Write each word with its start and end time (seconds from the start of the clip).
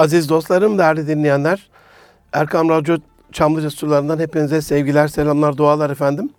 Aziz 0.00 0.28
dostlarım, 0.28 0.78
değerli 0.78 1.06
dinleyenler, 1.06 1.70
Erkam 2.32 2.68
Radyo 2.68 2.96
Çamlıca 3.32 3.70
Sularından 3.70 4.18
hepinize 4.18 4.62
sevgiler, 4.62 5.08
selamlar, 5.08 5.56
dualar 5.56 5.90
efendim. 5.90 6.30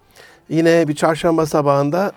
Yine 0.49 0.87
bir 0.87 0.95
çarşamba 0.95 1.45
sabahında 1.45 2.11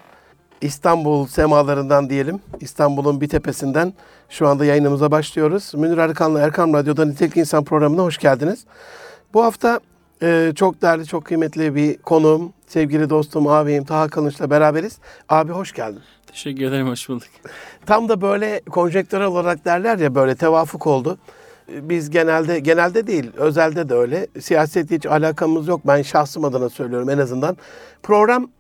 İstanbul 0.61 1.27
semalarından 1.27 2.11
diyelim, 2.11 2.41
İstanbul'un 2.61 3.21
bir 3.21 3.29
tepesinden 3.29 3.95
şu 4.29 4.49
anda 4.49 4.65
yayınımıza 4.65 5.11
başlıyoruz. 5.11 5.75
Münir 5.75 5.99
Arıkan'la 5.99 6.41
Erkam 6.41 6.75
Radyo'da 6.75 7.05
Nitelik 7.05 7.37
İnsan 7.37 7.65
programına 7.65 8.03
hoş 8.03 8.19
geldiniz. 8.19 8.65
Bu 9.35 9.45
hafta 9.45 9.81
e, 10.23 10.53
çok 10.57 10.83
değerli, 10.83 11.07
çok 11.07 11.25
kıymetli 11.25 11.75
bir 11.75 11.97
konuğum, 11.99 12.53
sevgili 12.67 13.11
dostum, 13.11 13.47
abim 13.47 13.85
Taha 13.85 14.09
Kılınç'la 14.09 14.51
beraberiz. 14.51 14.99
Abi 15.29 15.53
hoş 15.53 15.73
geldin. 15.73 16.03
Teşekkür 16.35 16.65
ederim, 16.65 16.89
hoş 16.89 17.09
bulduk. 17.09 17.29
Tam 17.87 18.09
da 18.09 18.21
böyle 18.21 18.61
konjektörel 18.71 19.27
olarak 19.27 19.65
derler 19.65 19.99
ya 19.99 20.15
böyle 20.15 20.35
tevafuk 20.35 20.87
oldu. 20.87 21.19
Biz 21.69 22.11
genelde, 22.11 22.61
genelde 22.61 23.07
değil, 23.07 23.31
özelde 23.37 23.89
de 23.89 23.95
öyle. 23.95 24.27
Siyasetle 24.41 24.97
hiç 24.97 25.07
alakamız 25.07 25.69
yok. 25.69 25.81
Ben 25.87 26.03
şahsım 26.03 26.45
adına 26.45 26.69
söylüyorum 26.69 27.11
en 27.11 27.19
azından. 27.19 27.57
Program 28.03 28.51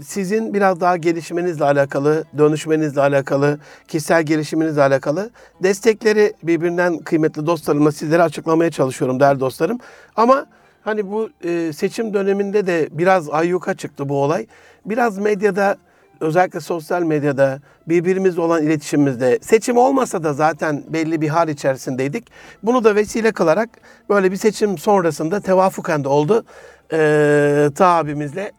sizin 0.00 0.54
biraz 0.54 0.80
daha 0.80 0.96
gelişmenizle 0.96 1.64
alakalı, 1.64 2.24
dönüşmenizle 2.38 3.00
alakalı, 3.00 3.58
kişisel 3.88 4.22
gelişiminizle 4.22 4.82
alakalı 4.82 5.30
destekleri 5.62 6.32
birbirinden 6.42 6.98
kıymetli 6.98 7.46
dostlarımla 7.46 7.92
sizlere 7.92 8.22
açıklamaya 8.22 8.70
çalışıyorum 8.70 9.20
değerli 9.20 9.40
dostlarım. 9.40 9.78
Ama 10.16 10.46
hani 10.82 11.10
bu 11.10 11.30
e, 11.44 11.72
seçim 11.72 12.14
döneminde 12.14 12.66
de 12.66 12.88
biraz 12.90 13.30
ayyuka 13.30 13.74
çıktı 13.74 14.08
bu 14.08 14.22
olay. 14.22 14.46
Biraz 14.86 15.18
medyada 15.18 15.76
özellikle 16.20 16.60
sosyal 16.60 17.02
medyada 17.02 17.60
birbirimizle 17.88 18.40
olan 18.40 18.62
iletişimimizde 18.62 19.38
seçim 19.42 19.76
olmasa 19.76 20.22
da 20.22 20.32
zaten 20.32 20.84
belli 20.88 21.20
bir 21.20 21.28
hal 21.28 21.48
içerisindeydik. 21.48 22.30
Bunu 22.62 22.84
da 22.84 22.94
vesile 22.96 23.32
kılarak 23.32 23.68
böyle 24.08 24.32
bir 24.32 24.36
seçim 24.36 24.78
sonrasında 24.78 25.40
tevafuken 25.40 26.04
de 26.04 26.08
oldu. 26.08 26.44
Ee, 26.92 27.70
ta 27.74 27.86
abimizle 27.86 28.52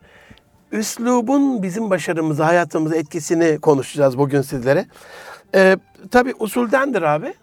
üslubun 0.71 1.63
bizim 1.63 1.89
başarımıza, 1.89 2.47
hayatımıza 2.47 2.95
etkisini 2.95 3.59
konuşacağız 3.59 4.17
bugün 4.17 4.41
sizlere. 4.41 4.85
Ee, 5.55 5.77
tabii 6.11 6.33
usuldendir 6.39 7.01
abi. 7.01 7.33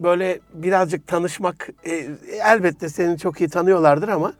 Böyle 0.00 0.40
birazcık 0.54 1.06
tanışmak, 1.06 1.68
e, 1.84 2.06
elbette 2.44 2.88
seni 2.88 3.18
çok 3.18 3.40
iyi 3.40 3.48
tanıyorlardır 3.48 4.08
ama 4.08 4.32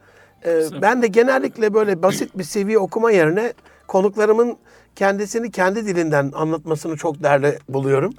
e, 0.45 0.61
ben 0.81 1.01
de 1.01 1.07
genellikle 1.07 1.73
böyle 1.73 2.03
basit 2.03 2.37
bir 2.37 2.43
seviye 2.43 2.77
okuma 2.77 3.11
yerine 3.11 3.53
konuklarımın 3.87 4.57
kendisini 4.95 5.51
kendi 5.51 5.85
dilinden 5.85 6.31
anlatmasını 6.35 6.97
çok 6.97 7.23
değerli 7.23 7.57
buluyorum. 7.69 8.13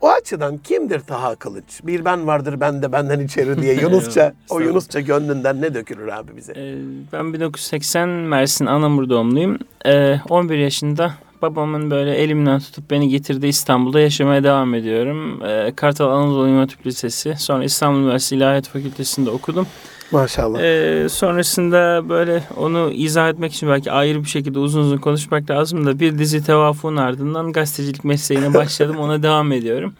O 0.00 0.08
açıdan 0.08 0.58
kimdir 0.58 1.00
Taha 1.00 1.34
Kılıç? 1.34 1.80
Bir 1.82 2.04
ben 2.04 2.26
vardır 2.26 2.60
ben 2.60 2.82
de 2.82 2.92
benden 2.92 3.20
içeri 3.20 3.62
diye 3.62 3.74
Yunusça, 3.80 4.34
o 4.48 4.60
Yunusça 4.60 5.00
gönlünden 5.00 5.62
ne 5.62 5.74
dökülür 5.74 6.08
abi 6.08 6.36
bize? 6.36 6.52
Ee, 6.56 6.74
ben 7.12 7.32
1980 7.34 8.08
Mersin 8.08 8.66
Anamur 8.66 9.08
doğumluyum. 9.08 9.58
Ee, 9.86 10.16
11 10.28 10.58
yaşında 10.58 11.12
babamın 11.42 11.90
böyle 11.90 12.14
elimden 12.14 12.60
tutup 12.60 12.90
beni 12.90 13.08
getirdiği 13.08 13.48
İstanbul'da 13.48 14.00
yaşamaya 14.00 14.44
devam 14.44 14.74
ediyorum. 14.74 15.42
Ee, 15.42 15.72
Kartal 15.76 16.10
Anadolu 16.10 16.58
Hatip 16.58 16.86
Lisesi, 16.86 17.34
sonra 17.38 17.64
İstanbul 17.64 17.98
Üniversitesi 18.00 18.36
İlahiyat 18.36 18.68
Fakültesi'nde 18.68 19.30
okudum. 19.30 19.66
Maşallah. 20.10 20.60
Ee, 20.60 21.08
sonrasında 21.08 22.08
böyle 22.08 22.42
onu 22.56 22.90
izah 22.90 23.28
etmek 23.28 23.52
için 23.52 23.68
belki 23.68 23.92
ayrı 23.92 24.24
bir 24.24 24.28
şekilde 24.28 24.58
uzun 24.58 24.80
uzun 24.80 24.96
konuşmak 24.96 25.50
lazım 25.50 25.86
da 25.86 26.00
bir 26.00 26.18
dizi 26.18 26.44
tevafuğun 26.44 26.96
ardından 26.96 27.52
gazetecilik 27.52 28.04
mesleğine 28.04 28.54
başladım. 28.54 28.96
Ona 28.96 29.22
devam 29.22 29.52
ediyorum. 29.52 29.94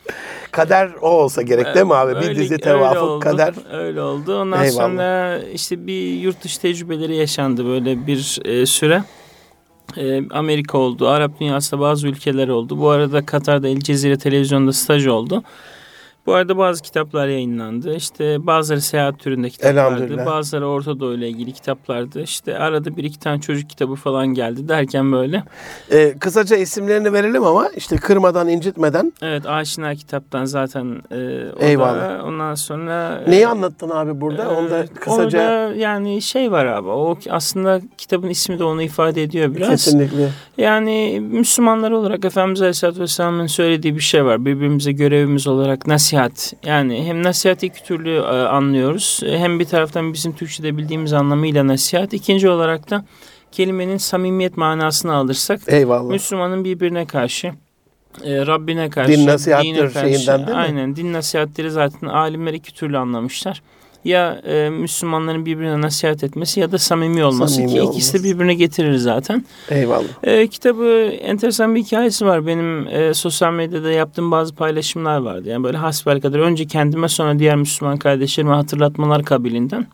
Kader 0.50 0.90
o 1.00 1.08
olsa 1.08 1.42
gerek 1.42 1.74
değil 1.74 1.86
mi 1.86 1.94
abi? 1.94 2.14
Öyle, 2.14 2.30
bir 2.30 2.36
dizi 2.36 2.58
tevafuk 2.58 3.02
oldu, 3.02 3.20
kader. 3.20 3.54
Öyle 3.72 4.00
oldu. 4.00 4.40
Ondan 4.40 4.64
Eyvallah. 4.64 4.72
sonra 4.72 5.38
işte 5.54 5.86
bir 5.86 6.12
yurt 6.12 6.44
dışı 6.44 6.60
tecrübeleri 6.60 7.16
yaşandı 7.16 7.66
böyle 7.66 8.06
bir 8.06 8.38
e, 8.44 8.66
süre. 8.66 9.02
E, 9.96 10.28
Amerika 10.30 10.78
oldu, 10.78 11.08
Arap 11.08 11.40
dünyasında 11.40 11.80
bazı 11.80 12.08
ülkeler 12.08 12.48
oldu. 12.48 12.78
Bu 12.78 12.89
arada 12.89 13.27
Katar'da 13.27 13.68
El 13.68 13.80
Cezire 13.80 14.18
televizyonda 14.18 14.72
staj 14.72 15.06
oldu. 15.06 15.42
Bu 16.27 16.35
arada 16.35 16.59
bazı 16.59 16.83
kitaplar 16.83 17.29
yayınlandı. 17.29 17.95
İşte 17.97 18.47
bazıları 18.47 18.81
seyahat 18.81 19.19
türünde 19.19 19.51
kitaplardı. 19.51 20.27
Bazıları 20.27 20.69
Orta 20.69 21.01
Doğu 21.01 21.14
ile 21.14 21.29
ilgili 21.29 21.53
kitaplardı. 21.53 22.23
İşte 22.23 22.59
arada 22.59 22.97
bir 22.97 23.05
iki 23.05 23.19
tane 23.19 23.41
çocuk 23.41 23.70
kitabı 23.70 23.95
falan 23.95 24.27
geldi 24.27 24.69
derken 24.69 25.13
böyle. 25.13 25.42
Ee, 25.92 26.14
kısaca 26.19 26.57
isimlerini 26.57 27.13
verelim 27.13 27.45
ama 27.45 27.69
işte 27.77 27.97
kırmadan 27.97 28.48
incitmeden. 28.48 29.13
Evet 29.23 29.47
Aşina 29.47 29.95
kitaptan 29.95 30.45
zaten 30.45 31.03
e, 31.11 31.17
o 31.61 31.64
Eyvallah. 31.64 32.19
da. 32.19 32.25
Ondan 32.25 32.55
sonra... 32.55 33.23
e, 33.27 33.31
Neyi 33.31 33.47
anlattın 33.47 33.91
abi 33.91 34.20
burada? 34.20 34.51
Onu 34.51 34.70
da 34.70 34.87
kısaca 35.01 35.39
Orada 35.39 35.75
yani 35.75 36.23
şey 36.23 36.53
var 36.53 36.67
abi. 36.67 36.89
O 36.89 37.19
aslında 37.31 37.81
kitabın 37.98 38.29
ismi 38.29 38.58
de 38.58 38.64
onu 38.64 38.83
ifade 38.83 39.23
ediyor 39.23 39.55
biraz. 39.55 39.69
kesinlikle. 39.70 40.29
Yani 40.58 41.20
Müslümanlar 41.31 41.91
olarak 41.91 42.25
Efendimiz 42.25 42.61
Aleyhisselatü 42.61 43.01
Vesselam'ın 43.01 43.47
söylediği 43.47 43.95
bir 43.95 44.01
şey 44.01 44.25
var. 44.25 44.45
Birbirimize 44.45 44.93
görevimiz 44.93 45.47
olarak 45.47 45.87
nasihat. 45.87 46.15
Yani 46.64 47.04
hem 47.04 47.22
nasihati 47.22 47.66
iki 47.66 47.84
türlü 47.84 48.16
e, 48.16 48.20
anlıyoruz. 48.22 49.20
Hem 49.27 49.60
bir 49.60 49.64
taraftan 49.64 50.12
bizim 50.12 50.32
Türkçe'de 50.32 50.77
bildiğimiz 50.77 51.12
anlamıyla 51.12 51.66
nasihat. 51.66 52.12
İkinci 52.12 52.48
olarak 52.48 52.90
da 52.90 53.04
kelimenin 53.52 53.96
samimiyet 53.96 54.56
manasını 54.56 55.14
alırsak 55.14 55.60
Eyvallah. 55.66 56.10
Müslümanın 56.10 56.64
birbirine 56.64 57.06
karşı 57.06 57.52
e, 58.24 58.46
Rabbine 58.46 58.90
karşı, 58.90 59.12
Din 59.12 59.27
nasihattir 59.27 59.68
dine 59.68 59.78
karşı, 59.78 60.00
şeyinden 60.00 60.38
değil 60.38 60.58
mi? 60.58 60.62
Aynen 60.62 60.96
din 60.96 61.12
nasihatleri 61.12 61.70
zaten 61.70 62.06
alimler 62.06 62.52
iki 62.54 62.74
türlü 62.74 62.98
anlamışlar. 62.98 63.62
Ya 64.06 64.40
e, 64.46 64.70
Müslümanların 64.70 65.46
birbirine 65.46 65.80
nasihat 65.80 66.24
etmesi 66.24 66.61
ya 66.61 66.72
da 66.72 66.78
samimi 66.78 67.24
olması 67.24 67.55
Samimi 67.55 67.72
ki 67.72 67.78
ikisi 67.78 68.12
de 68.12 68.18
olması. 68.18 68.24
birbirine 68.34 68.55
getirir 68.55 68.96
zaten. 68.96 69.44
Eyvallah. 69.70 70.05
E, 70.24 70.46
kitabı 70.46 71.12
enteresan 71.22 71.74
bir 71.74 71.83
hikayesi 71.83 72.27
var. 72.27 72.46
Benim 72.46 72.89
e, 72.89 73.14
sosyal 73.14 73.52
medyada 73.52 73.90
yaptığım 73.90 74.30
bazı 74.30 74.55
paylaşımlar 74.55 75.18
vardı. 75.18 75.48
Yani 75.48 75.64
böyle 75.64 75.77
hasbelkader 75.77 76.39
önce 76.39 76.66
kendime 76.66 77.08
sonra 77.08 77.39
diğer 77.39 77.56
Müslüman 77.56 77.96
kardeşlerime 77.96 78.55
hatırlatmalar 78.55 79.24
kabilinden. 79.24 79.86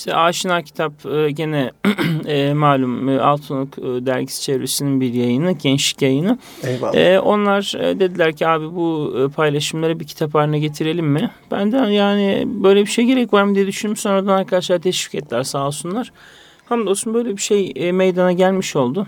İşte 0.00 0.14
Aşina 0.14 0.62
kitap 0.62 1.06
e, 1.06 1.30
gene 1.30 1.70
e, 2.26 2.54
malum 2.54 3.08
e, 3.08 3.20
Altınok 3.20 3.78
e, 3.78 3.82
dergisi 3.82 4.42
çevresinin 4.42 5.00
bir 5.00 5.14
yayını, 5.14 5.52
gençlik 5.52 6.02
yayını. 6.02 6.38
Eyvallah. 6.64 6.94
E, 6.94 7.20
onlar 7.20 7.74
e, 7.78 8.00
dediler 8.00 8.36
ki 8.36 8.46
abi 8.46 8.74
bu 8.74 9.16
e, 9.18 9.34
paylaşımları 9.34 10.00
bir 10.00 10.04
kitap 10.04 10.34
haline 10.34 10.58
getirelim 10.58 11.06
mi? 11.06 11.30
Ben 11.50 11.72
de 11.72 11.76
yani 11.76 12.44
böyle 12.46 12.80
bir 12.80 12.90
şey 12.90 13.04
gerek 13.04 13.32
var 13.32 13.42
mı 13.42 13.54
diye 13.54 13.66
düşündüm. 13.66 13.96
Sonradan 13.96 14.38
arkadaşlar 14.38 14.78
teşvik 14.78 15.14
ettiler 15.14 15.42
sağ 15.42 15.66
olsunlar. 15.66 16.12
Hamdolsun 16.66 17.14
böyle 17.14 17.36
bir 17.36 17.42
şey 17.42 17.72
e, 17.76 17.92
meydana 17.92 18.32
gelmiş 18.32 18.76
oldu. 18.76 19.06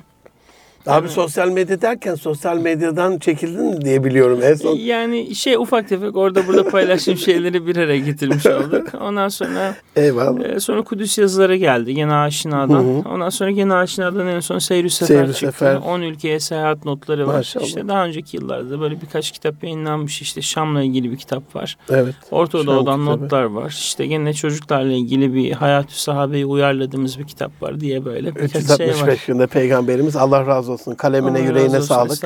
Abi 0.87 1.09
sosyal 1.09 1.48
medya 1.48 1.81
derken 1.82 2.15
sosyal 2.15 2.59
medyadan 2.59 3.19
çekildin 3.19 3.81
diye 3.81 4.04
biliyorum 4.04 4.41
en 4.43 4.54
son. 4.54 4.76
Yani 4.76 5.34
şey 5.34 5.54
ufak 5.54 5.88
tefek 5.88 6.16
orada 6.16 6.47
burada 6.47 6.69
paylaştığım 6.69 7.16
şeyleri 7.28 7.66
bir 7.66 7.76
araya 7.76 7.98
getirmiş 7.98 8.47
olduk. 8.47 8.87
Ondan 9.00 9.28
sonra 9.28 9.75
Eyvallah. 9.97 10.44
e, 10.44 10.60
sonra 10.60 10.82
Kudüs 10.82 11.19
yazıları 11.19 11.56
geldi 11.56 11.94
gene 11.94 12.15
Aşina'dan. 12.15 12.75
Hı 12.84 12.98
hı. 12.98 13.09
Ondan 13.15 13.31
sonra 13.31 13.50
gene 13.50 13.75
Aşina'dan 13.75 14.26
en 14.26 14.41
son 14.41 14.59
Seyri 14.59 14.91
Sefer 14.91 15.15
Seyri 15.15 15.34
çıktı. 15.34 15.47
Sefer. 15.59 15.76
10 15.76 16.00
ülkeye 16.00 16.41
seyahat 16.41 16.84
notları 16.84 17.26
var. 17.28 17.34
Maşallah. 17.34 17.64
İşte 17.64 17.88
daha 17.88 18.04
önceki 18.04 18.37
yıllarda 18.37 18.81
böyle 18.81 19.00
birkaç 19.03 19.31
kitap 19.31 19.64
yayınlanmış. 19.64 20.22
İşte 20.22 20.43
Şam'la 20.43 20.82
ilgili 20.82 21.12
bir 21.12 21.16
kitap 21.16 21.56
var. 21.56 21.76
Evet. 21.91 22.14
Orta 22.31 22.66
Doğu'dan 22.66 23.06
notlar 23.06 23.44
var. 23.44 23.70
İşte 23.70 24.06
gene 24.06 24.34
çocuklarla 24.34 24.93
ilgili 24.93 25.34
bir 25.34 25.53
Hayat-ı 25.53 26.03
Sahabe'yi 26.03 26.47
uyarladığımız 26.47 27.19
bir 27.19 27.25
kitap 27.25 27.62
var 27.62 27.81
diye 27.81 28.04
böyle 28.04 28.34
birkaç 28.34 28.53
şey 28.53 28.60
var. 28.60 28.88
365 28.91 29.25
günde 29.26 29.47
peygamberimiz 29.47 30.16
Allah 30.16 30.47
razı 30.47 30.72
olsun. 30.72 30.94
Kalemine 30.94 31.31
Allah 31.31 31.38
yüreğine 31.38 31.77
olsun, 31.77 31.87
sağlık. 31.87 32.19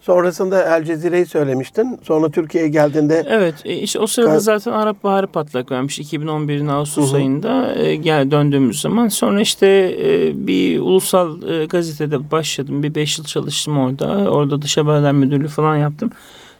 Sonrasında 0.00 0.76
El 0.76 0.84
Cezire'yi 0.84 1.26
söylemiştin. 1.26 2.00
Sonra 2.02 2.30
Türkiye'ye 2.30 2.70
geldiğinde 2.70 3.26
Evet 3.28 3.54
e, 3.64 3.74
işte 3.74 3.98
o 3.98 4.06
sırada 4.06 4.38
zaten 4.38 4.72
Arap 4.72 5.04
Baharı 5.04 5.26
patlak 5.26 5.70
vermiş 5.70 5.98
2011'in 5.98 6.66
Ağustos 6.66 7.08
Hı 7.08 7.12
hı. 7.12 7.16
ayında 7.16 7.74
e, 7.74 7.96
gel 7.96 8.30
döndüğümüz 8.30 8.80
zaman 8.80 9.08
sonra 9.08 9.40
işte 9.40 9.66
e, 10.00 10.46
bir 10.46 10.80
ulusal 10.80 11.42
e, 11.42 11.66
gazetede 11.66 12.30
başladım 12.30 12.82
bir 12.82 12.94
5 12.94 13.18
yıl 13.18 13.24
çalıştım 13.24 13.78
orada 13.78 14.30
orada 14.30 14.62
dış 14.62 14.76
haberler 14.76 15.12
müdürlüğü 15.12 15.48
falan 15.48 15.76
yaptım. 15.76 16.10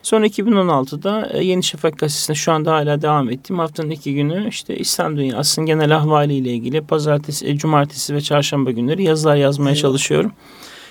Sonra 0.03 0.27
2016'da 0.27 1.29
e, 1.33 1.45
Yeni 1.45 1.63
Şafak 1.63 1.99
gazetesinde 1.99 2.35
şu 2.35 2.53
anda 2.53 2.73
hala 2.73 3.03
devam 3.03 3.31
ettim. 3.31 3.59
Haftanın 3.59 3.91
iki 3.91 4.15
günü 4.15 4.49
işte 4.49 4.77
İslam 4.77 5.17
dünyasının 5.17 5.67
genel 5.67 5.97
ahvaliyle 5.97 6.51
ilgili 6.51 6.81
pazartesi, 6.81 7.47
e, 7.47 7.57
cumartesi 7.57 8.15
ve 8.15 8.21
çarşamba 8.21 8.71
günleri 8.71 9.03
yazılar 9.03 9.37
yazmaya 9.37 9.71
Eyvallah. 9.71 9.83
çalışıyorum. 9.83 10.33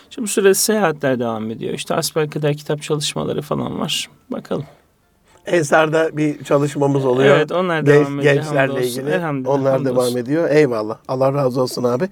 Şimdi 0.09 0.25
bu 0.25 0.29
sırada 0.31 0.53
seyahatler 0.53 1.19
devam 1.19 1.51
ediyor. 1.51 1.73
İşte 1.73 1.95
asbelkader 1.95 2.57
kitap 2.57 2.81
çalışmaları 2.81 3.41
falan 3.41 3.79
var. 3.79 4.09
Bakalım. 4.31 4.65
Ensar'da 5.45 6.17
bir 6.17 6.43
çalışmamız 6.43 7.05
oluyor. 7.05 7.35
Evet 7.37 7.51
onlar 7.51 7.79
Genç- 7.81 7.87
devam 7.87 8.19
ediyor. 8.19 8.33
gençlerle 8.33 8.87
ilgili. 8.87 9.15
Onlar 9.47 9.71
hamdolsun. 9.71 9.85
devam 9.85 10.17
ediyor. 10.17 10.49
Eyvallah. 10.49 10.97
Allah 11.07 11.33
razı 11.33 11.61
olsun 11.61 11.83
abi. 11.83 12.09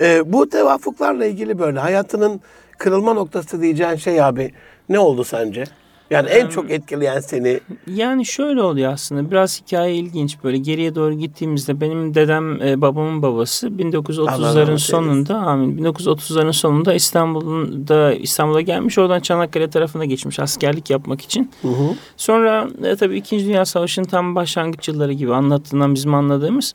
Ee, 0.00 0.32
bu 0.32 0.48
tevafuklarla 0.48 1.26
ilgili 1.26 1.58
böyle 1.58 1.78
hayatının 1.78 2.40
kırılma 2.78 3.14
noktası 3.14 3.60
diyeceğin 3.62 3.96
şey 3.96 4.22
abi 4.22 4.52
ne 4.88 4.98
oldu 4.98 5.24
sence? 5.24 5.64
Yani 6.10 6.28
en 6.28 6.48
çok 6.48 6.70
etkileyen 6.70 7.20
seni 7.20 7.60
Yani 7.86 8.26
şöyle 8.26 8.62
oluyor 8.62 8.92
aslında 8.92 9.30
biraz 9.30 9.60
hikaye 9.60 9.94
ilginç 9.94 10.36
böyle 10.44 10.58
geriye 10.58 10.94
doğru 10.94 11.14
gittiğimizde 11.14 11.80
benim 11.80 12.14
dedem 12.14 12.62
e, 12.62 12.80
babamın 12.80 13.22
babası 13.22 13.66
Allah 13.66 13.72
1930'ların 13.72 14.56
rahmet 14.56 14.80
sonunda 14.80 15.36
amin 15.36 15.78
1930'ların 15.84 16.52
sonunda 16.52 16.94
İstanbul'da 16.94 18.14
İstanbul'a 18.14 18.60
gelmiş 18.60 18.98
oradan 18.98 19.20
Çanakkale 19.20 19.70
tarafına 19.70 20.04
geçmiş 20.04 20.40
askerlik 20.40 20.90
yapmak 20.90 21.20
için. 21.20 21.50
Hı 21.62 21.68
hı. 21.68 21.94
Sonra 22.16 22.68
e, 22.84 22.96
tabii 22.96 23.16
İkinci 23.16 23.46
Dünya 23.46 23.64
Savaşı'nın 23.64 24.06
tam 24.06 24.34
başlangıç 24.34 24.88
yılları 24.88 25.12
gibi 25.12 25.34
anlattığından 25.34 25.94
bizim 25.94 26.14
anladığımız 26.14 26.74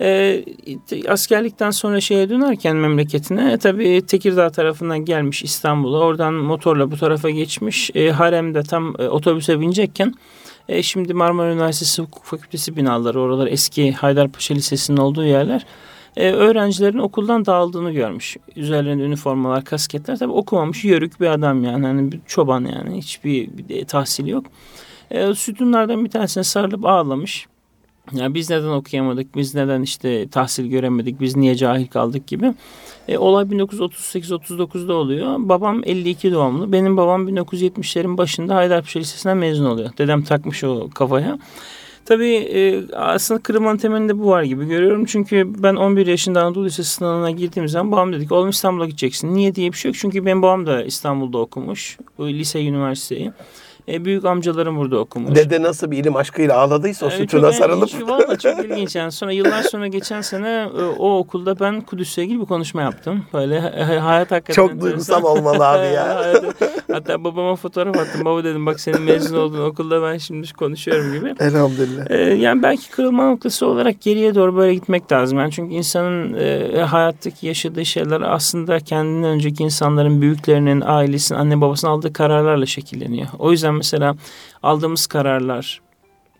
e, 0.00 0.44
te- 0.86 1.10
askerlikten 1.10 1.70
sonra 1.70 2.00
şeye 2.00 2.30
dönerken 2.30 2.76
memleketine 2.76 3.52
e, 3.52 3.56
tabii 3.56 4.06
Tekirdağ 4.06 4.50
tarafından 4.50 4.98
gelmiş 4.98 5.42
İstanbul'a 5.42 5.98
oradan 5.98 6.34
motorla 6.34 6.90
bu 6.90 6.96
tarafa 6.96 7.30
geçmiş 7.30 7.90
e, 7.94 8.10
haremde 8.10 8.62
tam 8.62 8.94
e, 8.98 9.08
otobüse 9.08 9.60
binecekken 9.60 10.14
e, 10.68 10.82
şimdi 10.82 11.14
Marmara 11.14 11.52
Üniversitesi 11.52 12.02
Hukuk 12.02 12.24
Fakültesi 12.24 12.76
binaları 12.76 13.20
oralar 13.20 13.46
eski 13.46 13.92
Haydarpaşa 13.92 14.54
Lisesi'nin 14.54 14.96
olduğu 14.96 15.24
yerler 15.24 15.66
e, 16.16 16.30
öğrencilerin 16.30 16.98
okuldan 16.98 17.46
dağıldığını 17.46 17.92
görmüş. 17.92 18.36
Üzerlerinde 18.56 19.02
üniformalar, 19.02 19.64
kasketler. 19.64 20.18
Tabii 20.18 20.32
okumamış, 20.32 20.84
yörük 20.84 21.20
bir 21.20 21.26
adam 21.26 21.64
yani. 21.64 21.86
Hani 21.86 22.12
bir 22.12 22.20
çoban 22.26 22.64
yani. 22.64 22.98
Hiçbir 22.98 23.48
bir 23.48 23.84
tahsili 23.84 24.30
yok. 24.30 24.46
E, 25.10 25.34
sütunlardan 25.34 26.04
bir 26.04 26.10
tanesine 26.10 26.44
sarılıp 26.44 26.86
ağlamış. 26.86 27.46
Ya 28.12 28.34
biz 28.34 28.50
neden 28.50 28.68
okuyamadık, 28.68 29.36
biz 29.36 29.54
neden 29.54 29.82
işte 29.82 30.28
tahsil 30.28 30.66
göremedik, 30.66 31.20
biz 31.20 31.36
niye 31.36 31.54
cahil 31.54 31.86
kaldık 31.86 32.26
gibi. 32.26 32.54
E, 33.08 33.18
olay 33.18 33.44
1938-39'da 33.44 34.94
oluyor. 34.94 35.36
Babam 35.38 35.82
52 35.84 36.32
doğumlu. 36.32 36.72
Benim 36.72 36.96
babam 36.96 37.28
1970'lerin 37.28 38.16
başında 38.16 38.54
Haydarpaşa 38.54 38.98
Lisesi'nden 38.98 39.36
mezun 39.36 39.64
oluyor. 39.64 39.90
Dedem 39.98 40.22
takmış 40.22 40.64
o 40.64 40.90
kafaya. 40.94 41.38
Tabii 42.04 42.34
e, 42.34 42.84
aslında 42.94 43.42
kırılmanın 43.42 43.78
temelinde 43.78 44.18
bu 44.18 44.26
var 44.26 44.42
gibi 44.42 44.66
görüyorum. 44.66 45.04
Çünkü 45.04 45.62
ben 45.62 45.74
11 45.76 46.06
yaşında 46.06 46.42
Anadolu 46.42 46.64
Lisesi 46.64 46.90
sınavına 46.90 47.30
girdiğim 47.30 47.68
zaman 47.68 47.92
babam 47.92 48.12
dedi 48.12 48.28
ki 48.28 48.34
oğlum 48.34 48.50
İstanbul'a 48.50 48.86
gideceksin. 48.86 49.34
Niye 49.34 49.54
diye 49.54 49.72
bir 49.72 49.76
şey 49.76 49.88
yok. 49.88 49.96
Çünkü 50.00 50.26
benim 50.26 50.42
babam 50.42 50.66
da 50.66 50.84
İstanbul'da 50.84 51.38
okumuş. 51.38 51.98
Lise, 52.20 52.64
üniversiteyi. 52.64 53.32
E, 53.88 54.04
büyük 54.04 54.24
amcalarım 54.24 54.76
burada 54.78 54.98
okumuş. 54.98 55.34
dede 55.34 55.62
nasıl 55.62 55.90
bir 55.90 55.98
ilim 55.98 56.16
aşkıyla 56.16 56.56
ağladıysa 56.58 57.06
o 57.06 57.08
Evet, 57.08 57.18
sütuna 57.18 57.52
sarılıp 57.52 57.88
ilginç. 57.88 58.08
Valla 58.08 58.38
çok 58.38 58.64
ilginç 58.64 58.96
yani. 58.96 59.12
Sonra 59.12 59.32
yıllar 59.32 59.62
sonra 59.62 59.86
geçen 59.86 60.20
sene 60.20 60.68
e, 60.78 60.82
o 60.84 61.18
okulda 61.18 61.60
ben 61.60 61.80
Kudüs'le 61.80 62.18
ilgili 62.18 62.40
bir 62.40 62.46
konuşma 62.46 62.82
yaptım. 62.82 63.24
Böyle 63.34 63.60
ha- 63.60 64.04
hayat 64.06 64.30
hakikaten 64.30 64.54
çok 64.54 64.80
duygusal 64.80 65.22
olmalı 65.22 65.68
abi 65.68 65.86
ya. 65.86 66.32
Hatta 66.92 67.24
babama 67.24 67.56
fotoğraf 67.56 67.96
attım. 67.96 68.24
Baba 68.24 68.44
dedim 68.44 68.66
bak 68.66 68.80
senin 68.80 69.02
mezun 69.02 69.36
olduğun 69.36 69.64
okulda 69.70 70.02
ben 70.02 70.18
şimdi 70.18 70.52
konuşuyorum 70.52 71.12
gibi. 71.12 71.34
Elhamdülillah. 71.40 72.10
Ee, 72.10 72.16
yani 72.16 72.62
belki 72.62 72.90
kırılma 72.90 73.26
noktası 73.30 73.66
olarak 73.66 74.00
geriye 74.00 74.34
doğru 74.34 74.56
böyle 74.56 74.74
gitmek 74.74 75.12
lazım. 75.12 75.38
Yani 75.38 75.52
çünkü 75.52 75.74
insanın 75.74 76.34
e, 76.34 76.80
hayattaki 76.82 77.46
yaşadığı 77.46 77.84
şeyler 77.86 78.20
aslında 78.20 78.80
kendinden 78.80 79.28
önceki 79.30 79.62
insanların, 79.62 80.20
büyüklerinin, 80.22 80.80
ailesinin, 80.80 81.38
anne 81.38 81.60
babasının 81.60 81.90
aldığı 81.92 82.12
kararlarla 82.12 82.66
şekilleniyor. 82.66 83.26
O 83.38 83.50
yüzden 83.52 83.75
mesela 83.76 84.16
aldığımız 84.62 85.06
kararlar, 85.06 85.80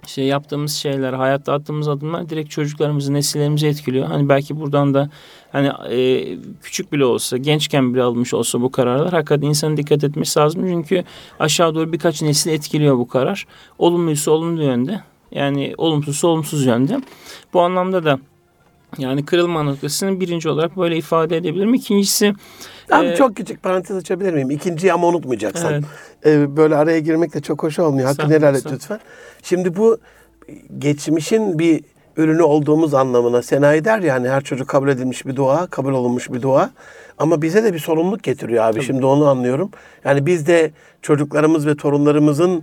işte 0.07 0.23
yaptığımız 0.23 0.73
şeyler, 0.73 1.13
hayatta 1.13 1.53
attığımız 1.53 1.89
adımlar 1.89 2.29
direkt 2.29 2.51
çocuklarımızı, 2.51 3.15
nesillerimizi 3.15 3.67
etkiliyor. 3.67 4.07
Hani 4.07 4.29
belki 4.29 4.61
buradan 4.61 4.95
da 4.95 5.11
hani 5.53 5.73
e, 5.91 6.25
küçük 6.63 6.93
bile 6.93 7.05
olsa, 7.05 7.37
gençken 7.37 7.95
bile 7.95 8.03
almış 8.03 8.35
olsa 8.35 8.61
bu 8.61 8.71
kararlar 8.71 9.13
hakikaten 9.13 9.49
insanın 9.49 9.77
dikkat 9.77 10.05
etmesi 10.05 10.41
lazım. 10.41 10.67
Çünkü 10.67 11.05
aşağı 11.41 11.75
doğru 11.75 11.93
birkaç 11.93 12.23
nesil 12.23 12.51
etkiliyor 12.51 12.99
bu 12.99 13.09
karar. 13.09 13.47
Olumluysa 13.79 14.31
olumlu 14.31 14.63
yönde, 14.63 15.01
yani 15.33 15.75
olumsuzsa 15.77 16.29
olumsuz 16.29 16.67
yönde. 16.67 17.01
Bu 17.53 17.61
anlamda 17.61 18.05
da 18.05 18.19
yani 18.99 19.25
kırılma 19.25 19.63
noktasını 19.63 20.21
birinci 20.21 20.49
olarak 20.49 20.77
böyle 20.77 20.97
ifade 20.97 21.37
edebilirim. 21.37 21.75
İkincisi 21.75 22.35
Abi 22.91 23.07
e, 23.07 23.17
çok 23.17 23.37
küçük 23.37 23.63
parantez 23.63 23.97
açabilir 23.97 24.33
miyim? 24.33 24.51
İkinciyi 24.51 24.93
ama 24.93 25.07
unutmayacaksan. 25.07 25.73
Evet. 25.73 25.85
Ee, 26.27 26.57
böyle 26.57 26.77
araya 26.77 26.99
girmek 26.99 27.35
de 27.35 27.41
çok 27.41 27.63
hoş 27.63 27.79
olmuyor. 27.79 28.09
Hakkını 28.09 28.35
helal 28.35 28.55
et 28.55 28.67
lütfen. 28.73 29.01
Şimdi 29.43 29.77
bu 29.77 29.99
geçmişin 30.79 31.59
bir 31.59 31.85
ürünü 32.17 32.43
olduğumuz 32.43 32.95
anlamına 32.95 33.43
Senayi 33.43 33.85
der 33.85 33.99
ya 33.99 34.15
hani 34.15 34.29
her 34.29 34.45
çocuk 34.45 34.69
kabul 34.69 34.89
edilmiş 34.89 35.27
bir 35.27 35.37
dua, 35.37 35.67
kabul 35.67 35.93
olunmuş 35.93 36.33
bir 36.33 36.43
dua. 36.43 36.71
Ama 37.19 37.43
bize 37.43 37.65
de 37.65 37.75
bir 37.75 37.79
sorumluluk 37.79 38.23
getiriyor 38.23 38.65
abi. 38.65 38.83
Şimdi 38.83 39.07
onu 39.07 39.29
anlıyorum. 39.29 39.71
Yani 40.05 40.27
biz 40.27 40.47
de 40.47 40.71
çocuklarımız 41.03 41.67
ve 41.67 41.77
torunlarımızın 41.77 42.63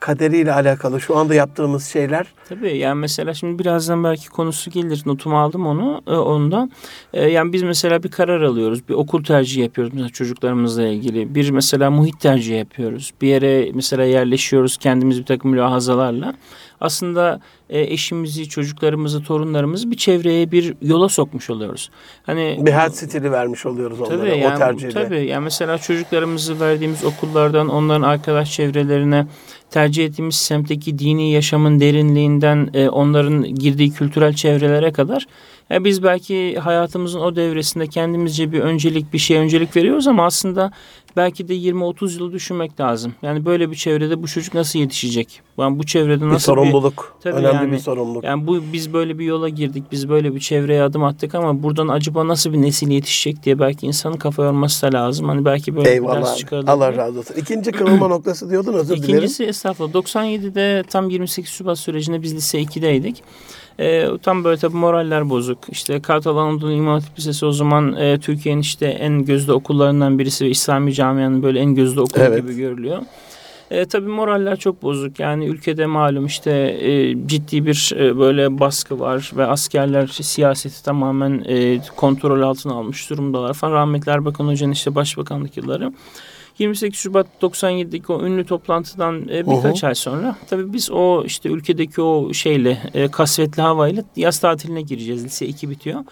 kaderiyle 0.00 0.52
alakalı 0.52 1.00
şu 1.00 1.16
anda 1.16 1.34
yaptığımız 1.34 1.86
şeyler 1.86 2.26
Tabii 2.50 2.78
yani 2.78 2.98
mesela 2.98 3.34
şimdi 3.34 3.58
birazdan 3.58 4.04
belki 4.04 4.28
konusu 4.28 4.70
gelir. 4.70 5.02
Notumu 5.06 5.38
aldım 5.38 5.66
onu 5.66 6.02
e, 6.06 6.10
onda. 6.10 6.68
E, 7.12 7.28
yani 7.28 7.52
biz 7.52 7.62
mesela 7.62 8.02
bir 8.02 8.10
karar 8.10 8.42
alıyoruz. 8.42 8.88
Bir 8.88 8.94
okul 8.94 9.24
tercihi 9.24 9.60
yapıyoruz 9.60 9.92
mesela 9.94 10.08
çocuklarımızla 10.08 10.86
ilgili. 10.86 11.34
Bir 11.34 11.50
mesela 11.50 11.90
muhit 11.90 12.20
tercihi 12.20 12.58
yapıyoruz. 12.58 13.12
Bir 13.20 13.28
yere 13.28 13.70
mesela 13.74 14.04
yerleşiyoruz 14.04 14.76
kendimiz 14.76 15.18
bir 15.18 15.24
takım 15.24 15.50
mülahazalarla. 15.50 16.34
Aslında 16.80 17.40
e, 17.70 17.80
eşimizi, 17.80 18.48
çocuklarımızı, 18.48 19.22
torunlarımızı 19.22 19.90
bir 19.90 19.96
çevreye, 19.96 20.52
bir 20.52 20.74
yola 20.82 21.08
sokmuş 21.08 21.50
oluyoruz. 21.50 21.90
Hani 22.22 22.58
bir 22.60 22.72
hayat 22.72 22.96
stili 22.96 23.32
vermiş 23.32 23.66
oluyoruz 23.66 24.00
onlara 24.00 24.18
Tabii 24.18 24.32
o 24.32 24.36
yani, 24.36 24.58
tercihle. 24.58 24.90
tabii 24.90 25.26
yani 25.26 25.44
mesela 25.44 25.78
çocuklarımızı 25.78 26.60
verdiğimiz 26.60 27.04
okullardan 27.04 27.68
onların 27.68 28.02
arkadaş 28.02 28.52
çevrelerine 28.52 29.26
tercih 29.70 30.04
ettiğimiz 30.04 30.36
semtteki 30.36 30.98
dini 30.98 31.32
yaşamın 31.32 31.80
derinliğinden 31.80 32.70
e, 32.74 32.88
onların 32.88 33.54
girdiği 33.54 33.92
kültürel 33.92 34.32
çevrelere 34.32 34.92
kadar 34.92 35.26
ya 35.70 35.84
biz 35.84 36.02
belki 36.02 36.58
hayatımızın 36.58 37.20
o 37.20 37.36
devresinde 37.36 37.86
kendimizce 37.86 38.52
bir 38.52 38.60
öncelik 38.60 39.12
bir 39.12 39.18
şey 39.18 39.36
öncelik 39.36 39.76
veriyoruz 39.76 40.08
ama 40.08 40.26
aslında 40.26 40.72
belki 41.16 41.48
de 41.48 41.54
20-30 41.54 42.18
yıl 42.18 42.32
düşünmek 42.32 42.80
lazım. 42.80 43.14
Yani 43.22 43.44
böyle 43.44 43.70
bir 43.70 43.76
çevrede 43.76 44.22
bu 44.22 44.28
çocuk 44.28 44.54
nasıl 44.54 44.78
yetişecek? 44.78 45.42
Yani 45.58 45.78
bu 45.78 45.86
çevrede 45.86 46.20
bir 46.20 46.28
nasıl 46.28 46.52
sorumluluk. 46.52 47.16
Tabii 47.22 47.34
önemli 47.34 47.59
yani- 47.62 47.72
bir 47.72 47.78
sorumluluk. 47.78 48.24
yani 48.24 48.46
bu 48.46 48.60
biz 48.72 48.92
böyle 48.92 49.18
bir 49.18 49.24
yola 49.24 49.48
girdik, 49.48 49.84
biz 49.92 50.08
böyle 50.08 50.34
bir 50.34 50.40
çevreye 50.40 50.82
adım 50.82 51.04
attık 51.04 51.34
ama 51.34 51.62
buradan 51.62 51.88
acaba 51.88 52.28
nasıl 52.28 52.52
bir 52.52 52.62
nesil 52.62 52.88
yetişecek 52.90 53.42
diye 53.44 53.58
belki 53.58 53.86
insanın 53.86 54.16
kafa 54.16 54.44
yorması 54.44 54.92
da 54.92 54.98
lazım. 54.98 55.28
Hani 55.28 55.44
belki 55.44 55.76
böyle 55.76 55.86
bir 55.88 55.90
Eyvallah. 55.94 56.16
ders 56.16 56.30
abi. 56.32 56.38
çıkarılabilir. 56.38 56.72
Allah 56.72 56.96
razı 56.96 57.18
olsun. 57.18 57.34
İkinci 57.36 57.72
kırılma 57.72 58.08
noktası 58.08 58.50
diyordun 58.50 58.72
özür 58.74 58.96
dilerim. 58.96 59.14
İkincisi 59.14 59.44
estağfurullah 59.44 59.92
97'de 59.94 60.82
tam 60.88 61.10
28 61.10 61.50
Şubat 61.52 61.78
sürecinde 61.78 62.22
biz 62.22 62.34
lise 62.34 62.60
2'deydik. 62.62 63.22
Ee, 63.80 64.06
tam 64.22 64.44
böyle 64.44 64.56
tabii 64.56 64.76
moraller 64.76 65.30
bozuk. 65.30 65.58
İşte 65.68 66.00
Kartal 66.00 66.36
Anadolu 66.36 66.72
İmam 66.72 66.94
Hatip 67.00 67.18
Lisesi 67.18 67.46
o 67.46 67.52
zaman 67.52 67.96
e, 67.96 68.18
Türkiye'nin 68.18 68.60
işte 68.60 68.86
en 68.86 69.24
gözde 69.24 69.52
okullarından 69.52 70.18
birisi 70.18 70.44
ve 70.44 70.50
İslami 70.50 70.94
camianın 70.94 71.42
böyle 71.42 71.58
en 71.60 71.74
gözde 71.74 72.00
okulu 72.00 72.22
Evet. 72.22 72.42
gibi 72.42 72.56
görülüyor. 72.56 72.98
E, 73.70 73.84
tabii 73.84 74.08
moraller 74.08 74.56
çok 74.56 74.82
bozuk. 74.82 75.20
Yani 75.20 75.46
ülkede 75.46 75.86
malum 75.86 76.26
işte 76.26 76.50
e, 76.80 77.16
ciddi 77.26 77.66
bir 77.66 77.92
e, 77.96 78.18
böyle 78.18 78.58
baskı 78.60 79.00
var 79.00 79.30
ve 79.36 79.46
askerler 79.46 80.06
siyaseti 80.06 80.84
tamamen 80.84 81.44
e, 81.48 81.80
kontrol 81.96 82.42
altına 82.42 82.72
almış 82.72 83.10
durumdalar 83.10 83.54
falan. 83.54 83.72
Rahmetli 83.72 84.12
Erbakan 84.12 84.46
Hoca'nın 84.46 84.72
işte 84.72 84.94
başbakanlık 84.94 85.56
yılları. 85.56 85.92
28 86.58 87.00
Şubat 87.00 87.26
97'deki 87.42 88.12
o 88.12 88.26
ünlü 88.26 88.44
toplantıdan 88.44 89.28
e, 89.28 89.46
birkaç 89.46 89.84
ay 89.84 89.94
sonra 89.94 90.36
tabii 90.50 90.72
biz 90.72 90.90
o 90.90 91.24
işte 91.24 91.48
ülkedeki 91.48 92.02
o 92.02 92.32
şeyle 92.32 92.78
e, 92.94 93.08
kasvetli 93.08 93.62
havayla 93.62 94.02
yaz 94.16 94.38
tatiline 94.38 94.82
gireceğiz. 94.82 95.24
Lise 95.24 95.46
2 95.46 95.70
bitiyor. 95.70 96.04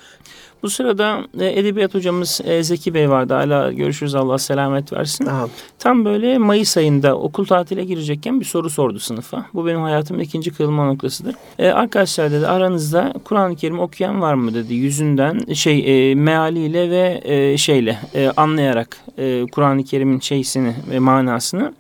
Bu 0.63 0.71
sırada 0.71 1.25
e, 1.41 1.61
edebiyat 1.61 1.95
hocamız 1.95 2.41
e, 2.45 2.63
Zeki 2.63 2.95
Bey 2.95 3.11
vardı. 3.11 3.35
Hala 3.35 3.73
görüşürüz 3.73 4.15
Allah 4.15 4.39
selamet 4.39 4.93
versin. 4.93 5.27
Aha. 5.27 5.49
Tam 5.79 6.05
böyle 6.05 6.39
Mayıs 6.39 6.77
ayında 6.77 7.19
okul 7.19 7.45
tatile 7.45 7.85
girecekken 7.85 8.41
bir 8.41 8.45
soru 8.45 8.71
sordu 8.71 8.99
sınıfa. 8.99 9.47
Bu 9.55 9.67
benim 9.67 9.81
hayatımın 9.81 10.21
ikinci 10.21 10.51
kırılma 10.51 10.87
noktasıdır. 10.87 11.35
E, 11.59 11.69
arkadaşlar 11.69 12.33
dedi 12.33 12.47
aranızda 12.47 13.13
Kur'an-ı 13.25 13.57
Kerim 13.57 13.79
okuyan 13.79 14.21
var 14.21 14.35
mı 14.35 14.55
dedi. 14.55 14.75
Yüzünden 14.75 15.55
şey 15.55 16.11
e, 16.11 16.15
mealiyle 16.15 16.91
ve 16.91 17.21
e, 17.25 17.57
şeyle 17.57 17.99
e, 18.15 18.31
anlayarak 18.37 18.97
e, 19.19 19.47
Kur'an-ı 19.53 19.85
Kerim'in 19.85 20.21
şeysini 20.21 20.75
ve 20.91 20.99
manasını. 20.99 21.73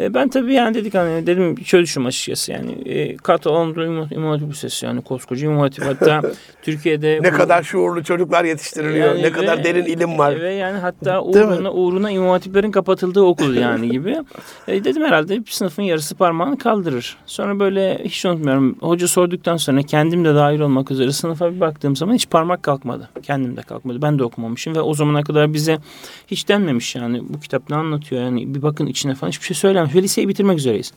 E, 0.00 0.14
ben 0.14 0.28
tabii 0.28 0.54
yani 0.54 0.74
dedik 0.74 0.94
hani 0.94 1.26
dedim 1.26 1.54
çözüşüm 1.54 2.06
açıkçası 2.06 2.52
yani. 2.52 2.72
E, 2.72 3.16
Anadolu 3.28 4.08
İmam- 4.10 4.28
Hatip 4.30 4.50
Lisesi 4.50 4.86
yani 4.86 5.02
koskoca 5.02 5.46
İmam 5.46 5.58
Hatip. 5.58 5.84
Hatta 5.84 6.22
Türkiye'de... 6.62 7.18
Ne 7.22 7.32
bu- 7.32 7.36
kadar 7.36 7.62
şuurlu 7.62 8.04
çocuklar 8.04 8.44
yetiştiriliyor. 8.44 9.08
yani 9.08 9.22
ne 9.22 9.32
kadar 9.32 9.58
ve- 9.58 9.64
derin 9.64 9.84
ilim 9.84 10.18
var. 10.18 10.40
Ve 10.40 10.52
yani 10.54 10.78
hatta 10.78 11.22
uğruna, 11.22 11.72
uğruna 11.72 12.10
imam 12.10 12.28
hatiplerin 12.28 12.70
kapatıldığı 12.70 13.22
okul 13.22 13.54
yani 13.54 13.88
gibi. 13.90 14.16
E, 14.68 14.84
dedim 14.84 15.02
herhalde 15.04 15.46
bir 15.46 15.50
sınıfın 15.50 15.82
yarısı 15.82 16.14
parmağını 16.14 16.58
kaldırır. 16.58 17.16
Sonra 17.26 17.60
böyle 17.60 17.98
hiç 18.04 18.24
unutmuyorum. 18.26 18.76
Hoca 18.80 19.08
sorduktan 19.08 19.56
sonra 19.56 19.82
kendim 19.82 20.24
de 20.24 20.34
dahil 20.34 20.60
olmak 20.60 20.90
üzere 20.90 21.12
sınıfa 21.12 21.54
bir 21.54 21.60
baktığım 21.60 21.96
zaman 21.96 22.14
hiç 22.14 22.30
parmak 22.30 22.62
kalkmadı. 22.62 23.08
Kendim 23.22 23.56
de 23.56 23.62
kalkmadı. 23.62 24.02
Ben 24.02 24.18
de 24.18 24.24
okumamışım 24.24 24.74
ve 24.76 24.80
o 24.80 24.94
zamana 24.94 25.22
kadar 25.22 25.52
bize 25.54 25.78
hiç 26.26 26.48
denmemiş 26.48 26.94
yani. 26.96 27.22
Bu 27.28 27.40
kitap 27.40 27.70
ne 27.70 27.76
anlatıyor 27.76 28.22
yani 28.22 28.54
bir 28.54 28.62
bakın 28.62 28.86
içine 28.86 29.14
falan 29.14 29.30
hiçbir 29.30 29.44
şey 29.46 29.54
söylememiş. 29.56 29.87
Şöyle 29.88 30.04
liseyi 30.04 30.28
bitirmek 30.28 30.58
üzereyiz. 30.58 30.92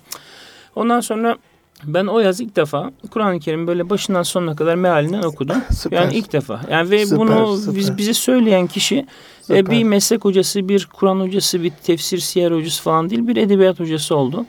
Ondan 0.75 0.99
sonra 0.99 1.37
ben 1.83 2.05
o 2.05 2.19
yaz 2.19 2.41
ilk 2.41 2.55
defa 2.55 2.91
Kur'an-ı 3.11 3.39
Kerim 3.39 3.67
böyle 3.67 3.89
başından 3.89 4.23
sonuna 4.23 4.55
kadar 4.55 4.75
mealinden 4.75 5.23
okudum. 5.23 5.57
Süper. 5.71 6.01
Yani 6.01 6.15
ilk 6.15 6.33
defa. 6.33 6.61
Yani 6.71 6.91
ve 6.91 7.05
Süper, 7.05 7.19
bunu 7.19 7.57
süper. 7.57 7.75
biz, 7.75 7.97
bize 7.97 8.13
söyleyen 8.13 8.67
kişi 8.67 8.95
e, 8.97 9.05
Süper. 9.41 9.69
bir 9.69 9.83
meslek 9.83 10.25
hocası, 10.25 10.69
bir 10.69 10.87
Kur'an 10.93 11.19
hocası, 11.19 11.63
bir 11.63 11.69
tefsir 11.69 12.17
siyer 12.17 12.51
hocası 12.51 12.83
falan 12.83 13.09
değil, 13.09 13.27
bir 13.27 13.37
edebiyat 13.37 13.79
hocası 13.79 14.15
oldu. 14.15 14.45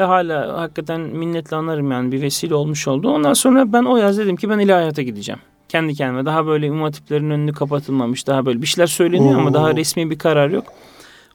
Ve 0.00 0.04
hala 0.04 0.60
hakikaten 0.60 1.00
minnetle 1.00 1.56
anarım 1.56 1.90
yani 1.90 2.12
bir 2.12 2.22
vesile 2.22 2.54
olmuş 2.54 2.88
oldu. 2.88 3.10
Ondan 3.10 3.34
sonra 3.34 3.72
ben 3.72 3.82
o 3.82 3.96
yaz 3.96 4.18
dedim 4.18 4.36
ki 4.36 4.50
ben 4.50 4.58
ilahiyata 4.58 5.02
gideceğim. 5.02 5.40
Kendi 5.68 5.94
kendime 5.94 6.24
daha 6.24 6.46
böyle 6.46 6.66
imam 6.66 6.90
önünü 7.10 7.52
kapatılmamış 7.52 8.26
daha 8.26 8.46
böyle 8.46 8.62
bir 8.62 8.66
şeyler 8.66 8.86
söyleniyor 8.86 9.38
ama 9.38 9.50
Oo. 9.50 9.54
daha 9.54 9.76
resmi 9.76 10.10
bir 10.10 10.18
karar 10.18 10.50
yok. 10.50 10.64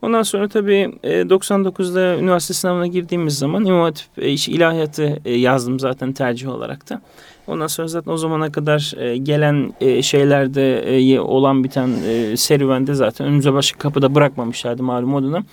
Ondan 0.01 0.24
sonra 0.24 0.48
tabii 0.48 0.94
e, 1.04 1.22
99'da 1.22 2.18
üniversite 2.18 2.54
sınavına 2.54 2.88
girdiğimiz 2.88 3.38
zaman 3.38 3.66
İmam 3.66 3.82
Hatip 3.82 4.08
e, 4.18 4.30
iş- 4.30 4.50
ilahiyatı 4.50 5.20
e, 5.25 5.34
yazdım 5.34 5.80
zaten 5.80 6.13
tercih 6.13 6.50
olarak 6.50 6.89
da. 6.89 7.01
Ondan 7.48 7.68
sonra 7.68 7.88
zaten 7.88 8.12
o 8.12 8.18
zamana 8.18 8.51
kadar 8.51 8.94
e, 8.98 9.18
gelen 9.18 9.74
e, 9.82 10.01
şeylerde 10.01 10.98
e, 10.98 11.20
olan 11.20 11.63
biten 11.63 11.89
e, 12.08 12.38
serüvende 12.38 12.94
zaten 12.94 13.27
önümüze 13.27 13.54
başka 13.54 13.80
kapıda 13.80 14.16
bırakmamışlardı 14.16 14.84
malum 14.84 15.13
o 15.13 15.24
dönem. 15.24 15.46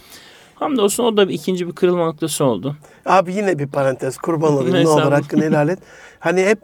Hamdolsun 0.55 1.05
o 1.05 1.17
da 1.17 1.29
bir, 1.29 1.35
ikinci 1.35 1.67
bir 1.69 1.73
kırılma 1.73 2.05
noktası 2.05 2.45
oldu. 2.45 2.77
Abi 3.07 3.35
yine 3.35 3.59
bir 3.59 3.67
parantez 3.67 4.17
kurban 4.19 4.53
olayım 4.53 4.73
ne 4.85 4.89
olur 4.89 5.13
hakkını 5.13 5.43
helal 5.45 5.69
et. 5.69 5.79
Hani 6.19 6.43
hep 6.45 6.59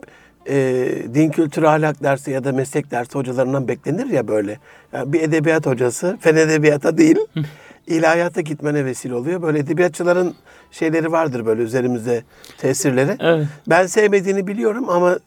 e, 0.49 0.87
din 1.15 1.31
kültürü 1.31 1.67
ahlak 1.67 2.03
dersi 2.03 2.31
ya 2.31 2.45
da 2.45 2.53
meslek 2.53 2.91
dersi 2.91 3.13
hocalarından 3.15 3.69
beklenir 3.69 4.07
ya 4.07 4.29
böyle. 4.29 4.59
Yani 4.93 5.13
bir 5.13 5.21
edebiyat 5.21 5.67
hocası 5.67 6.17
fen 6.21 6.37
edebiyata 6.37 6.99
değil 6.99 7.17
ilahiyata 7.87 8.41
gitmene 8.41 8.85
vesile 8.85 9.15
oluyor. 9.15 9.43
Böyle 9.43 9.59
edebiyatçıların 9.59 10.35
şeyleri 10.71 11.13
vardır 11.13 11.47
böyle 11.47 11.63
üzerimizde 11.63 12.23
tesirleri. 12.59 13.17
Evet. 13.21 13.47
Ben 13.69 13.87
sevmediğini 13.87 14.47
biliyorum 14.47 14.89
ama 14.89 15.19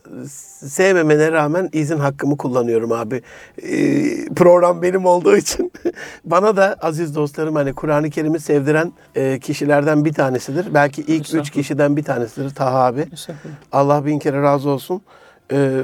sevmemene 0.68 1.32
rağmen 1.32 1.70
izin 1.74 1.98
hakkımı 1.98 2.38
kullanıyorum 2.38 2.92
abi. 2.92 3.22
Ee, 3.64 4.26
program 4.36 4.82
benim 4.82 5.06
olduğu 5.06 5.38
için 5.38 5.72
bana 6.26 6.58
da 6.58 6.76
aziz 6.82 7.16
dostlarım 7.16 7.56
hani 7.56 7.74
Kur'an-ı 7.74 8.10
Kerim'i 8.10 8.40
sevdiren 8.40 8.94
e, 9.16 9.40
kişilerden 9.40 10.06
bir 10.06 10.14
tanesidir. 10.14 10.74
Belki 10.74 11.02
ilk 11.02 11.34
üç 11.34 11.50
kişiden 11.50 11.98
bir 11.98 12.04
tanesidir 12.04 12.50
Taha 12.50 12.86
abi. 12.86 13.06
Allah 13.72 14.06
bin 14.06 14.20
kere 14.20 14.42
razı 14.42 14.70
olsun. 14.70 15.02
Ee, 15.52 15.80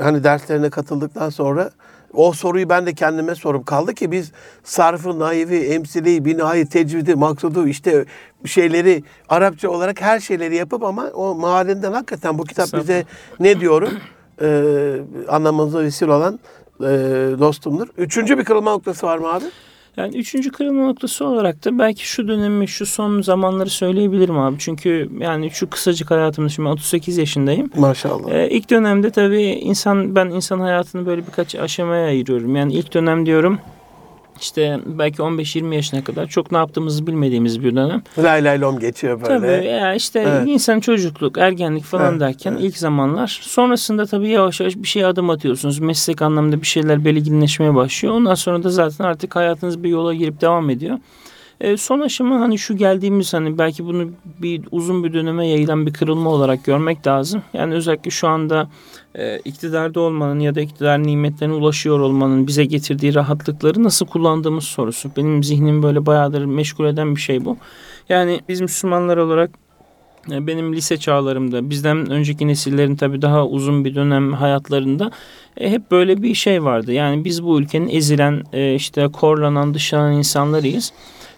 hani 0.00 0.24
derslerine 0.24 0.70
katıldıktan 0.70 1.30
sonra 1.30 1.70
o 2.14 2.32
soruyu 2.32 2.68
ben 2.68 2.86
de 2.86 2.94
kendime 2.94 3.34
sorup 3.34 3.66
kaldı 3.66 3.94
ki 3.94 4.10
biz 4.10 4.32
sarfı, 4.64 5.18
naivi, 5.18 5.56
emsili, 5.56 6.24
binayı, 6.24 6.68
tecvidi, 6.68 7.14
maksudu 7.14 7.66
işte 7.66 8.04
şeyleri 8.44 9.02
Arapça 9.28 9.70
olarak 9.70 10.00
her 10.00 10.20
şeyleri 10.20 10.56
yapıp 10.56 10.82
ama 10.82 11.06
o 11.14 11.34
mahallenden 11.34 11.92
hakikaten 11.92 12.38
bu 12.38 12.44
kitap 12.44 12.72
bize 12.72 13.04
ne 13.40 13.60
diyorum 13.60 13.92
ee, 14.42 14.96
anlamamıza 15.28 15.82
vesile 15.82 16.12
olan 16.12 16.40
e, 16.80 16.84
dostumdur. 17.38 17.88
Üçüncü 17.98 18.38
bir 18.38 18.44
kırılma 18.44 18.70
noktası 18.70 19.06
var 19.06 19.18
mı 19.18 19.32
abi? 19.32 19.44
Yani 19.96 20.16
üçüncü 20.16 20.50
kırılma 20.50 20.86
noktası 20.86 21.24
olarak 21.24 21.64
da 21.64 21.78
belki 21.78 22.08
şu 22.08 22.28
dönemi, 22.28 22.68
şu 22.68 22.86
son 22.86 23.22
zamanları 23.22 23.70
söyleyebilirim 23.70 24.38
abi. 24.38 24.56
Çünkü 24.58 25.08
yani 25.18 25.50
şu 25.50 25.70
kısacık 25.70 26.10
hayatımda 26.10 26.48
şimdi 26.48 26.68
ben 26.68 26.72
38 26.72 27.18
yaşındayım. 27.18 27.70
Maşallah. 27.76 28.32
Ee, 28.32 28.48
ilk 28.50 28.70
dönemde 28.70 29.10
tabii 29.10 29.42
insan 29.42 30.14
ben 30.14 30.26
insan 30.26 30.60
hayatını 30.60 31.06
böyle 31.06 31.26
birkaç 31.26 31.54
aşamaya 31.54 32.06
ayırıyorum. 32.06 32.56
Yani 32.56 32.72
ilk 32.72 32.94
dönem 32.94 33.26
diyorum 33.26 33.58
işte 34.42 34.80
belki 34.86 35.22
15-20 35.22 35.74
yaşına 35.74 36.04
kadar 36.04 36.26
çok 36.26 36.52
ne 36.52 36.58
yaptığımızı 36.58 37.06
bilmediğimiz 37.06 37.64
bir 37.64 37.76
dönem. 37.76 38.02
Lay 38.18 38.44
lay 38.44 38.60
lom 38.60 38.78
geçiyor 38.78 39.20
böyle. 39.20 39.28
Tabii 39.58 39.66
ya 39.66 39.94
işte 39.94 40.20
Evet. 40.28 40.48
insan 40.48 40.80
çocukluk, 40.80 41.38
ergenlik 41.38 41.84
falan 41.84 42.10
Evet, 42.10 42.20
derken 42.20 42.52
evet. 42.52 42.64
ilk 42.64 42.78
zamanlar. 42.78 43.38
Sonrasında 43.42 44.06
tabii 44.06 44.28
yavaş 44.28 44.60
yavaş 44.60 44.76
bir 44.76 44.88
şeye 44.88 45.06
adım 45.06 45.30
atıyorsunuz. 45.30 45.78
Meslek 45.78 46.22
anlamda 46.22 46.60
bir 46.60 46.66
şeyler 46.66 47.04
belirginleşmeye 47.04 47.74
başlıyor. 47.74 48.14
Ondan 48.14 48.34
sonra 48.34 48.62
da 48.62 48.70
zaten 48.70 49.04
artık 49.04 49.36
hayatınız 49.36 49.82
bir 49.84 49.88
yola 49.88 50.14
girip 50.14 50.40
devam 50.40 50.70
ediyor. 50.70 50.98
E, 51.60 51.76
son 51.76 52.00
aşama 52.00 52.40
hani 52.40 52.58
şu 52.58 52.76
geldiğimiz 52.76 53.34
hani 53.34 53.58
belki 53.58 53.84
bunu 53.84 54.10
bir 54.42 54.62
uzun 54.70 55.04
bir 55.04 55.12
döneme 55.12 55.48
yayılan 55.48 55.86
bir 55.86 55.92
kırılma 55.92 56.30
olarak 56.30 56.64
görmek 56.64 57.06
lazım. 57.06 57.42
Yani 57.54 57.74
özellikle 57.74 58.10
şu 58.10 58.28
anda 58.28 58.68
e, 59.14 59.38
iktidarda 59.38 60.00
olmanın 60.00 60.40
ya 60.40 60.54
da 60.54 60.60
iktidar 60.60 61.02
nimetlerine 61.02 61.54
ulaşıyor 61.54 62.00
olmanın 62.00 62.46
bize 62.46 62.64
getirdiği 62.64 63.14
rahatlıkları 63.14 63.82
nasıl 63.82 64.06
kullandığımız 64.06 64.64
sorusu. 64.64 65.10
Benim 65.16 65.44
zihnimi 65.44 65.82
böyle 65.82 66.06
bayağıdır 66.06 66.44
meşgul 66.44 66.86
eden 66.86 67.16
bir 67.16 67.20
şey 67.20 67.44
bu. 67.44 67.56
Yani 68.08 68.40
biz 68.48 68.60
Müslümanlar 68.60 69.16
olarak 69.16 69.50
e, 70.30 70.46
benim 70.46 70.72
lise 70.72 70.96
çağlarımda 70.96 71.70
bizden 71.70 72.10
önceki 72.10 72.48
nesillerin 72.48 72.96
tabii 72.96 73.22
daha 73.22 73.46
uzun 73.46 73.84
bir 73.84 73.94
dönem 73.94 74.32
hayatlarında 74.32 75.10
e, 75.56 75.70
hep 75.70 75.90
böyle 75.90 76.22
bir 76.22 76.34
şey 76.34 76.64
vardı. 76.64 76.92
Yani 76.92 77.24
biz 77.24 77.44
bu 77.44 77.60
ülkenin 77.60 77.88
ezilen 77.88 78.42
e, 78.52 78.74
işte 78.74 79.08
korlanan 79.08 79.74
dışlanan 79.74 80.12
insanlarıyız. 80.12 80.92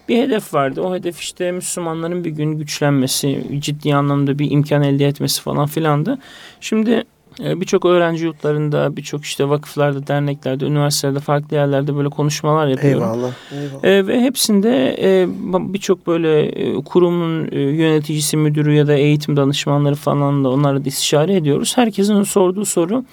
Bir 0.09 0.23
hedef 0.23 0.55
vardı. 0.55 0.81
O 0.81 0.95
hedef 0.95 1.21
işte 1.21 1.53
Müslümanların 1.53 2.25
bir 2.25 2.31
gün 2.31 2.53
güçlenmesi, 2.53 3.45
ciddi 3.59 3.95
anlamda 3.95 4.39
bir 4.39 4.51
imkan 4.51 4.83
elde 4.83 5.07
etmesi 5.07 5.43
falan 5.43 5.67
filandı. 5.67 6.19
Şimdi 6.61 7.05
birçok 7.39 7.85
öğrenci 7.85 8.25
yurtlarında, 8.25 8.97
birçok 8.97 9.25
işte 9.25 9.49
vakıflarda, 9.49 10.07
derneklerde, 10.07 10.65
üniversitelerde, 10.65 11.21
farklı 11.21 11.57
yerlerde 11.57 11.97
böyle 11.97 12.09
konuşmalar 12.09 12.67
yapıyorum. 12.67 13.03
Eyvallah. 13.03 13.33
eyvallah. 13.53 13.85
E, 13.85 14.07
ve 14.07 14.21
hepsinde 14.21 14.97
e, 15.03 15.27
birçok 15.73 16.07
böyle 16.07 16.43
e, 16.43 16.75
kurumun 16.75 17.49
e, 17.53 17.61
yöneticisi, 17.61 18.37
müdürü 18.37 18.75
ya 18.75 18.87
da 18.87 18.95
eğitim 18.95 19.37
danışmanları 19.37 19.95
falan 19.95 20.45
da 20.45 20.51
onlarla 20.51 20.85
da 20.85 20.89
istişare 20.89 21.37
ediyoruz. 21.37 21.77
Herkesin 21.77 22.23
sorduğu 22.23 22.65
soru 22.65 23.05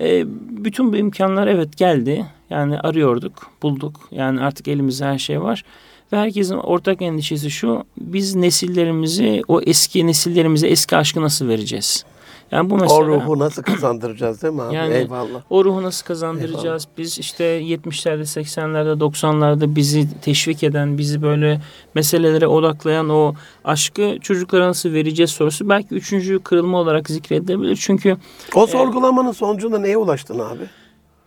e, 0.00 0.24
bütün 0.64 0.92
bu 0.92 0.96
imkanlar 0.96 1.46
evet 1.46 1.76
geldi. 1.76 2.26
Yani 2.50 2.80
arıyorduk, 2.80 3.50
bulduk. 3.62 4.00
Yani 4.10 4.40
artık 4.40 4.68
elimizde 4.68 5.04
her 5.04 5.18
şey 5.18 5.42
var. 5.42 5.64
Ve 6.12 6.16
herkesin 6.16 6.56
ortak 6.56 7.02
endişesi 7.02 7.50
şu. 7.50 7.84
Biz 7.98 8.34
nesillerimizi, 8.34 9.42
o 9.48 9.60
eski 9.60 10.06
nesillerimize 10.06 10.68
eski 10.68 10.96
aşkı 10.96 11.22
nasıl 11.22 11.48
vereceğiz? 11.48 12.04
Yani 12.50 12.70
bu 12.70 12.76
mesela... 12.76 13.00
o 13.00 13.06
ruhu 13.06 13.38
nasıl 13.38 13.62
kazandıracağız 13.62 14.42
değil 14.42 14.54
mi 14.54 14.62
abi? 14.62 14.74
Yani- 14.74 14.94
Eyvallah. 14.94 15.40
O 15.50 15.64
ruhu 15.64 15.82
nasıl 15.82 16.06
kazandıracağız? 16.06 16.88
Biz 16.98 17.18
işte 17.18 17.44
70'lerde, 17.62 18.22
80'lerde, 18.22 18.98
90'larda 19.00 19.74
bizi 19.76 20.20
teşvik 20.20 20.62
eden, 20.62 20.98
bizi 20.98 21.22
böyle 21.22 21.60
meselelere 21.94 22.46
odaklayan 22.46 23.08
o 23.08 23.34
aşkı 23.64 24.18
çocuklara 24.22 24.68
nasıl 24.68 24.92
vereceğiz 24.92 25.30
sorusu 25.30 25.68
belki 25.68 25.94
üçüncü 25.94 26.38
kırılma 26.42 26.78
olarak 26.80 27.10
zikredilebilir. 27.10 27.76
Çünkü 27.76 28.16
O 28.54 28.66
sorgulamanın 28.66 29.32
sonucunda 29.32 29.78
neye 29.78 29.96
ulaştın 29.96 30.38
abi? 30.38 30.62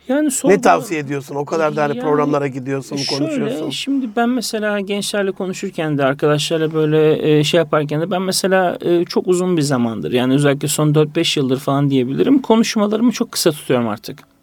Yani 0.08 0.26
Ne 0.26 0.30
sorgu- 0.30 0.62
tavsiye 0.62 1.00
ediyorsun? 1.00 1.36
O 1.36 1.46
kadar 1.46 1.76
da 1.76 1.84
hani 1.84 1.90
Yani 1.98 2.00
programlara 2.00 2.48
gidiyorsun, 2.48 2.98
konuşuyorsun. 3.10 3.58
Şöyle 3.60 3.72
şimdi 3.72 4.10
ben 4.16 4.30
mesela 4.30 4.80
gençlerle 4.80 5.32
konuşurken 5.32 5.98
de 5.98 6.04
arkadaşlarla 6.06 6.74
böyle 6.74 7.30
e, 7.40 7.44
şey 7.44 7.58
yaparken 7.58 8.02
de 8.02 8.12
ben 8.12 8.22
mesela 8.22 8.78
e, 8.82 9.06
çok 9.06 9.28
uzun 9.28 9.58
bir 9.58 9.62
zamandır 9.62 10.12
yani 10.12 10.34
özellikle 10.34 10.68
son 10.68 10.94
4-5 10.94 11.40
yıldır 11.40 11.60
falan 11.60 11.90
diyebilirim 11.90 12.42
konuşmalarımı 12.42 13.12
çok 13.12 13.32
kısa 13.32 13.52
tutuyorum 13.52 13.88
artık. 13.88 14.37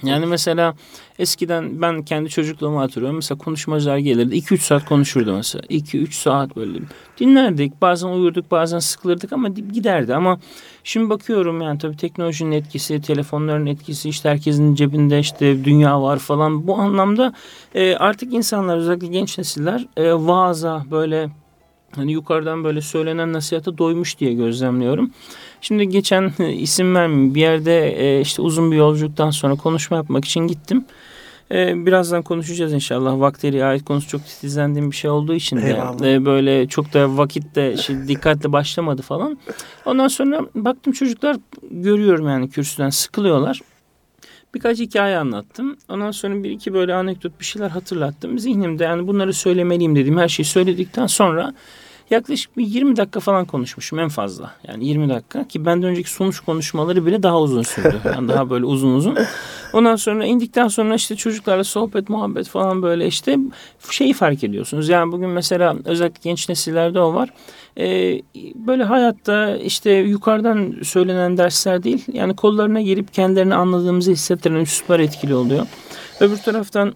Konuş. 0.00 0.12
Yani 0.12 0.26
mesela 0.26 0.74
eskiden 1.18 1.82
ben 1.82 2.02
kendi 2.02 2.28
çocukluğumu 2.28 2.80
hatırlıyorum. 2.80 3.16
Mesela 3.16 3.38
konuşmacılar 3.38 3.98
gelirdi. 3.98 4.36
2-3 4.36 4.58
saat 4.58 4.84
konuşurdu 4.84 5.34
mesela. 5.34 5.62
2-3 5.62 6.12
saat 6.12 6.56
böyle 6.56 6.78
dinlerdik. 7.18 7.82
Bazen 7.82 8.08
uyurduk 8.08 8.50
bazen 8.50 8.78
sıkılırdık 8.78 9.32
ama 9.32 9.48
giderdi. 9.48 10.14
Ama 10.14 10.38
şimdi 10.84 11.10
bakıyorum 11.10 11.60
yani 11.60 11.78
tabii 11.78 11.96
teknolojinin 11.96 12.52
etkisi, 12.52 13.00
telefonların 13.00 13.66
etkisi, 13.66 14.08
işte 14.08 14.28
herkesin 14.28 14.74
cebinde 14.74 15.18
işte 15.18 15.64
dünya 15.64 16.02
var 16.02 16.18
falan. 16.18 16.66
Bu 16.66 16.76
anlamda 16.76 17.32
e, 17.74 17.96
artık 17.96 18.32
insanlar 18.32 18.76
özellikle 18.76 19.06
genç 19.06 19.38
nesiller 19.38 19.86
e, 19.96 20.12
vaaza 20.12 20.84
böyle 20.90 21.30
hani 21.96 22.12
yukarıdan 22.12 22.64
böyle 22.64 22.80
söylenen 22.80 23.32
nasihata 23.32 23.78
doymuş 23.78 24.18
diye 24.18 24.32
gözlemliyorum. 24.32 25.10
Şimdi 25.60 25.88
geçen 25.88 26.32
e, 26.38 26.52
isim 26.52 26.94
vermeyeyim 26.94 27.34
bir 27.34 27.40
yerde 27.40 27.90
e, 27.90 28.20
işte 28.20 28.42
uzun 28.42 28.72
bir 28.72 28.76
yolculuktan 28.76 29.30
sonra 29.30 29.54
konuşma 29.54 29.96
yapmak 29.96 30.24
için 30.24 30.40
gittim. 30.40 30.84
E, 31.50 31.86
birazdan 31.86 32.22
konuşacağız 32.22 32.72
inşallah. 32.72 33.20
Vakte 33.20 33.52
riayet 33.52 33.84
konusu 33.84 34.08
çok 34.08 34.26
titizlendiğim 34.26 34.90
bir 34.90 34.96
şey 34.96 35.10
olduğu 35.10 35.34
için 35.34 35.56
de 35.56 35.66
Eyvallah. 35.66 36.06
e, 36.06 36.24
böyle 36.24 36.68
çok 36.68 36.92
da 36.92 37.16
vakitte 37.16 37.76
şey, 37.76 38.08
dikkatle 38.08 38.52
başlamadı 38.52 39.02
falan. 39.02 39.38
Ondan 39.86 40.08
sonra 40.08 40.46
baktım 40.54 40.92
çocuklar 40.92 41.36
görüyorum 41.70 42.28
yani 42.28 42.50
kürsüden 42.50 42.90
sıkılıyorlar. 42.90 43.60
Birkaç 44.54 44.78
hikaye 44.78 45.16
anlattım. 45.16 45.76
Ondan 45.88 46.10
sonra 46.10 46.42
bir 46.42 46.50
iki 46.50 46.74
böyle 46.74 46.94
anekdot 46.94 47.40
bir 47.40 47.44
şeyler 47.44 47.70
hatırlattım. 47.70 48.38
Zihnimde 48.38 48.84
yani 48.84 49.06
bunları 49.06 49.32
söylemeliyim 49.32 49.96
dediğim 49.96 50.18
her 50.18 50.28
şeyi 50.28 50.46
söyledikten 50.46 51.06
sonra 51.06 51.54
yaklaşık 52.12 52.56
bir 52.56 52.66
20 52.66 52.96
dakika 52.96 53.20
falan 53.20 53.44
konuşmuşum 53.44 53.98
en 53.98 54.08
fazla. 54.08 54.50
Yani 54.68 54.86
20 54.86 55.08
dakika 55.08 55.48
ki 55.48 55.64
benden 55.64 55.88
önceki 55.88 56.10
sonuç 56.10 56.40
konuşmaları 56.40 57.06
bile 57.06 57.22
daha 57.22 57.40
uzun 57.40 57.62
sürdü. 57.62 58.00
Yani 58.14 58.28
daha 58.28 58.50
böyle 58.50 58.64
uzun 58.64 58.94
uzun. 58.94 59.18
Ondan 59.72 59.96
sonra 59.96 60.24
indikten 60.24 60.68
sonra 60.68 60.94
işte 60.94 61.16
çocuklarla 61.16 61.64
sohbet, 61.64 62.08
muhabbet 62.08 62.48
falan 62.48 62.82
böyle 62.82 63.06
işte 63.06 63.38
şeyi 63.90 64.12
fark 64.12 64.44
ediyorsunuz. 64.44 64.88
Yani 64.88 65.12
bugün 65.12 65.28
mesela 65.28 65.76
özellikle 65.84 66.20
genç 66.30 66.48
nesillerde 66.48 67.00
o 67.00 67.14
var. 67.14 67.28
Ee, 67.78 68.22
böyle 68.54 68.84
hayatta 68.84 69.56
işte 69.56 69.90
yukarıdan 69.90 70.74
söylenen 70.82 71.36
dersler 71.36 71.82
değil. 71.82 72.04
Yani 72.12 72.36
kollarına 72.36 72.80
girip 72.80 73.14
kendilerini 73.14 73.54
anladığımızı 73.54 74.12
hissettiren 74.12 74.60
üsluplar 74.60 75.00
etkili 75.00 75.34
oluyor. 75.34 75.66
Öbür 76.20 76.36
taraftan 76.36 76.94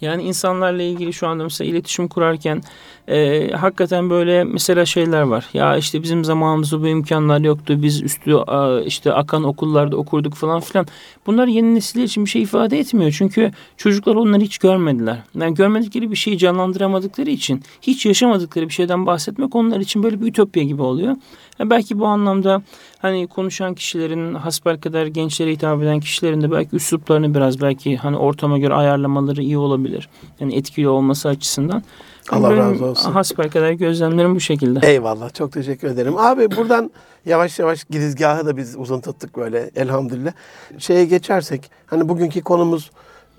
yani 0.00 0.22
insanlarla 0.22 0.82
ilgili 0.82 1.12
şu 1.12 1.26
anda 1.26 1.42
mesela 1.42 1.70
iletişim 1.70 2.08
kurarken 2.08 2.62
e, 3.08 3.50
hakikaten 3.50 4.10
böyle 4.10 4.44
mesela 4.44 4.86
şeyler 4.86 5.22
var. 5.22 5.48
Ya 5.54 5.76
işte 5.76 6.02
bizim 6.02 6.24
zamanımızda 6.24 6.82
bu 6.82 6.88
imkanlar 6.88 7.40
yoktu. 7.40 7.82
Biz 7.82 8.02
üstü 8.02 8.34
a, 8.34 8.80
işte 8.80 9.12
akan 9.12 9.44
okullarda 9.44 9.96
okurduk 9.96 10.34
falan 10.34 10.60
filan. 10.60 10.86
Bunlar 11.26 11.46
yeni 11.46 11.74
nesiller 11.74 12.04
için 12.04 12.24
bir 12.24 12.30
şey 12.30 12.42
ifade 12.42 12.78
etmiyor. 12.78 13.14
Çünkü 13.18 13.52
çocuklar 13.76 14.14
onları 14.14 14.42
hiç 14.42 14.58
görmediler. 14.58 15.18
Yani 15.40 15.54
görmedikleri 15.54 16.10
bir 16.10 16.16
şeyi 16.16 16.38
canlandıramadıkları 16.38 17.30
için 17.30 17.62
hiç 17.82 18.06
yaşamadıkları 18.06 18.68
bir 18.68 18.74
şeyden 18.74 19.06
bahsetmek 19.06 19.54
onlar 19.54 19.80
için 19.80 20.02
böyle 20.02 20.20
bir 20.20 20.26
ütopya 20.26 20.62
gibi 20.62 20.82
oluyor. 20.82 21.16
Yani 21.58 21.70
belki 21.70 21.98
bu 21.98 22.06
anlamda 22.06 22.62
hani 22.98 23.26
konuşan 23.26 23.74
kişilerin 23.74 24.34
hasbel 24.34 24.80
kadar 24.80 25.06
gençlere 25.06 25.52
hitap 25.52 25.82
eden 25.82 26.00
kişilerin 26.00 26.40
de 26.40 26.50
belki 26.50 26.76
üsluplarını 26.76 27.34
biraz 27.34 27.60
belki 27.60 27.96
hani 27.96 28.16
ortama 28.16 28.58
göre 28.58 28.74
ayarlamaları 28.74 29.42
iyi 29.42 29.58
olabilir. 29.58 30.08
Yani 30.40 30.56
etkili 30.56 30.88
olması 30.88 31.28
açısından. 31.28 31.82
Allah 32.30 32.50
Benim 32.50 32.58
razı 32.58 32.84
olsun. 32.84 33.12
Hasbel 33.12 33.50
kadar 33.50 33.72
gözlemlerim 33.72 34.34
bu 34.34 34.40
şekilde. 34.40 34.86
Eyvallah 34.86 35.34
çok 35.34 35.52
teşekkür 35.52 35.88
ederim. 35.88 36.18
Abi 36.18 36.50
buradan 36.50 36.90
yavaş 37.26 37.58
yavaş 37.58 37.84
girizgahı 37.84 38.46
da 38.46 38.56
biz 38.56 38.76
uzun 38.78 39.00
tuttuk 39.00 39.36
böyle 39.36 39.70
elhamdülillah. 39.76 40.32
Şeye 40.78 41.04
geçersek 41.04 41.70
hani 41.86 42.08
bugünkü 42.08 42.42
konumuz 42.42 42.90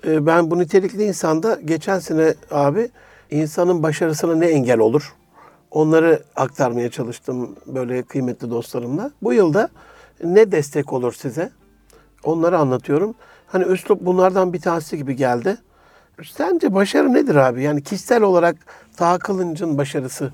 e, 0.06 0.26
ben 0.26 0.50
bu 0.50 0.58
nitelikli 0.58 1.04
insanda 1.04 1.58
geçen 1.64 1.98
sene 1.98 2.34
abi 2.50 2.88
insanın 3.30 3.82
başarısına 3.82 4.34
ne 4.34 4.46
engel 4.46 4.78
olur? 4.78 5.14
Onları 5.70 6.22
aktarmaya 6.36 6.90
çalıştım 6.90 7.56
böyle 7.66 8.02
kıymetli 8.02 8.50
dostlarımla. 8.50 9.10
Bu 9.22 9.32
yılda 9.32 9.68
ne 10.24 10.52
destek 10.52 10.92
olur 10.92 11.12
size? 11.12 11.50
Onları 12.24 12.58
anlatıyorum. 12.58 13.14
Hani 13.46 13.64
üslup 13.64 14.00
bunlardan 14.00 14.52
bir 14.52 14.60
tanesi 14.60 14.96
gibi 14.96 15.16
geldi. 15.16 15.56
Sence 16.24 16.74
başarı 16.74 17.14
nedir 17.14 17.34
abi? 17.34 17.62
Yani 17.62 17.82
kişisel 17.82 18.22
olarak 18.22 18.56
Taha 18.96 19.18
Kılınç'ın 19.18 19.78
başarısı 19.78 20.32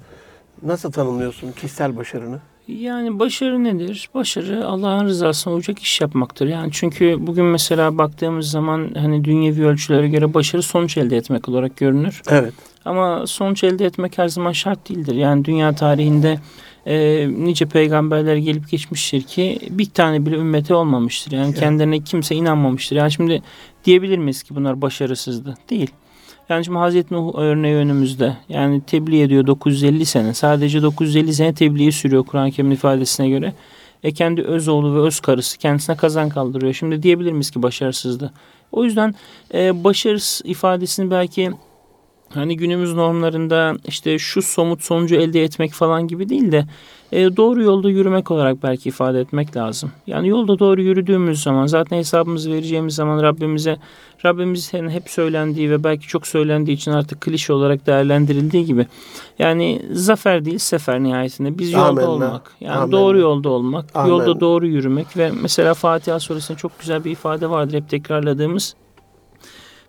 nasıl 0.62 0.92
tanımlıyorsun 0.92 1.52
kişisel 1.52 1.96
başarını? 1.96 2.40
Yani 2.68 3.18
başarı 3.18 3.64
nedir? 3.64 4.10
Başarı 4.14 4.66
Allah'ın 4.66 5.04
rızasına 5.04 5.54
uyacak 5.54 5.78
iş 5.78 6.00
yapmaktır. 6.00 6.46
Yani 6.46 6.72
çünkü 6.72 7.26
bugün 7.26 7.44
mesela 7.44 7.98
baktığımız 7.98 8.50
zaman 8.50 8.90
hani 8.94 9.24
dünyevi 9.24 9.66
ölçülere 9.66 10.08
göre 10.08 10.34
başarı 10.34 10.62
sonuç 10.62 10.96
elde 10.96 11.16
etmek 11.16 11.48
olarak 11.48 11.76
görünür. 11.76 12.22
Evet. 12.30 12.54
Ama 12.84 13.26
sonuç 13.26 13.64
elde 13.64 13.86
etmek 13.86 14.18
her 14.18 14.28
zaman 14.28 14.52
şart 14.52 14.88
değildir. 14.88 15.14
Yani 15.14 15.44
dünya 15.44 15.74
tarihinde 15.74 16.38
e, 16.86 17.26
nice 17.30 17.66
peygamberler 17.66 18.36
gelip 18.36 18.70
geçmiştir 18.70 19.22
ki 19.22 19.58
bir 19.70 19.90
tane 19.90 20.26
bile 20.26 20.36
ümmeti 20.36 20.74
olmamıştır. 20.74 21.32
Yani 21.32 21.46
Evet. 21.48 21.60
kendilerine 21.60 22.00
kimse 22.00 22.34
inanmamıştır. 22.34 22.96
Yani 22.96 23.12
şimdi 23.12 23.42
diyebilir 23.84 24.18
miyiz 24.18 24.42
ki 24.42 24.54
bunlar 24.56 24.82
başarısızdı? 24.82 25.54
Değil. 25.70 25.90
Yani 26.48 26.64
şimdi 26.64 26.78
Hazreti 26.78 27.14
Nuh 27.14 27.34
örneği 27.34 27.74
önümüzde. 27.74 28.36
Yani 28.48 28.80
tebliğ 28.86 29.22
ediyor 29.22 29.46
950 29.46 30.06
sene. 30.06 30.34
Sadece 30.34 30.82
950 30.82 31.34
sene 31.34 31.54
tebliği 31.54 31.92
sürüyor 31.92 32.24
Kur'an-ı 32.24 32.50
Kerim'in 32.50 32.74
ifadesine 32.74 33.28
göre. 33.28 33.52
E 34.02 34.12
kendi 34.12 34.42
öz 34.42 34.68
oğlu 34.68 34.94
ve 34.94 34.98
öz 34.98 35.20
karısı 35.20 35.58
kendisine 35.58 35.96
kazan 35.96 36.28
kaldırıyor. 36.28 36.72
Şimdi 36.72 37.02
diyebilir 37.02 37.32
miyiz 37.32 37.50
ki 37.50 37.62
başarısızdı? 37.62 38.32
O 38.72 38.84
yüzden 38.84 39.14
e, 39.54 39.84
başarısız 39.84 40.42
ifadesini 40.44 41.10
belki 41.10 41.50
hani 42.34 42.56
günümüz 42.56 42.94
normlarında 42.94 43.74
işte 43.88 44.18
şu 44.18 44.42
somut 44.42 44.84
sonucu 44.84 45.16
elde 45.16 45.44
etmek 45.44 45.72
falan 45.72 46.08
gibi 46.08 46.28
değil 46.28 46.52
de 46.52 46.66
e, 47.12 47.36
doğru 47.36 47.62
yolda 47.62 47.90
yürümek 47.90 48.30
olarak 48.30 48.62
belki 48.62 48.88
ifade 48.88 49.20
etmek 49.20 49.56
lazım. 49.56 49.92
Yani 50.06 50.28
yolda 50.28 50.58
doğru 50.58 50.82
yürüdüğümüz 50.82 51.42
zaman 51.42 51.66
zaten 51.66 51.96
hesabımızı 51.96 52.52
vereceğimiz 52.52 52.94
zaman 52.94 53.22
Rabbimize 53.22 53.76
Rabbimizin 54.24 54.88
hep 54.88 55.10
söylendiği 55.10 55.70
ve 55.70 55.84
belki 55.84 56.06
çok 56.06 56.26
söylendiği 56.26 56.76
için 56.76 56.90
artık 56.92 57.20
klişe 57.20 57.52
olarak 57.52 57.86
değerlendirildiği 57.86 58.64
gibi 58.64 58.86
yani 59.38 59.82
zafer 59.92 60.44
değil 60.44 60.58
sefer 60.58 61.02
nihayetinde 61.02 61.58
biz 61.58 61.72
yolda 61.72 61.86
Amenna. 61.86 62.10
olmak 62.10 62.50
yani 62.60 62.76
Amenna. 62.76 62.92
doğru 62.92 63.18
yolda 63.18 63.48
olmak 63.48 63.84
Amen. 63.94 64.08
yolda 64.08 64.40
doğru 64.40 64.66
yürümek 64.66 65.16
ve 65.16 65.30
mesela 65.42 65.74
Fatiha 65.74 66.20
suresinde 66.20 66.58
çok 66.58 66.80
güzel 66.80 67.04
bir 67.04 67.10
ifade 67.10 67.50
vardır 67.50 67.74
hep 67.76 67.88
tekrarladığımız 67.90 68.74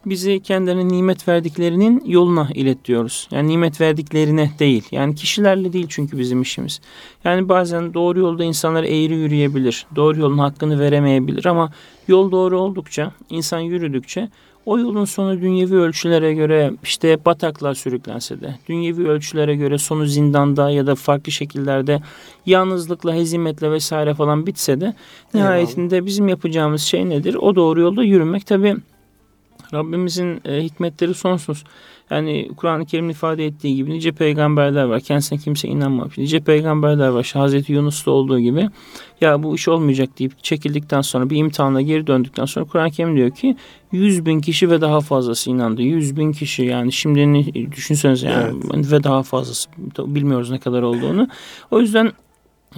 bizi 0.05 0.39
kendilerine 0.39 0.87
nimet 0.87 1.27
verdiklerinin 1.27 2.03
yoluna 2.05 2.49
ilet 2.53 2.85
diyoruz. 2.85 3.27
Yani 3.31 3.47
nimet 3.47 3.81
verdiklerine 3.81 4.51
değil. 4.59 4.83
Yani 4.91 5.15
kişilerle 5.15 5.73
değil 5.73 5.85
çünkü 5.89 6.19
bizim 6.19 6.41
işimiz. 6.41 6.81
Yani 7.23 7.49
bazen 7.49 7.93
doğru 7.93 8.19
yolda 8.19 8.43
insanlar 8.43 8.83
eğri 8.83 9.15
yürüyebilir. 9.15 9.85
Doğru 9.95 10.19
yolun 10.19 10.37
hakkını 10.37 10.79
veremeyebilir 10.79 11.45
ama 11.45 11.71
yol 12.07 12.31
doğru 12.31 12.59
oldukça, 12.59 13.11
insan 13.29 13.59
yürüdükçe 13.59 14.29
o 14.65 14.79
yolun 14.79 15.05
sonu 15.05 15.41
dünyevi 15.41 15.75
ölçülere 15.75 16.33
göre 16.33 16.73
işte 16.83 17.25
bataklığa 17.25 17.75
sürüklense 17.75 18.41
de, 18.41 18.55
dünyevi 18.69 19.07
ölçülere 19.07 19.55
göre 19.55 19.77
sonu 19.77 20.05
zindanda 20.05 20.69
ya 20.69 20.87
da 20.87 20.95
farklı 20.95 21.31
şekillerde 21.31 22.01
yalnızlıkla, 22.45 23.13
hezimetle 23.13 23.71
vesaire 23.71 24.13
falan 24.13 24.47
bitse 24.47 24.81
de 24.81 24.93
nihayetinde 25.33 26.05
bizim 26.05 26.27
yapacağımız 26.27 26.81
şey 26.81 27.09
nedir? 27.09 27.35
O 27.35 27.55
doğru 27.55 27.81
yolda 27.81 28.03
yürümek. 28.03 28.45
Tabii 28.45 28.75
Rabbimizin 29.73 30.41
e, 30.45 30.63
hikmetleri 30.63 31.13
sonsuz. 31.13 31.63
Yani 32.09 32.49
Kur'an-ı 32.57 32.85
Kerim'in 32.85 33.09
ifade 33.09 33.45
ettiği 33.45 33.75
gibi 33.75 33.91
nice 33.91 34.11
peygamberler 34.11 34.83
var. 34.83 35.01
Kendisine 35.01 35.39
kimse 35.39 35.67
inanmamış. 35.67 36.17
Nice 36.17 36.39
peygamberler 36.39 37.07
var. 37.07 37.21
İşte 37.21 37.39
Hazreti 37.39 37.73
Yunus'ta 37.73 38.11
olduğu 38.11 38.39
gibi. 38.39 38.69
Ya 39.21 39.43
bu 39.43 39.55
iş 39.55 39.67
olmayacak 39.67 40.19
deyip 40.19 40.43
çekildikten 40.43 41.01
sonra 41.01 41.29
bir 41.29 41.37
imtihanla 41.37 41.81
geri 41.81 42.07
döndükten 42.07 42.45
sonra 42.45 42.65
Kur'an-ı 42.65 42.91
Kerim 42.91 43.15
diyor 43.15 43.31
ki 43.31 43.55
100 43.91 44.25
bin 44.25 44.39
kişi 44.39 44.69
ve 44.69 44.81
daha 44.81 45.01
fazlası 45.01 45.49
inandı. 45.49 45.81
100 45.81 46.17
bin 46.17 46.31
kişi 46.31 46.63
yani 46.63 46.91
şimdi 46.91 47.53
düşünsenize 47.71 48.27
yani 48.27 48.91
ve 48.91 49.03
daha 49.03 49.23
fazlası 49.23 49.69
bilmiyoruz 49.97 50.51
ne 50.51 50.59
kadar 50.59 50.81
olduğunu. 50.81 51.27
O 51.71 51.81
yüzden 51.81 52.11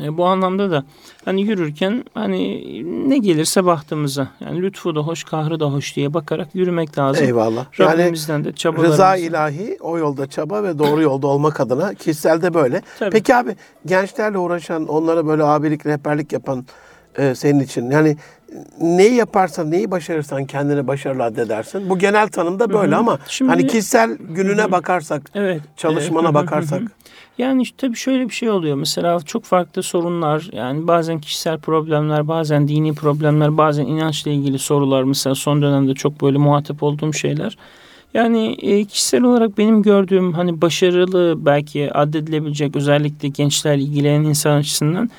e, 0.04 0.18
bu 0.18 0.26
anlamda 0.26 0.72
da 0.72 0.84
hani 1.26 1.42
yürürken 1.42 2.04
hani 2.14 3.10
ne 3.10 3.18
gelirse 3.18 3.66
bahtımıza 3.66 4.28
yani 4.40 4.62
lütfu 4.62 4.96
da 4.96 5.00
hoş 5.00 5.24
kahrı 5.24 5.60
da 5.60 5.66
hoş 5.66 5.96
diye 5.96 6.14
bakarak 6.14 6.48
yürümek 6.56 6.98
lazım. 6.98 7.26
Eyvallah. 7.26 7.66
Yani 7.80 8.04
Rabbimizden 8.04 8.44
de 8.46 8.54
çabalarımızı. 8.54 8.94
rıza 8.94 9.16
ilahi 9.16 9.78
o 9.82 9.98
yolda 9.98 10.28
çaba 10.28 10.64
ve 10.64 10.80
doğru 10.80 11.02
yolda 11.02 11.28
olmak 11.28 11.60
adına 11.60 11.94
kişiselde 11.94 12.54
böyle. 12.54 12.82
Tabii. 13.00 13.10
Peki 13.12 13.36
abi 13.36 13.56
gençlerle 13.86 14.38
uğraşan, 14.38 14.88
onlara 14.88 15.28
böyle 15.28 15.44
abilik, 15.44 15.86
rehberlik 15.86 16.34
yapan 16.34 16.66
e, 17.18 17.36
senin 17.36 17.60
için 17.60 17.92
yani 17.92 18.18
neyi 18.82 19.14
yaparsan, 19.14 19.72
neyi 19.72 19.92
başarırsan 19.92 20.46
kendine 20.46 20.88
başarılı 20.88 21.24
addedersin. 21.24 21.90
Bu 21.90 22.00
genel 22.00 22.28
tanımda 22.28 22.70
böyle 22.70 22.92
Hı 22.92 22.96
hı. 22.96 23.00
ama 23.00 23.20
Şimdi- 23.28 23.52
hani 23.52 23.68
kişisel 23.68 24.18
gününe 24.30 24.72
bakarsak, 24.72 25.22
Evet. 25.36 25.62
çalışmana 25.78 26.24
Ee, 26.28 26.28
hı 26.28 26.32
hı 26.32 26.34
bakarsak. 26.34 26.82
Yani 27.38 27.64
tabii 27.78 27.96
şöyle 27.96 28.30
bir 28.30 28.34
şey 28.34 28.50
oluyor. 28.50 28.76
Mesela 28.76 29.20
çok 29.20 29.44
farklı 29.44 29.84
sorunlar 29.84 30.50
yani 30.54 30.88
bazen 30.88 31.20
kişisel 31.20 31.58
problemler, 31.60 32.28
bazen 32.28 32.68
dini 32.68 32.96
problemler, 32.96 33.58
bazen 33.58 33.86
inançla 33.86 34.32
ilgili 34.32 34.60
sorular 34.60 35.04
mesela 35.04 35.36
son 35.36 35.62
dönemde 35.62 35.94
çok 35.94 36.22
böyle 36.22 36.38
muhatap 36.38 36.84
olduğum 36.84 37.14
şeyler. 37.14 37.58
Yani 38.14 38.58
e, 38.62 38.86
kişisel 38.86 39.24
olarak 39.24 39.58
benim 39.58 39.82
gördüğüm 39.82 40.34
hani 40.34 40.62
başarılı 40.62 41.46
belki 41.46 41.94
addedilebilecek 41.94 42.76
özellikle 42.76 43.28
gençlerle 43.28 43.82
ilgilenen 43.82 44.24
insan 44.24 44.58
açısından 44.58 45.10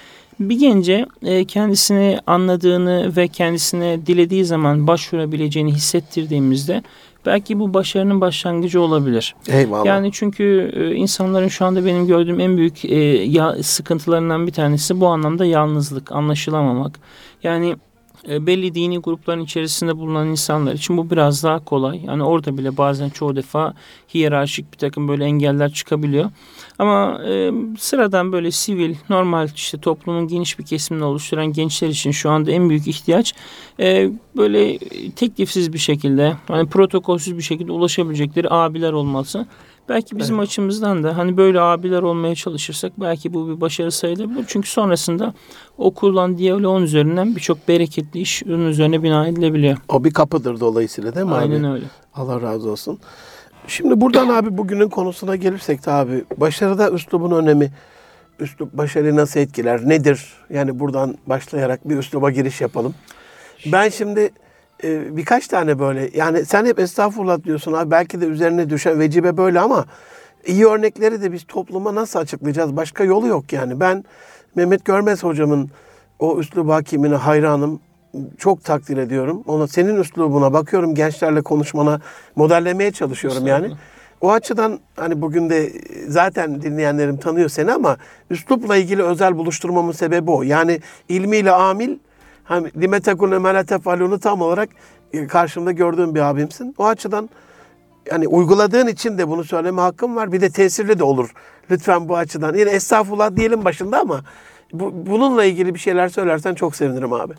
bir 0.40 0.58
gence 0.58 1.06
e, 1.22 1.44
kendisini 1.44 2.18
anladığını 2.26 3.16
ve 3.16 3.28
kendisine 3.28 4.06
dilediği 4.06 4.44
zaman 4.44 4.86
başvurabileceğini 4.86 5.72
hissettirdiğimizde 5.72 6.82
belki 7.28 7.58
bu 7.58 7.74
başarının 7.74 8.20
başlangıcı 8.20 8.80
olabilir. 8.80 9.34
Eyvallah. 9.48 9.84
Yani 9.84 10.12
çünkü 10.12 10.72
e, 10.76 10.94
insanların 10.94 11.48
şu 11.48 11.64
anda 11.64 11.86
benim 11.86 12.06
gördüğüm 12.06 12.40
en 12.40 12.56
büyük 12.56 12.84
e, 12.84 13.62
sıkıntılarından 13.62 14.46
bir 14.46 14.52
tanesi 14.52 15.00
bu 15.00 15.06
anlamda 15.06 15.46
yalnızlık, 15.46 16.12
anlaşılamamak. 16.12 16.98
Yani 17.42 17.76
belli 18.26 18.74
dini 18.74 18.98
grupların 18.98 19.44
içerisinde 19.44 19.96
bulunan 19.96 20.28
insanlar 20.28 20.72
için 20.74 20.96
bu 20.96 21.10
biraz 21.10 21.44
daha 21.44 21.64
kolay. 21.64 22.00
Yani 22.04 22.22
orada 22.22 22.58
bile 22.58 22.76
bazen 22.76 23.08
çoğu 23.08 23.36
defa 23.36 23.74
hiyerarşik 24.14 24.72
bir 24.72 24.78
takım 24.78 25.08
böyle 25.08 25.24
engeller 25.24 25.72
çıkabiliyor. 25.72 26.30
Ama 26.78 27.20
e, 27.28 27.52
sıradan 27.78 28.32
böyle 28.32 28.50
sivil, 28.50 28.94
normal 29.10 29.48
işte 29.54 29.78
toplumun 29.78 30.28
geniş 30.28 30.58
bir 30.58 30.64
kesimini 30.64 31.04
oluşturan 31.04 31.52
gençler 31.52 31.88
için 31.88 32.10
şu 32.10 32.30
anda 32.30 32.50
en 32.50 32.68
büyük 32.70 32.88
ihtiyaç 32.88 33.34
e, 33.80 34.10
böyle 34.36 34.78
teklifsiz 35.16 35.72
bir 35.72 35.78
şekilde, 35.78 36.36
hani 36.48 36.68
protokolsüz 36.68 37.36
bir 37.36 37.42
şekilde 37.42 37.72
ulaşabilecekleri 37.72 38.50
abiler 38.50 38.92
olması. 38.92 39.46
Belki 39.88 40.18
bizim 40.18 40.38
açımızdan 40.38 41.02
da 41.02 41.16
hani 41.16 41.36
böyle 41.36 41.60
abiler 41.60 42.02
olmaya 42.02 42.34
çalışırsak 42.34 42.92
belki 43.00 43.34
bu 43.34 43.48
bir 43.48 43.60
başarı 43.60 43.92
sayılabilir. 43.92 44.44
Çünkü 44.48 44.70
sonrasında 44.70 45.34
o 45.78 45.94
kurulan 45.94 46.38
diyaloğun 46.38 46.82
üzerinden 46.82 47.36
birçok 47.36 47.68
bereketli 47.68 48.20
iş 48.20 48.42
ürün 48.42 48.66
üzerine 48.66 49.02
bina 49.02 49.28
edilebiliyor. 49.28 49.76
O 49.88 50.04
bir 50.04 50.10
kapıdır 50.10 50.60
dolayısıyla 50.60 51.14
değil 51.14 51.26
mi 51.26 51.34
Aynen 51.34 51.62
abi? 51.62 51.72
öyle. 51.72 51.84
Allah 52.14 52.42
razı 52.42 52.70
olsun. 52.70 52.98
Şimdi 53.66 54.00
buradan 54.00 54.28
abi 54.28 54.58
bugünün 54.58 54.88
konusuna 54.88 55.36
gelirsek 55.36 55.86
de 55.86 55.90
abi 55.90 56.24
başarıda 56.36 56.90
üslubun 56.90 57.30
önemi, 57.30 57.72
üslup 58.40 58.72
başarıyı 58.72 59.16
nasıl 59.16 59.40
etkiler, 59.40 59.88
nedir? 59.88 60.32
Yani 60.50 60.78
buradan 60.80 61.18
başlayarak 61.26 61.88
bir 61.88 61.96
üsluba 61.96 62.30
giriş 62.30 62.60
yapalım. 62.60 62.94
Ben 63.72 63.88
şimdi 63.88 64.30
e, 64.84 65.16
birkaç 65.16 65.48
tane 65.48 65.78
böyle 65.78 66.10
yani 66.14 66.44
sen 66.44 66.66
hep 66.66 66.78
estağfurullah 66.78 67.44
diyorsun 67.44 67.72
abi 67.72 67.90
belki 67.90 68.20
de 68.20 68.26
üzerine 68.26 68.70
düşen 68.70 69.00
vecibe 69.00 69.36
böyle 69.36 69.60
ama 69.60 69.84
iyi 70.46 70.66
örnekleri 70.66 71.22
de 71.22 71.32
biz 71.32 71.44
topluma 71.44 71.94
nasıl 71.94 72.18
açıklayacağız? 72.18 72.76
Başka 72.76 73.04
yolu 73.04 73.26
yok 73.26 73.52
yani. 73.52 73.80
Ben 73.80 74.04
Mehmet 74.54 74.84
Görmez 74.84 75.24
hocamın 75.24 75.70
o 76.18 76.38
üslub 76.38 76.68
hakimine 76.68 77.14
hayranım. 77.14 77.80
Çok 78.38 78.64
takdir 78.64 78.96
ediyorum. 78.96 79.42
Ona 79.46 79.66
senin 79.66 79.96
üslubuna 79.96 80.52
bakıyorum 80.52 80.94
gençlerle 80.94 81.42
konuşmana 81.42 82.00
modellemeye 82.36 82.92
çalışıyorum 82.92 83.46
yani. 83.46 83.70
O 84.20 84.32
açıdan 84.32 84.78
hani 84.96 85.22
bugün 85.22 85.50
de 85.50 85.72
zaten 86.08 86.62
dinleyenlerim 86.62 87.16
tanıyor 87.16 87.48
seni 87.48 87.72
ama 87.72 87.96
üslupla 88.30 88.76
ilgili 88.76 89.02
özel 89.02 89.36
buluşturmamın 89.36 89.92
sebebi 89.92 90.30
o. 90.30 90.42
Yani 90.42 90.80
ilmiyle 91.08 91.52
amil 91.52 91.96
hem 92.48 92.64
lime 92.80 93.00
tekune 93.00 93.38
mele 93.38 93.64
tefalunu 93.64 94.18
tam 94.18 94.42
olarak 94.42 94.68
e, 95.12 95.26
karşımda 95.26 95.72
gördüğüm 95.72 96.14
bir 96.14 96.20
abimsin. 96.20 96.74
O 96.78 96.86
açıdan 96.86 97.30
yani 98.10 98.28
uyguladığın 98.28 98.86
için 98.86 99.18
de 99.18 99.28
bunu 99.28 99.44
söyleme 99.44 99.80
hakkım 99.80 100.16
var. 100.16 100.32
Bir 100.32 100.40
de 100.40 100.50
tesirli 100.50 100.98
de 100.98 101.04
olur. 101.04 101.30
Lütfen 101.70 102.08
bu 102.08 102.16
açıdan. 102.16 102.54
Yine 102.54 102.70
estağfurullah 102.70 103.36
diyelim 103.36 103.64
başında 103.64 104.00
ama 104.00 104.20
bu, 104.72 104.92
bununla 105.06 105.44
ilgili 105.44 105.74
bir 105.74 105.78
şeyler 105.78 106.08
söylersen 106.08 106.54
çok 106.54 106.76
sevinirim 106.76 107.12
abi. 107.12 107.34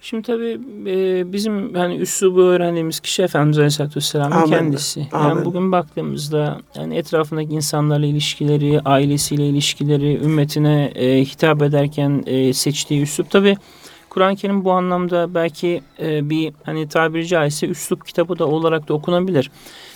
Şimdi 0.00 0.22
tabii 0.22 0.60
e, 0.86 1.32
bizim 1.32 1.74
hani 1.74 1.96
üslubu 1.96 2.42
öğrendiğimiz 2.42 3.00
kişi 3.00 3.22
Efendimiz 3.22 3.58
Aleyhisselatü 3.58 3.96
Vesselam'ın 3.96 4.36
Amin. 4.36 4.50
kendisi. 4.50 5.06
Amin. 5.12 5.28
Yani 5.28 5.44
bugün 5.44 5.72
baktığımızda 5.72 6.60
yani 6.74 6.96
etrafındaki 6.96 7.54
insanlarla 7.54 8.06
ilişkileri, 8.06 8.80
ailesiyle 8.80 9.48
ilişkileri, 9.48 10.16
ümmetine 10.24 10.84
e, 10.84 11.24
hitap 11.24 11.62
ederken 11.62 12.22
e, 12.26 12.52
seçtiği 12.52 13.02
üslup 13.02 13.30
tabii 13.30 13.56
Kur'an-ı 14.10 14.36
Kerim 14.36 14.64
bu 14.64 14.72
anlamda 14.72 15.34
belki 15.34 15.82
e, 16.00 16.30
bir 16.30 16.52
hani 16.62 16.88
tabiri 16.88 17.26
caizse 17.26 17.66
üslup 17.66 18.06
kitabı 18.06 18.38
da 18.38 18.46
olarak 18.46 18.88
da 18.88 18.94
okunabilir. 18.94 19.50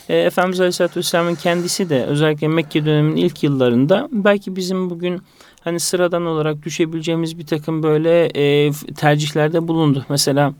E, 0.08 0.16
Efendimiz 0.16 0.60
Aleyhisselatü 0.60 1.00
Vesselam'ın 1.00 1.34
kendisi 1.34 1.90
de 1.90 2.04
özellikle 2.04 2.48
Mekke 2.48 2.86
döneminin 2.86 3.16
ilk 3.16 3.42
yıllarında 3.42 4.08
belki 4.12 4.56
bizim 4.56 4.90
bugün 4.90 5.22
hani 5.60 5.80
sıradan 5.80 6.26
olarak 6.26 6.62
düşebileceğimiz 6.62 7.38
bir 7.38 7.46
takım 7.46 7.82
böyle 7.82 8.24
e, 8.24 8.72
tercihlerde 8.96 9.68
bulundu. 9.68 10.04
Mesela 10.08 10.54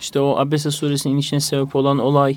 işte 0.00 0.20
o 0.20 0.36
Abese 0.36 0.70
suresinin 0.70 1.14
inişine 1.14 1.40
sebep 1.40 1.76
olan 1.76 1.98
olay 1.98 2.36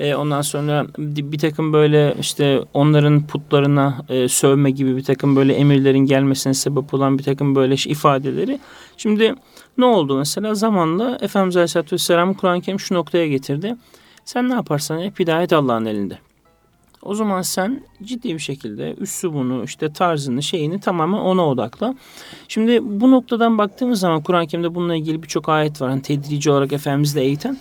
e, 0.00 0.14
ondan 0.14 0.42
sonra 0.42 0.86
bir 0.98 1.38
takım 1.38 1.72
böyle 1.72 2.14
işte 2.20 2.60
onların 2.74 3.26
putlarına 3.26 3.98
e, 4.08 4.28
sövme 4.28 4.70
gibi 4.70 4.96
bir 4.96 5.04
takım 5.04 5.36
böyle 5.36 5.54
emirlerin 5.54 5.98
gelmesine 5.98 6.54
sebep 6.54 6.94
olan 6.94 7.18
bir 7.18 7.22
takım 7.22 7.54
böyle 7.54 7.74
ifadeleri. 7.74 8.58
Şimdi 8.96 9.34
ne 9.78 9.84
oldu 9.84 10.18
mesela 10.18 10.54
zamanla 10.54 11.18
Efendimiz 11.20 11.56
Aleyhisselatü 11.56 11.92
Vesselam 11.92 12.34
Kur'an-ı 12.34 12.60
Kerim 12.60 12.80
şu 12.80 12.94
noktaya 12.94 13.28
getirdi. 13.28 13.76
Sen 14.24 14.48
ne 14.48 14.54
yaparsan 14.54 14.98
yap 14.98 15.20
hidayet 15.20 15.52
Allah'ın 15.52 15.84
elinde. 15.84 16.18
O 17.02 17.14
zaman 17.14 17.42
sen 17.42 17.82
ciddi 18.02 18.34
bir 18.34 18.38
şekilde 18.38 18.94
üslubunu, 18.94 19.64
işte 19.64 19.92
tarzını, 19.92 20.42
şeyini 20.42 20.80
tamamen 20.80 21.18
ona 21.18 21.48
odakla. 21.48 21.94
Şimdi 22.48 23.00
bu 23.00 23.10
noktadan 23.10 23.58
baktığımız 23.58 24.00
zaman 24.00 24.22
Kur'an-ı 24.22 24.46
Kerim'de 24.46 24.74
bununla 24.74 24.96
ilgili 24.96 25.22
birçok 25.22 25.48
ayet 25.48 25.80
var. 25.80 25.90
Hani 25.90 26.02
tedrici 26.02 26.50
olarak 26.50 26.72
Efendimiz'i 26.72 27.16
de 27.16 27.22
eğiten. 27.22 27.58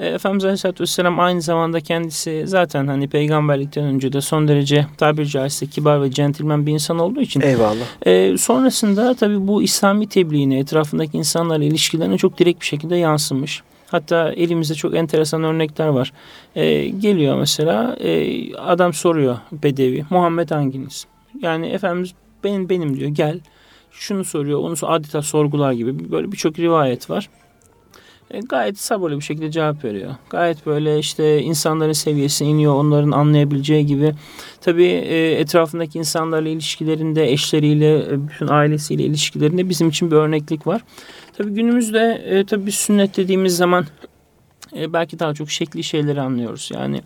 Tabi 0.00 0.08
Efendimiz 0.08 0.44
Aleyhisselatü 0.44 0.82
Vesselam 0.82 1.20
aynı 1.20 1.42
zamanda 1.42 1.80
kendisi 1.80 2.42
zaten 2.46 2.86
hani 2.86 3.08
peygamberlikten 3.08 3.84
önce 3.84 4.12
de 4.12 4.20
son 4.20 4.48
derece 4.48 4.86
tabiri 4.96 5.28
caizse 5.28 5.66
kibar 5.66 6.02
ve 6.02 6.10
centilmen 6.10 6.66
bir 6.66 6.72
insan 6.72 6.98
olduğu 6.98 7.20
için 7.20 7.40
Eyvallah. 7.40 8.06
ee, 8.06 8.36
sonrasında 8.38 9.14
tabii 9.14 9.48
bu 9.48 9.62
İslami 9.62 10.08
tebliğine, 10.08 10.58
etrafındaki 10.58 11.18
insanlarla 11.18 11.64
ilişkilerine 11.64 12.18
çok 12.18 12.38
direkt 12.38 12.60
bir 12.60 12.66
şekilde 12.66 12.96
yansımış. 12.96 13.62
Hatta 13.86 14.32
elimizde 14.32 14.74
çok 14.74 14.94
enteresan 14.94 15.44
örnekler 15.44 15.86
var. 15.88 16.12
Ee, 16.56 16.88
geliyor 16.88 17.38
mesela 17.38 17.96
e, 18.00 18.54
adam 18.54 18.92
soruyor 18.92 19.38
Bedevi, 19.52 20.04
Muhammed 20.10 20.50
hanginiz? 20.50 21.06
Yani 21.42 21.66
Efendimiz 21.66 22.14
benim 22.44 22.68
benim 22.68 22.96
diyor 22.96 23.10
gel. 23.10 23.40
Şunu 23.92 24.24
soruyor, 24.24 24.60
onu 24.60 24.74
adeta 24.82 25.22
sorgular 25.22 25.72
gibi 25.72 26.10
böyle 26.12 26.32
birçok 26.32 26.58
rivayet 26.58 27.10
var. 27.10 27.28
E, 28.30 28.40
gayet 28.40 28.78
sabırlı 28.78 29.16
bir 29.16 29.24
şekilde 29.24 29.50
cevap 29.50 29.84
veriyor. 29.84 30.14
Gayet 30.30 30.66
böyle 30.66 30.98
işte 30.98 31.42
insanların 31.42 31.92
seviyesine 31.92 32.48
iniyor, 32.48 32.74
onların 32.74 33.10
anlayabileceği 33.10 33.86
gibi. 33.86 34.12
Tabii 34.60 34.84
e, 34.84 35.30
etrafındaki 35.30 35.98
insanlarla 35.98 36.48
ilişkilerinde, 36.48 37.32
eşleriyle, 37.32 37.98
e, 37.98 38.28
bütün 38.28 38.48
ailesiyle 38.48 39.02
ilişkilerinde 39.02 39.68
bizim 39.68 39.88
için 39.88 40.10
bir 40.10 40.16
örneklik 40.16 40.66
var. 40.66 40.80
Tabii 41.36 41.50
günümüzde 41.50 42.44
tabii 42.48 42.72
sünnet 42.72 43.16
dediğimiz 43.16 43.56
zaman 43.56 43.86
belki 44.74 45.18
daha 45.18 45.34
çok 45.34 45.50
şekli 45.50 45.84
şeyleri 45.84 46.20
anlıyoruz. 46.20 46.70
Yani 46.74 47.02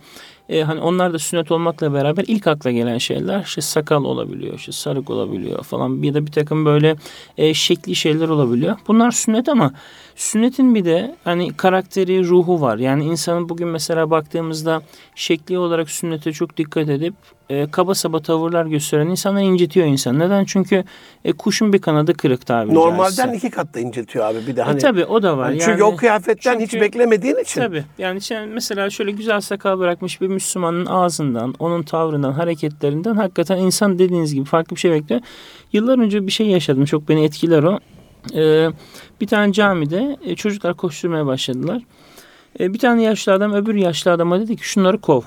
e, 0.49 0.63
hani 0.63 0.81
onlar 0.81 1.13
da 1.13 1.19
sünnet 1.19 1.51
olmakla 1.51 1.93
beraber 1.93 2.25
ilk 2.27 2.47
akla 2.47 2.71
gelen 2.71 2.99
şeyler 2.99 3.43
işte 3.43 3.61
sakal 3.61 4.05
olabiliyor, 4.05 4.55
işte 4.55 4.73
sarık 4.73 5.11
olabiliyor 5.11 5.63
falan 5.65 6.03
ya 6.03 6.15
da 6.15 6.27
bir 6.27 6.33
takım 6.33 6.65
böyle 6.65 6.97
e, 7.39 7.55
şekli 7.55 7.95
şeyler 7.95 8.29
olabiliyor. 8.29 8.77
Bunlar 8.89 9.11
sünnet 9.11 9.49
ama 9.49 9.73
sünnetin 10.17 10.75
bir 10.75 10.85
de 10.85 11.17
hani 11.25 11.57
karakteri, 11.57 12.29
ruhu 12.29 12.61
var. 12.61 12.79
Yani 12.79 13.05
insanın 13.05 13.49
bugün 13.49 13.69
mesela 13.69 14.11
baktığımızda 14.11 14.83
şekli 15.15 15.59
olarak 15.59 15.91
sünnete 15.91 16.33
çok 16.33 16.57
dikkat 16.57 16.89
edip 16.89 17.15
e, 17.51 17.71
kaba 17.71 17.95
saba 17.95 18.21
tavırlar 18.23 18.67
gösteren 18.67 19.07
insanlar 19.07 19.43
incitiyor 19.43 19.87
insan. 19.87 20.19
Neden? 20.19 20.45
Çünkü 20.45 20.85
e, 21.25 21.33
kuşun 21.33 21.73
bir 21.73 21.79
kanadı 21.81 22.15
kırık 22.15 22.47
tabiri 22.47 22.75
Normalden 22.75 23.11
caizse. 23.27 23.37
iki 23.37 23.51
kat 23.51 23.75
da 23.75 23.81
incitiyor 23.81 24.25
abi 24.25 24.47
bir 24.47 24.57
de 24.57 24.61
E, 24.61 24.65
hani. 24.65 24.79
tabii 24.79 25.05
o 25.05 25.23
da 25.23 25.37
var. 25.39 25.45
hani 25.47 25.59
yani, 25.61 25.71
çünkü 25.71 25.83
o 25.83 25.97
kıyafetten 25.97 26.61
hiç 26.61 26.71
çünkü- 26.71 26.85
beklemediğin 26.85 27.37
için. 27.43 27.61
Tabii. 27.61 27.85
Yani 27.99 28.21
sen 28.21 28.49
mesela 28.49 28.91
şöyle 28.91 29.11
güzel 29.11 29.41
sakal 29.41 29.79
bırakmış 29.79 30.21
bir 30.21 30.29
Müslümanın 30.29 30.87
ağzından, 30.87 31.55
onun 31.59 31.83
tavrından, 31.83 32.33
hareketlerinden 32.33 33.15
hakikaten 33.15 33.57
insan 33.59 33.99
dediğiniz 33.99 34.35
gibi 34.35 34.45
farklı 34.45 34.77
bir 34.77 34.81
şey 34.81 34.91
bekliyor. 34.93 35.21
Yıllar 35.73 35.99
önce 35.99 36.27
bir 36.27 36.33
şey 36.33 36.47
yaşadım. 36.47 36.85
Çok 36.85 37.09
beni 37.09 37.25
etkiler 37.25 37.63
o. 37.63 37.79
Ee, 38.35 38.69
bir 39.21 39.27
tane 39.27 39.53
camide 39.53 40.17
e, 40.25 40.35
çocuklar 40.37 40.75
koşturmaya 40.75 41.27
başladılar. 41.27 41.83
E, 42.61 42.73
bir 42.75 42.79
tane 42.79 43.03
yaşlı 43.03 43.33
adam 43.33 43.53
öbür 43.53 43.75
yaşlı 43.75 44.13
adama 44.13 44.41
dedi 44.41 44.57
ki 44.57 44.69
şunları 44.69 45.01
kov. 45.01 45.23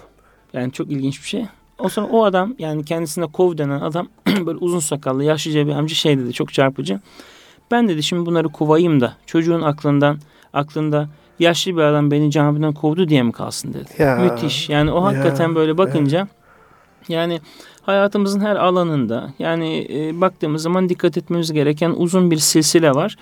Yani 0.53 0.71
çok 0.71 0.91
ilginç 0.91 1.21
bir 1.23 1.27
şey. 1.27 1.45
O 1.79 1.89
sonra 1.89 2.07
o 2.07 2.23
adam 2.23 2.55
yani 2.59 2.85
kendisine 2.85 3.25
kov 3.25 3.57
denen 3.57 3.81
adam 3.81 4.07
böyle 4.45 4.57
uzun 4.57 4.79
sakallı 4.79 5.23
yaşlıca 5.23 5.67
bir 5.67 5.71
amca 5.71 5.95
şey 5.95 6.17
dedi 6.17 6.33
çok 6.33 6.53
çarpıcı. 6.53 6.99
Ben 7.71 7.89
dedi 7.89 8.03
şimdi 8.03 8.25
bunları 8.25 8.49
kovayım 8.49 9.01
da 9.01 9.13
çocuğun 9.25 9.61
aklından 9.61 10.19
aklında 10.53 11.09
yaşlı 11.39 11.71
bir 11.71 11.81
adam 11.81 12.11
beni 12.11 12.31
camiden 12.31 12.73
kovdu 12.73 13.09
diye 13.09 13.23
mi 13.23 13.31
kalsın 13.31 13.73
dedi. 13.73 13.89
Ya, 13.97 14.15
Müthiş. 14.15 14.69
Yani 14.69 14.91
o 14.91 15.03
hakikaten 15.03 15.49
ya, 15.49 15.55
böyle 15.55 15.77
bakınca 15.77 16.27
yani 17.07 17.41
hayatımızın 17.87 18.39
her 18.39 18.55
alanında 18.55 19.33
yani 19.39 19.87
e, 19.89 20.21
baktığımız 20.21 20.61
zaman 20.61 20.89
dikkat 20.89 21.17
etmemiz 21.17 21.51
gereken 21.51 21.93
uzun 21.97 22.31
bir 22.31 22.37
silsile 22.37 22.91
var. 22.91 23.15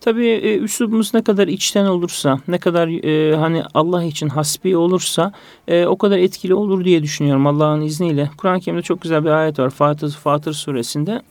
Tabii 0.00 0.26
e, 0.26 0.58
üslubumuz 0.58 1.14
ne 1.14 1.22
kadar 1.22 1.48
içten 1.48 1.84
olursa, 1.84 2.38
ne 2.48 2.58
kadar 2.58 2.88
e, 2.88 3.36
hani 3.36 3.62
Allah 3.74 4.04
için 4.04 4.28
hasbi 4.28 4.76
olursa 4.76 5.32
e, 5.68 5.86
o 5.86 5.98
kadar 5.98 6.18
etkili 6.18 6.54
olur 6.54 6.84
diye 6.84 7.02
düşünüyorum 7.02 7.46
Allah'ın 7.46 7.80
izniyle. 7.80 8.30
Kur'an-ı 8.36 8.60
Kerim'de 8.60 8.82
çok 8.82 9.00
güzel 9.00 9.24
bir 9.24 9.30
ayet 9.30 9.58
var 9.58 9.70
Fatır, 9.70 10.10
Fatır 10.10 10.52
suresinde. 10.52 11.22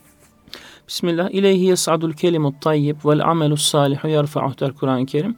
Bismillah. 0.88 1.30
İleyhi 1.30 1.64
yes'adul 1.64 2.12
kelimut 2.12 2.60
tayyib 2.60 2.96
vel 3.04 3.20
amelus 3.20 3.62
salihu 3.62 4.08
yerfa'uh 4.08 4.74
Kur'an-ı 4.78 5.06
Kerim. 5.06 5.36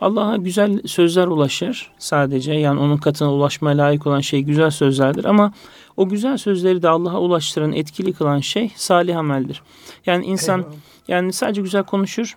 Allah'a 0.00 0.36
güzel 0.36 0.82
sözler 0.86 1.26
ulaşır 1.26 1.90
sadece. 1.98 2.52
Yani 2.52 2.80
onun 2.80 2.96
katına 2.96 3.32
ulaşmaya 3.32 3.78
layık 3.78 4.06
olan 4.06 4.20
şey 4.20 4.42
güzel 4.42 4.70
sözlerdir 4.70 5.24
ama 5.24 5.52
o 5.96 6.08
güzel 6.08 6.36
sözleri 6.36 6.82
de 6.82 6.88
Allah'a 6.88 7.20
ulaştıran, 7.20 7.72
etkili 7.72 8.12
kılan 8.12 8.40
şey 8.40 8.72
salih 8.76 9.18
ameldir. 9.18 9.62
Yani 10.06 10.24
insan 10.24 10.60
Eyvallah. 10.60 10.74
yani 11.08 11.32
sadece 11.32 11.62
güzel 11.62 11.82
konuşur. 11.82 12.36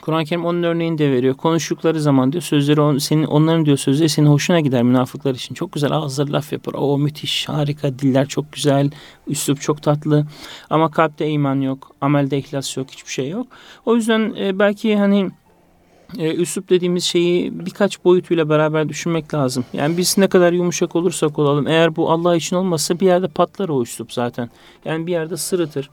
Kur'an-ı 0.00 0.24
Kerim 0.24 0.44
onun 0.44 0.62
örneğini 0.62 0.98
de 0.98 1.10
veriyor. 1.10 1.34
Konuştukları 1.34 2.00
zaman 2.00 2.32
diyor 2.32 2.42
sözleri 2.42 2.80
on, 2.80 2.98
senin 2.98 3.24
onların 3.24 3.66
diyor 3.66 3.76
sözleri 3.76 4.08
senin 4.08 4.26
hoşuna 4.26 4.60
gider 4.60 4.82
münafıklar 4.82 5.34
için. 5.34 5.54
Çok 5.54 5.72
güzel 5.72 5.92
ağızları 5.92 6.32
laf 6.32 6.52
yapar. 6.52 6.74
O 6.74 6.98
müthiş, 6.98 7.48
harika, 7.48 7.98
diller 7.98 8.26
çok 8.26 8.52
güzel, 8.52 8.90
üslup 9.26 9.60
çok 9.60 9.82
tatlı. 9.82 10.26
Ama 10.70 10.90
kalpte 10.90 11.28
iman 11.28 11.60
yok, 11.60 11.90
amelde 12.00 12.38
ihlas 12.38 12.76
yok, 12.76 12.86
hiçbir 12.90 13.12
şey 13.12 13.28
yok. 13.28 13.46
O 13.86 13.96
yüzden 13.96 14.34
e, 14.38 14.58
belki 14.58 14.96
hani 14.96 15.30
e, 16.18 16.34
üslup 16.34 16.70
dediğimiz 16.70 17.04
şeyi 17.04 17.66
birkaç 17.66 18.04
boyutuyla 18.04 18.48
beraber 18.48 18.88
düşünmek 18.88 19.34
lazım. 19.34 19.64
Yani 19.72 19.96
biz 19.96 20.18
ne 20.18 20.28
kadar 20.28 20.52
yumuşak 20.52 20.96
olursak 20.96 21.38
olalım 21.38 21.66
eğer 21.66 21.96
bu 21.96 22.10
Allah 22.10 22.36
için 22.36 22.56
olmazsa 22.56 23.00
bir 23.00 23.06
yerde 23.06 23.28
patlar 23.28 23.68
o 23.68 23.82
üslup 23.82 24.12
zaten. 24.12 24.50
Yani 24.84 25.06
bir 25.06 25.12
yerde 25.12 25.36
sırıtır. 25.36 25.90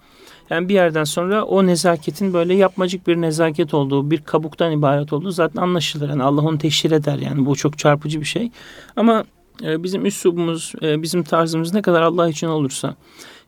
Yani 0.50 0.70
bir 0.70 0.74
yerden 0.74 1.04
sonra 1.04 1.44
o 1.44 1.68
nezaketin 1.68 2.34
böyle 2.34 2.54
yapmacık 2.54 3.08
bir 3.08 3.22
nezaket 3.22 3.74
olduğu, 3.74 4.12
bir 4.12 4.22
kabuktan 4.22 4.72
ibaret 4.72 5.14
olduğu 5.14 5.32
zaten 5.32 5.62
anlaşılır. 5.62 6.10
Yani 6.10 6.24
Allah 6.24 6.42
onu 6.42 6.58
teşhir 6.58 6.92
eder 6.92 7.18
yani 7.18 7.46
bu 7.46 7.56
çok 7.56 7.78
çarpıcı 7.78 8.20
bir 8.20 8.26
şey. 8.26 8.52
Ama 8.96 9.24
e, 9.64 9.84
bizim 9.84 10.06
üslubumuz, 10.06 10.74
e, 10.82 11.02
bizim 11.02 11.24
tarzımız 11.24 11.74
ne 11.74 11.82
kadar 11.82 12.02
Allah 12.02 12.30
için 12.30 12.48
olursa 12.48 12.96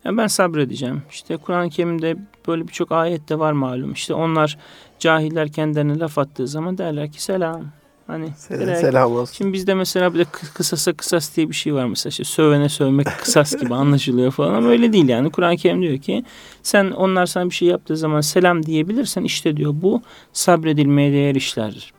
yani 0.06 0.18
ben 0.18 0.28
sabredeceğim. 0.28 1.02
İşte 1.12 1.38
Kur'an-ı 1.38 1.70
Kerim'de 1.70 2.18
böyle 2.48 2.68
birçok 2.68 2.92
ayet 2.92 3.30
de 3.30 3.40
var 3.40 3.52
malum. 3.52 3.94
İşte 3.94 4.14
onlar 4.14 4.58
cahiller 5.06 5.52
kendilerine 5.52 6.00
laf 6.00 6.18
attığı 6.18 6.48
zaman 6.48 6.78
derler 6.78 7.12
ki 7.12 7.24
selam. 7.24 7.66
Hani 8.08 8.30
Selam, 8.38 8.62
direkt- 8.68 8.80
selam 8.82 9.12
olsun. 9.16 9.34
Şimdi 9.34 9.54
bizde 9.54 9.74
mesela 9.74 10.14
bir 10.14 10.20
de 10.20 10.24
kı- 10.24 10.54
kısasa 10.54 10.94
kısas 10.94 11.36
diye 11.36 11.50
bir 11.50 11.56
şey 11.56 11.74
var 11.74 11.86
mesela. 11.86 12.10
İşte 12.10 12.24
sövene 12.24 12.70
sövmek 12.70 13.08
kısas 13.20 13.56
gibi 13.56 13.74
anlaşılıyor 13.76 14.32
falan 14.32 14.54
ama 14.54 14.68
öyle 14.70 14.94
değil 14.94 15.08
yani. 15.10 15.32
Kur'an-ı 15.32 15.58
Kerim 15.58 15.82
diyor 15.82 15.98
ki 15.98 16.24
sen 16.64 16.92
onlar 16.92 17.26
sana 17.26 17.46
bir 17.50 17.56
şey 17.56 17.68
yaptığı 17.68 17.98
zaman 17.98 18.22
selam 18.22 18.66
diyebilirsen 18.66 19.24
işte 19.24 19.58
diyor 19.58 19.72
bu 19.76 20.02
sabredilmeye 20.34 21.12
değer 21.12 21.36
işlerdir. 21.36 21.94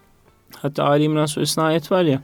Hatta 0.57 0.85
Ali 0.85 1.03
İmran 1.05 1.27
suresinde 1.27 1.65
ayet 1.65 1.93
var 1.93 2.03
ya 2.03 2.23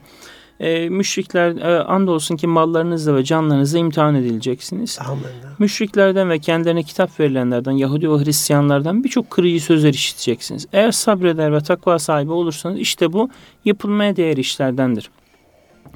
e, 0.63 0.89
müşrikler 0.89 1.55
e, 1.55 1.83
andolsun 1.83 2.37
ki 2.37 2.47
mallarınızla 2.47 3.15
ve 3.15 3.23
canlarınızla 3.23 3.79
imtihan 3.79 4.15
edileceksiniz. 4.15 4.99
Amin. 5.07 5.23
Müşriklerden 5.59 6.29
ve 6.29 6.39
kendilerine 6.39 6.83
kitap 6.83 7.19
verilenlerden, 7.19 7.71
Yahudi 7.71 8.11
ve 8.11 8.25
Hristiyanlardan 8.25 9.03
birçok 9.03 9.29
kırıcı 9.29 9.63
sözler 9.63 9.93
işiteceksiniz. 9.93 10.67
Eğer 10.73 10.91
sabreder 10.91 11.53
ve 11.53 11.61
takva 11.61 11.99
sahibi 11.99 12.31
olursanız 12.31 12.79
işte 12.79 13.13
bu 13.13 13.29
yapılmaya 13.65 14.15
değer 14.15 14.37
işlerdendir. 14.37 15.09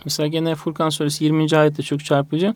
Mesela 0.06 0.28
gene 0.28 0.56
Furkan 0.56 0.90
suresi 0.90 1.24
20. 1.24 1.58
ayette 1.58 1.84
çok 1.84 2.06
çarpıcı. 2.06 2.56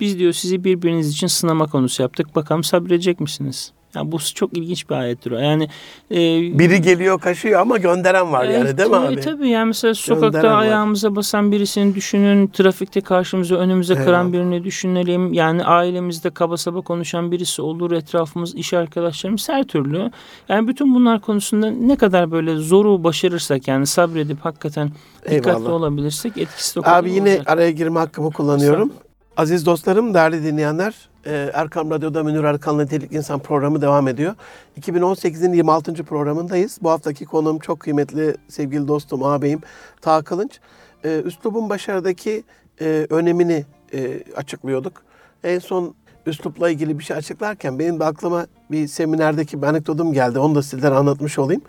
Biz 0.00 0.18
diyor 0.18 0.32
sizi 0.32 0.64
birbiriniz 0.64 1.10
için 1.10 1.26
sınama 1.26 1.66
konusu 1.66 2.02
yaptık. 2.02 2.36
Bakalım 2.36 2.64
sabredecek 2.64 3.20
misiniz? 3.20 3.72
Yani 3.94 4.12
bu 4.12 4.18
çok 4.34 4.56
ilginç 4.58 4.90
bir 4.90 4.94
ayettir 4.94 5.30
o. 5.30 5.38
Yani 5.38 5.68
e, 6.10 6.16
Biri 6.58 6.80
geliyor 6.80 7.20
kaşıyor 7.20 7.60
ama 7.60 7.76
gönderen 7.78 8.32
var 8.32 8.44
yani 8.44 8.54
Evet, 8.66 8.78
değil 8.78 8.88
mi 8.90 8.94
tabii, 8.96 9.06
abi? 9.14 9.20
Tabii 9.20 9.48
yani 9.48 9.66
mesela 9.66 9.94
sokakta 9.94 10.26
Gönderen 10.26 10.52
var. 10.52 10.60
ayağımıza 10.62 11.16
basan 11.16 11.52
birisini 11.52 11.94
düşünün. 11.94 12.46
Trafikte 12.46 13.00
karşımıza 13.00 13.54
önümüze 13.54 13.94
kıran 13.94 14.06
Eyvallah. 14.26 14.32
birini 14.32 14.64
düşünelim. 14.64 15.32
Yani 15.32 15.64
ailemizde 15.64 16.30
kaba 16.30 16.56
saba 16.56 16.80
konuşan 16.80 17.32
birisi 17.32 17.62
olur. 17.62 17.92
Etrafımız, 17.92 18.54
iş 18.54 18.72
arkadaşlarımız 18.74 19.48
her 19.48 19.64
türlü. 19.64 20.10
Yani 20.48 20.68
bütün 20.68 20.94
bunlar 20.94 21.20
konusunda 21.20 21.70
ne 21.70 21.96
kadar 21.96 22.30
böyle 22.30 22.56
zoru 22.56 23.04
başarırsak 23.04 23.68
yani 23.68 23.86
sabredip 23.86 24.40
hakikaten 24.44 24.90
dikkatli 25.30 25.50
Eyvallah. 25.60 25.72
olabilirsek 25.72 26.38
etkisi 26.38 26.82
de 26.82 26.90
Abi 26.90 27.10
yine 27.12 27.30
olacak. 27.30 27.50
araya 27.50 27.70
girme 27.70 27.98
hakkımı 28.00 28.30
kullanıyorum. 28.30 28.92
Aziz 29.36 29.66
dostlarım, 29.66 30.14
değerli 30.14 30.44
dinleyenler, 30.44 30.88
e, 30.90 31.11
Erkam 31.30 31.90
Radyo'da 31.90 32.22
Münir 32.22 32.44
Erkan 32.44 32.78
Nitelik 32.78 33.12
İnsan 33.12 33.38
programı 33.40 33.80
devam 33.82 34.08
ediyor. 34.08 34.34
2018'in 34.80 35.52
26. 35.52 35.94
programındayız. 36.04 36.78
Bu 36.82 36.90
haftaki 36.90 37.24
konuğum 37.24 37.58
çok 37.58 37.80
kıymetli 37.80 38.34
sevgili 38.48 38.88
dostum, 38.88 39.22
ağabeyim 39.22 39.60
Taha 40.00 40.22
Kılınç. 40.22 40.60
E, 41.04 41.20
Üslubun 41.24 41.70
başarıdaki 41.70 42.44
e, 42.80 43.06
önemini 43.10 43.64
e, 43.94 44.22
açıklıyorduk. 44.36 45.02
En 45.44 45.58
son 45.58 45.94
üslupla 46.26 46.70
ilgili 46.70 46.98
bir 46.98 47.04
şey 47.04 47.16
açıklarken 47.16 47.78
benim 47.78 48.00
de 48.00 48.04
aklıma 48.04 48.46
bir 48.70 48.86
seminerdeki 48.88 49.62
bir 49.62 49.66
anekdotum 49.66 50.12
geldi. 50.12 50.38
Onu 50.38 50.54
da 50.54 50.62
sizlere 50.62 50.94
anlatmış 50.94 51.38
olayım. 51.38 51.62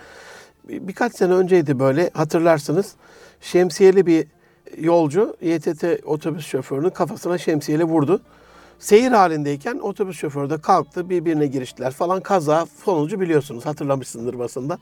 Bir- 0.69 0.87
Birkaç 0.87 1.15
sene 1.15 1.33
önceydi 1.33 1.79
böyle 1.79 2.09
hatırlarsınız. 2.13 2.93
Şemsiyeli 3.41 4.05
bir 4.05 4.27
yolcu 4.77 5.37
YTT 5.41 5.83
otobüs 6.05 6.45
şoförünün 6.47 6.89
kafasına 6.89 7.37
şemsiyeyle 7.37 7.83
vurdu. 7.83 8.21
Seyir 8.83 9.11
halindeyken 9.11 9.79
otobüs 9.79 10.17
şoförü 10.17 10.49
de 10.49 10.57
kalktı 10.57 11.09
birbirine 11.09 11.47
giriştiler 11.47 11.91
falan 11.91 12.21
kaza 12.21 12.65
sonucu 12.85 13.19
biliyorsunuz 13.19 13.65
hatırlamışsındır 13.65 14.39
basından. 14.39 14.79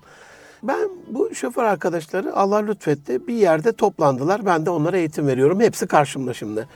Ben 0.64 0.90
bu 1.08 1.36
şoför 1.36 1.64
arkadaşları 1.64 2.36
Allah 2.36 2.58
lütfetti 2.58 3.28
bir 3.28 3.34
yerde 3.34 3.72
toplandılar. 3.72 4.46
Ben 4.46 4.66
de 4.66 4.70
onlara 4.70 4.98
eğitim 4.98 5.28
veriyorum. 5.28 5.60
Hepsi 5.60 5.88
karşımda 5.88 6.34
şimdi. 6.34 6.68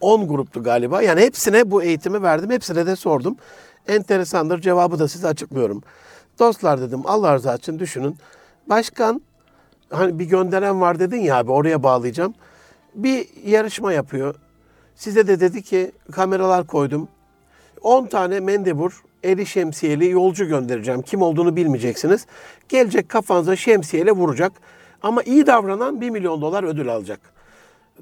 10 0.00 0.28
gruptu 0.28 0.62
galiba. 0.62 1.02
Yani 1.02 1.20
hepsine 1.20 1.70
bu 1.70 1.82
eğitimi 1.82 2.22
verdim. 2.22 2.50
Hepsine 2.50 2.86
de 2.86 2.96
sordum. 2.96 3.36
Enteresandır. 3.88 4.60
Cevabı 4.60 4.98
da 4.98 5.08
size 5.08 5.28
açıklıyorum. 5.28 5.82
Dostlar 6.38 6.80
dedim 6.80 7.02
Allah 7.04 7.34
rızası 7.34 7.58
için 7.58 7.78
düşünün. 7.78 8.16
Başkan 8.66 9.22
hani 9.90 10.18
bir 10.18 10.24
gönderen 10.24 10.80
var 10.80 10.98
dedin 10.98 11.20
ya 11.20 11.36
abi 11.36 11.50
oraya 11.50 11.82
bağlayacağım. 11.82 12.34
Bir 12.94 13.28
yarışma 13.46 13.92
yapıyor. 13.92 14.34
Size 14.98 15.26
de 15.26 15.40
dedi 15.40 15.62
ki 15.62 15.92
kameralar 16.12 16.66
koydum. 16.66 17.08
10 17.82 18.06
tane 18.06 18.40
mendebur 18.40 19.02
eli 19.22 19.46
şemsiyeli 19.46 20.10
yolcu 20.10 20.44
göndereceğim. 20.44 21.02
Kim 21.02 21.22
olduğunu 21.22 21.56
bilmeyeceksiniz. 21.56 22.26
Gelecek 22.68 23.08
kafanıza 23.08 23.56
şemsiyeyle 23.56 24.12
vuracak. 24.12 24.52
Ama 25.02 25.22
iyi 25.22 25.46
davranan 25.46 26.00
1 26.00 26.10
milyon 26.10 26.42
dolar 26.42 26.64
ödül 26.64 26.88
alacak. 26.88 27.20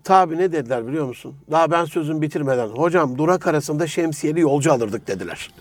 Tabi 0.04 0.38
ne 0.38 0.52
dediler 0.52 0.86
biliyor 0.86 1.06
musun? 1.06 1.34
Daha 1.50 1.70
ben 1.70 1.84
sözümü 1.84 2.22
bitirmeden. 2.22 2.68
Hocam 2.68 3.18
durak 3.18 3.46
arasında 3.46 3.86
şemsiyeli 3.86 4.40
yolcu 4.40 4.72
alırdık 4.72 5.06
dediler. 5.06 5.50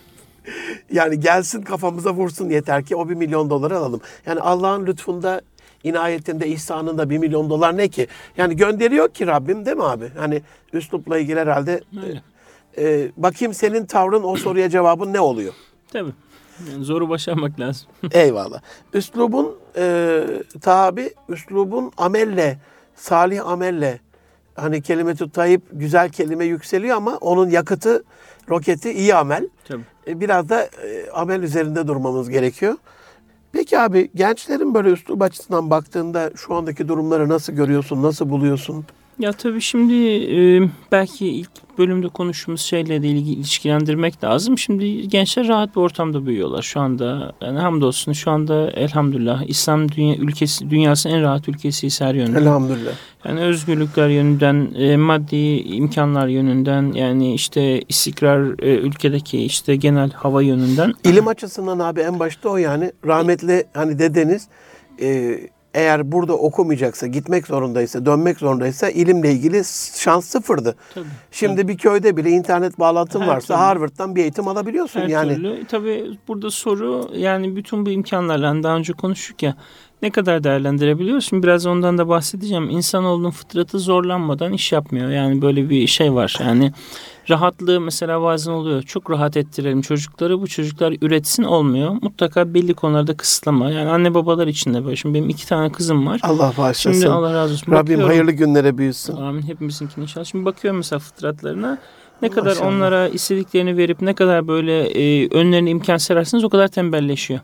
Yani 0.92 1.20
gelsin 1.20 1.62
kafamıza 1.62 2.14
vursun 2.14 2.50
yeter 2.50 2.86
ki 2.86 2.96
o 2.96 3.10
bir 3.10 3.16
milyon 3.16 3.50
doları 3.50 3.78
alalım. 3.78 4.02
Yani 4.26 4.40
Allah'ın 4.40 4.86
lütfunda, 4.86 5.42
inayetinde, 5.86 6.48
ihsanında 6.48 7.10
bir 7.10 7.18
milyon 7.18 7.50
dolar 7.50 7.78
ne 7.78 7.88
ki? 7.88 8.08
Yani 8.38 8.56
gönderiyor 8.56 9.10
ki 9.10 9.28
Rabbim 9.28 9.66
değil 9.66 9.78
mi 9.78 9.84
abi? 9.84 10.12
Hani 10.18 10.42
üslupla 10.74 11.18
ilgili 11.18 11.40
herhalde 11.40 11.82
Öyle. 12.06 12.22
e, 12.78 13.12
bakayım 13.18 13.54
senin 13.54 13.86
tavrın 13.86 14.24
o 14.24 14.36
soruya 14.36 14.70
cevabın 14.70 15.14
ne 15.14 15.20
oluyor? 15.20 15.54
Tabii. 15.94 16.12
Yani 16.72 16.86
zoru 16.86 17.10
başarmak 17.10 17.60
lazım. 17.60 17.88
Eyvallah. 18.12 18.62
Üslubun 18.94 19.56
e, 19.78 20.24
tabi, 20.62 21.14
üslubun 21.30 21.92
amelle, 21.98 22.60
salih 22.96 23.48
amelle 23.48 24.00
hani 24.56 24.82
kelime-i 24.82 25.32
tayyip 25.32 25.62
güzel 25.72 26.10
kelime 26.10 26.46
yükseliyor 26.46 26.98
ama 26.98 27.18
onun 27.18 27.50
yakıtı, 27.50 28.04
roketi 28.50 28.92
iyi 28.92 29.16
amel. 29.16 29.50
Tabii. 29.68 29.84
E, 30.08 30.20
biraz 30.20 30.50
da 30.50 30.64
e, 30.64 31.10
amel 31.14 31.44
üzerinde 31.44 31.88
durmamız 31.88 32.30
gerekiyor. 32.30 32.76
Peki 33.56 33.80
abi 33.80 34.12
gençlerin 34.16 34.74
böyle 34.74 34.90
üslub 34.90 35.22
açısından 35.22 35.70
baktığında 35.70 36.32
şu 36.36 36.54
andaki 36.56 36.88
durumları 36.88 37.30
nasıl 37.30 37.54
görüyorsun, 37.54 38.04
nasıl 38.04 38.30
buluyorsun? 38.30 38.86
Ya 39.20 39.32
tabii 39.32 39.62
şimdi 39.62 39.94
e, 40.38 40.70
belki 40.92 41.28
ilk 41.28 41.50
bölümde 41.78 42.08
konuştuğumuz 42.08 42.62
şeyle 42.62 43.04
de 43.04 43.08
ilgi, 43.08 43.34
ilişkilendirmek 43.34 44.24
lazım. 44.24 44.58
Şimdi 44.58 45.08
gençler 45.08 45.48
rahat 45.48 45.76
bir 45.76 45.82
ortamda 45.82 46.26
büyüyorlar 46.26 46.62
şu 46.62 46.80
anda. 46.80 47.34
Yani 47.42 47.60
hamdolsun 47.60 48.14
şu 48.14 48.32
anda 48.32 48.72
elhamdülillah 48.72 49.44
İslam 49.48 49.92
dünya, 49.92 50.16
ülkesi 50.16 50.70
dünyasının 50.70 51.14
en 51.14 51.22
rahat 51.22 51.50
ülkesiyiz 51.50 52.02
her 52.02 52.16
yönden. 52.16 52.42
Elhamdülillah. 52.42 52.92
Yani 53.26 53.40
özgürlükler 53.40 54.10
yönünden, 54.10 54.74
e, 54.76 54.98
maddi 54.98 55.60
imkanlar 55.60 56.28
yönünden, 56.28 56.94
yani 56.94 57.34
işte 57.34 57.82
istikrar 57.82 58.64
e, 58.64 58.76
ülkedeki 58.78 59.44
işte 59.44 59.76
genel 59.76 60.12
hava 60.12 60.42
yönünden. 60.42 60.94
İlim 61.04 61.28
açısından 61.28 61.80
abi 61.80 62.00
en 62.00 62.20
başta 62.20 62.50
o 62.50 62.58
yani 62.58 62.92
rahmetli 63.06 63.64
hani 63.74 64.00
dedeniz 64.00 64.48
e, 65.02 65.40
eğer 65.76 66.12
burada 66.12 66.34
okumayacaksa, 66.34 67.08
gitmek 67.08 67.48
zorundaysa, 67.48 68.06
dönmek 68.06 68.40
zorundaysa 68.40 68.90
ilimle 68.90 69.32
ilgili 69.32 69.62
şans 69.96 70.26
sıfırdı. 70.26 70.76
Tabii. 70.94 71.06
Şimdi 71.32 71.68
bir 71.68 71.78
köyde 71.78 72.18
bile 72.18 72.30
internet 72.30 72.80
bağlantın 72.80 73.22
Her 73.22 73.28
varsa 73.28 73.48
türlü. 73.48 73.58
Harvard'dan 73.58 74.16
bir 74.16 74.22
eğitim 74.22 74.48
alabiliyorsun 74.48 75.00
Her 75.00 75.08
yani. 75.08 75.36
türlü. 75.36 75.66
Tabii 75.66 76.06
burada 76.28 76.50
soru 76.52 77.10
yani 77.16 77.56
bütün 77.56 77.86
bu 77.86 77.90
imkanlarla 77.90 78.50
hani 78.50 78.64
daha 78.64 78.76
önce 78.76 78.94
konuştuk 78.94 79.44
ya 79.44 79.56
ne 80.02 80.10
kadar 80.10 80.44
değerlendirebiliyoruz? 80.44 81.26
Şimdi 81.26 81.44
biraz 81.44 81.66
ondan 81.66 81.98
da 81.98 82.08
bahsedeceğim. 82.08 82.70
İnsanoğlunun 82.70 83.30
fıtratı 83.32 83.80
zorlanmadan 83.80 84.54
iş 84.54 84.72
yapmıyor. 84.72 85.10
Yani 85.10 85.42
böyle 85.42 85.70
bir 85.70 85.88
şey 85.88 86.14
var. 86.14 86.38
Yani 86.40 86.72
rahatlığı 87.30 87.82
mesela 87.82 88.22
bazen 88.22 88.52
oluyor. 88.52 88.82
Çok 88.82 89.12
rahat 89.12 89.38
ettirelim 89.38 89.82
çocukları. 89.82 90.42
Bu 90.42 90.48
çocuklar 90.48 90.94
üretsin 91.02 91.44
olmuyor. 91.44 91.96
Mutlaka 92.02 92.54
belli 92.54 92.74
konularda 92.74 93.18
kısıtlama. 93.18 93.72
Yani 93.72 93.90
anne 93.90 94.14
babalar 94.14 94.48
için 94.48 94.74
de 94.74 94.86
böyle. 94.86 94.96
Şimdi 94.96 95.16
benim 95.18 95.30
iki 95.30 95.48
tane 95.48 95.72
kızım 95.72 96.08
var. 96.08 96.20
Allah 96.24 96.54
bağışlasın. 96.58 96.92
Şimdi 97.02 97.14
Allah 97.14 97.34
razı 97.34 97.54
olsun. 97.54 97.72
Rabbim 97.72 97.80
Bakıyorum- 97.84 98.08
hayırlı 98.08 98.32
günlere 98.32 98.78
büyüsün. 98.78 99.16
Amin 99.16 99.42
hepimizinkini 99.42 100.04
inşallah. 100.04 100.26
Şimdi 100.26 100.46
bakıyorum 100.46 100.78
mesela 100.78 101.00
fıtratlarına. 101.00 101.78
Ne 102.22 102.28
Maşallah. 102.28 102.44
kadar 102.56 102.68
onlara 102.68 103.08
istediklerini 103.08 103.78
verip 103.78 104.02
ne 104.02 104.14
kadar 104.16 104.48
böyle 104.48 104.82
e, 104.84 105.30
önlerine 105.30 105.70
imkan 105.70 105.98
sererseniz 105.98 106.44
o 106.44 106.50
kadar 106.50 106.68
tembelleşiyor. 106.68 107.40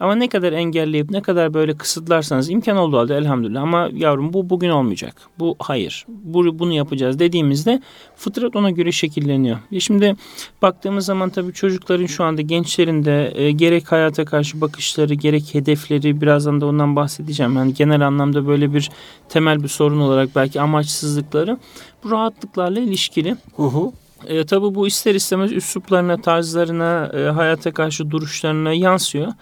Ama 0.00 0.14
ne 0.14 0.28
kadar 0.28 0.52
engelleyip 0.52 1.10
ne 1.10 1.22
kadar 1.22 1.54
böyle 1.54 1.76
kısıtlarsanız 1.76 2.50
imkan 2.50 2.76
olduğu 2.76 2.98
halde 2.98 3.16
elhamdülillah 3.16 3.62
ama 3.62 3.88
yavrum 3.92 4.32
bu 4.32 4.50
bugün 4.50 4.70
olmayacak. 4.70 5.16
Bu 5.38 5.56
hayır. 5.58 6.06
Bu, 6.08 6.58
bunu 6.58 6.72
yapacağız 6.72 7.18
dediğimizde 7.18 7.82
fıtrat 8.16 8.56
ona 8.56 8.70
göre 8.70 8.92
şekilleniyor. 8.92 9.58
E 9.72 9.80
şimdi 9.80 10.16
baktığımız 10.62 11.06
zaman 11.06 11.30
tabii 11.30 11.52
çocukların 11.52 12.06
şu 12.06 12.24
anda 12.24 12.42
gençlerin 12.42 13.04
de 13.04 13.32
e, 13.34 13.50
gerek 13.50 13.92
hayata 13.92 14.24
karşı 14.24 14.60
bakışları 14.60 15.14
gerek 15.14 15.54
hedefleri 15.54 16.20
birazdan 16.20 16.60
da 16.60 16.66
ondan 16.66 16.96
bahsedeceğim. 16.96 17.56
Yani 17.56 17.74
genel 17.74 18.06
anlamda 18.06 18.46
böyle 18.46 18.74
bir 18.74 18.90
temel 19.28 19.62
bir 19.62 19.68
sorun 19.68 20.00
olarak 20.00 20.36
belki 20.36 20.60
amaçsızlıkları 20.60 21.58
bu 22.04 22.10
rahatlıklarla 22.10 22.80
ilişkili. 22.80 23.36
Hı 23.56 23.62
hı. 23.62 23.92
E, 24.26 24.46
tabii 24.46 24.74
bu 24.74 24.86
ister 24.86 25.14
istemez 25.14 25.52
üsluplarına, 25.52 26.16
tarzlarına, 26.16 27.10
e, 27.14 27.30
hayata 27.30 27.72
karşı 27.72 28.10
duruşlarına 28.10 28.72
yansıyor. 28.72 29.32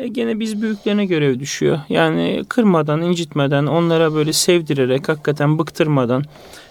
E, 0.00 0.08
gene 0.08 0.40
biz 0.40 0.62
büyüklerine 0.62 1.06
görev 1.06 1.40
düşüyor. 1.40 1.80
Yani 1.88 2.44
kırmadan, 2.48 3.02
incitmeden, 3.02 3.66
onlara 3.66 4.14
böyle 4.14 4.32
sevdirerek, 4.32 5.08
hakikaten 5.08 5.58
bıktırmadan, 5.58 6.24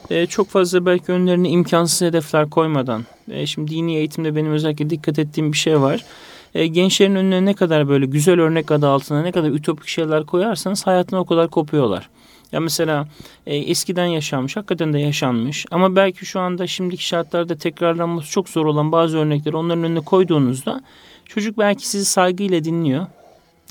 e, 0.09 0.25
çok 0.25 0.49
fazla 0.49 0.85
belki 0.85 1.11
önlerine 1.11 1.49
imkansız 1.49 2.01
hedefler 2.01 2.49
koymadan. 2.49 3.05
E, 3.31 3.45
şimdi 3.45 3.71
dini 3.71 3.95
eğitimde 3.95 4.35
benim 4.35 4.51
özellikle 4.51 4.89
dikkat 4.89 5.19
ettiğim 5.19 5.51
bir 5.51 5.57
şey 5.57 5.81
var. 5.81 6.05
Gençlerin 6.53 7.15
önüne 7.15 7.45
ne 7.45 7.53
kadar 7.53 7.89
böyle 7.89 8.05
güzel 8.05 8.39
örnek 8.39 8.71
adı 8.71 8.87
altında 8.87 9.21
ne 9.21 9.31
kadar 9.31 9.49
ütopik 9.49 9.87
şeyler 9.87 10.25
koyarsanız 10.25 10.87
hayatına 10.87 11.19
o 11.19 11.25
kadar 11.25 11.47
kopuyorlar. 11.47 12.09
Ya 12.51 12.59
mesela 12.59 13.07
e, 13.47 13.55
eskiden 13.57 14.05
yaşanmış, 14.05 14.57
hakikaten 14.57 14.93
de 14.93 14.99
yaşanmış. 14.99 15.65
Ama 15.71 15.95
belki 15.95 16.25
şu 16.25 16.39
anda 16.39 16.67
şimdiki 16.67 17.05
şartlarda 17.05 17.55
tekrarlanması 17.55 18.31
çok 18.31 18.49
zor 18.49 18.65
olan 18.65 18.91
bazı 18.91 19.17
örnekleri 19.17 19.55
onların 19.55 19.83
önüne 19.83 19.99
koyduğunuzda 19.99 20.81
çocuk 21.25 21.57
belki 21.57 21.87
sizi 21.87 22.05
saygıyla 22.05 22.63
dinliyor. 22.63 23.05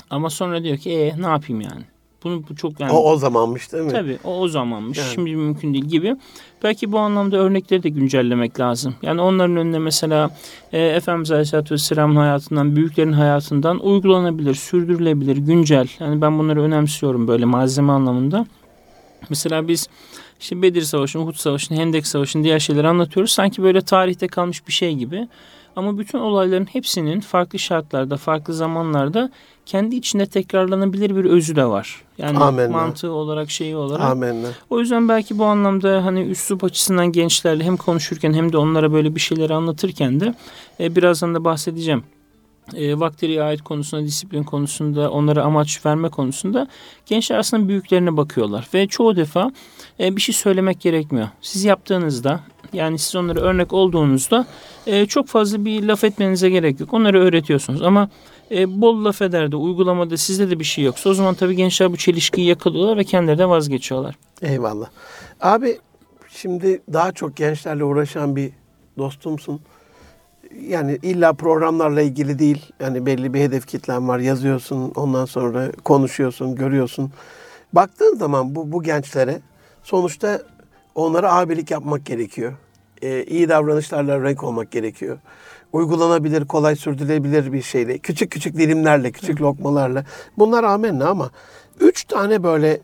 Ama 0.09 0.29
sonra 0.29 0.63
diyor 0.63 0.77
ki 0.77 0.91
e 0.91 1.21
ne 1.21 1.27
yapayım 1.27 1.61
yani? 1.61 1.83
Bunu 2.23 2.43
bu 2.49 2.55
çok 2.55 2.79
yani 2.79 2.91
O 2.91 3.11
o 3.11 3.17
zamanmış 3.17 3.73
değil 3.73 3.83
mi? 3.83 3.91
Tabii 3.91 4.17
o 4.23 4.39
o 4.39 4.47
zamanmış. 4.47 4.97
Yani. 4.97 5.09
Şimdi 5.13 5.35
mümkün 5.35 5.73
değil 5.73 5.85
gibi. 5.85 6.15
Belki 6.63 6.91
bu 6.91 6.99
anlamda 6.99 7.37
örnekleri 7.37 7.83
de 7.83 7.89
güncellemek 7.89 8.59
lazım. 8.59 8.95
Yani 9.01 9.21
onların 9.21 9.57
önüne 9.57 9.79
mesela 9.79 10.29
e, 10.71 10.81
Efendimiz 10.81 11.31
Aleyhisselatü 11.31 11.73
Vesselam'ın 11.73 12.15
hayatından, 12.15 12.75
büyüklerin 12.75 13.11
hayatından 13.11 13.79
uygulanabilir, 13.79 14.55
sürdürülebilir, 14.55 15.37
güncel. 15.37 15.87
Yani 15.99 16.21
ben 16.21 16.39
bunları 16.39 16.61
önemsiyorum 16.61 17.27
böyle 17.27 17.45
malzeme 17.45 17.91
anlamında. 17.91 18.45
Mesela 19.29 19.67
biz 19.67 19.87
işte 20.39 20.61
Bedir 20.61 20.81
Savaşı'nı, 20.81 21.23
Uhud 21.23 21.35
Savaşı'nı, 21.35 21.77
Hendek 21.77 22.07
Savaşı'nı 22.07 22.43
diğer 22.43 22.59
şeyleri 22.59 22.87
anlatıyoruz. 22.87 23.31
Sanki 23.31 23.63
böyle 23.63 23.81
tarihte 23.81 24.27
kalmış 24.27 24.67
bir 24.67 24.73
şey 24.73 24.95
gibi. 24.95 25.27
Ama 25.79 25.97
bütün 25.97 26.19
olayların 26.19 26.65
hepsinin 26.65 27.19
farklı 27.19 27.59
şartlarda, 27.59 28.17
farklı 28.17 28.53
zamanlarda 28.53 29.29
kendi 29.65 29.95
içinde 29.95 30.25
tekrarlanabilir 30.25 31.15
bir 31.15 31.25
özü 31.25 31.55
de 31.55 31.65
var. 31.65 32.01
Yani 32.17 32.37
Amenna. 32.39 32.77
mantığı 32.77 33.11
olarak, 33.11 33.49
şeyi 33.49 33.75
olarak. 33.75 34.05
Amenna. 34.05 34.47
O 34.69 34.79
yüzden 34.79 35.09
belki 35.09 35.37
bu 35.37 35.45
anlamda 35.45 36.05
hani 36.05 36.21
üslup 36.21 36.63
açısından 36.63 37.11
gençlerle 37.11 37.63
hem 37.63 37.77
konuşurken 37.77 38.33
hem 38.33 38.53
de 38.53 38.57
onlara 38.57 38.93
böyle 38.93 39.15
bir 39.15 39.19
şeyleri 39.19 39.53
anlatırken 39.53 40.19
de 40.19 40.33
e, 40.79 40.95
birazdan 40.95 41.35
da 41.35 41.43
bahsedeceğim. 41.43 42.03
E, 42.75 42.99
vakti 42.99 43.27
riayet 43.27 43.61
konusunda, 43.61 44.05
disiplin 44.05 44.43
konusunda, 44.43 45.11
onlara 45.11 45.43
amaç 45.43 45.85
verme 45.85 46.09
konusunda 46.09 46.67
gençler 47.05 47.37
aslında 47.37 47.67
büyüklerine 47.67 48.17
bakıyorlar. 48.17 48.67
Ve 48.73 48.87
çoğu 48.87 49.15
defa 49.15 49.51
e, 49.99 50.15
bir 50.15 50.21
şey 50.21 50.35
söylemek 50.35 50.81
gerekmiyor. 50.81 51.27
Siz 51.41 51.63
yaptığınızda 51.63 52.39
yani 52.73 52.99
siz 52.99 53.15
onlara 53.15 53.39
örnek 53.39 53.73
olduğunuzda 53.73 54.45
e, 54.87 55.05
çok 55.05 55.27
fazla 55.27 55.65
bir 55.65 55.83
laf 55.83 56.03
etmenize 56.03 56.49
gerek 56.49 56.79
yok. 56.79 56.93
Onları 56.93 57.19
öğretiyorsunuz 57.19 57.81
ama 57.81 58.09
e, 58.51 58.81
bol 58.81 59.05
laf 59.05 59.21
eder 59.21 59.51
de 59.51 59.55
uygulamada 59.55 60.17
sizde 60.17 60.49
de 60.49 60.59
bir 60.59 60.63
şey 60.63 60.83
yoksa 60.83 61.09
o 61.09 61.13
zaman 61.13 61.35
tabii 61.35 61.55
gençler 61.55 61.91
bu 61.91 61.97
çelişkiyi 61.97 62.47
yakalıyorlar 62.47 62.97
ve 62.97 63.03
kendileri 63.03 63.37
de 63.37 63.49
vazgeçiyorlar. 63.49 64.15
Eyvallah. 64.41 64.87
Abi 65.41 65.77
şimdi 66.29 66.81
daha 66.93 67.11
çok 67.11 67.35
gençlerle 67.35 67.83
uğraşan 67.83 68.35
bir 68.35 68.51
dostumsun. 68.97 69.61
Yani 70.67 70.99
illa 71.03 71.33
programlarla 71.33 72.01
ilgili 72.01 72.39
değil. 72.39 72.71
Yani 72.79 73.05
belli 73.05 73.33
bir 73.33 73.39
hedef 73.39 73.67
kitlen 73.67 74.07
var. 74.07 74.19
Yazıyorsun, 74.19 74.91
ondan 74.95 75.25
sonra 75.25 75.71
konuşuyorsun, 75.83 76.55
görüyorsun. 76.55 77.11
Baktığın 77.73 78.15
zaman 78.15 78.55
bu, 78.55 78.71
bu 78.71 78.83
gençlere 78.83 79.39
sonuçta 79.83 80.41
onlara 80.95 81.33
abilik 81.33 81.71
yapmak 81.71 82.05
gerekiyor. 82.05 82.53
Ee, 83.01 83.23
iyi 83.23 83.49
davranışlarla 83.49 84.23
renk 84.23 84.43
olmak 84.43 84.71
gerekiyor. 84.71 85.17
Uygulanabilir, 85.73 86.45
kolay 86.45 86.75
sürdürülebilir 86.75 87.53
bir 87.53 87.61
şeyle. 87.61 87.97
Küçük 87.97 88.31
küçük 88.31 88.57
dilimlerle, 88.57 89.11
küçük 89.11 89.41
lokmalarla. 89.41 90.05
Bunlar 90.37 90.63
amenna 90.63 91.09
ama 91.09 91.31
üç 91.79 92.03
tane 92.03 92.43
böyle 92.43 92.79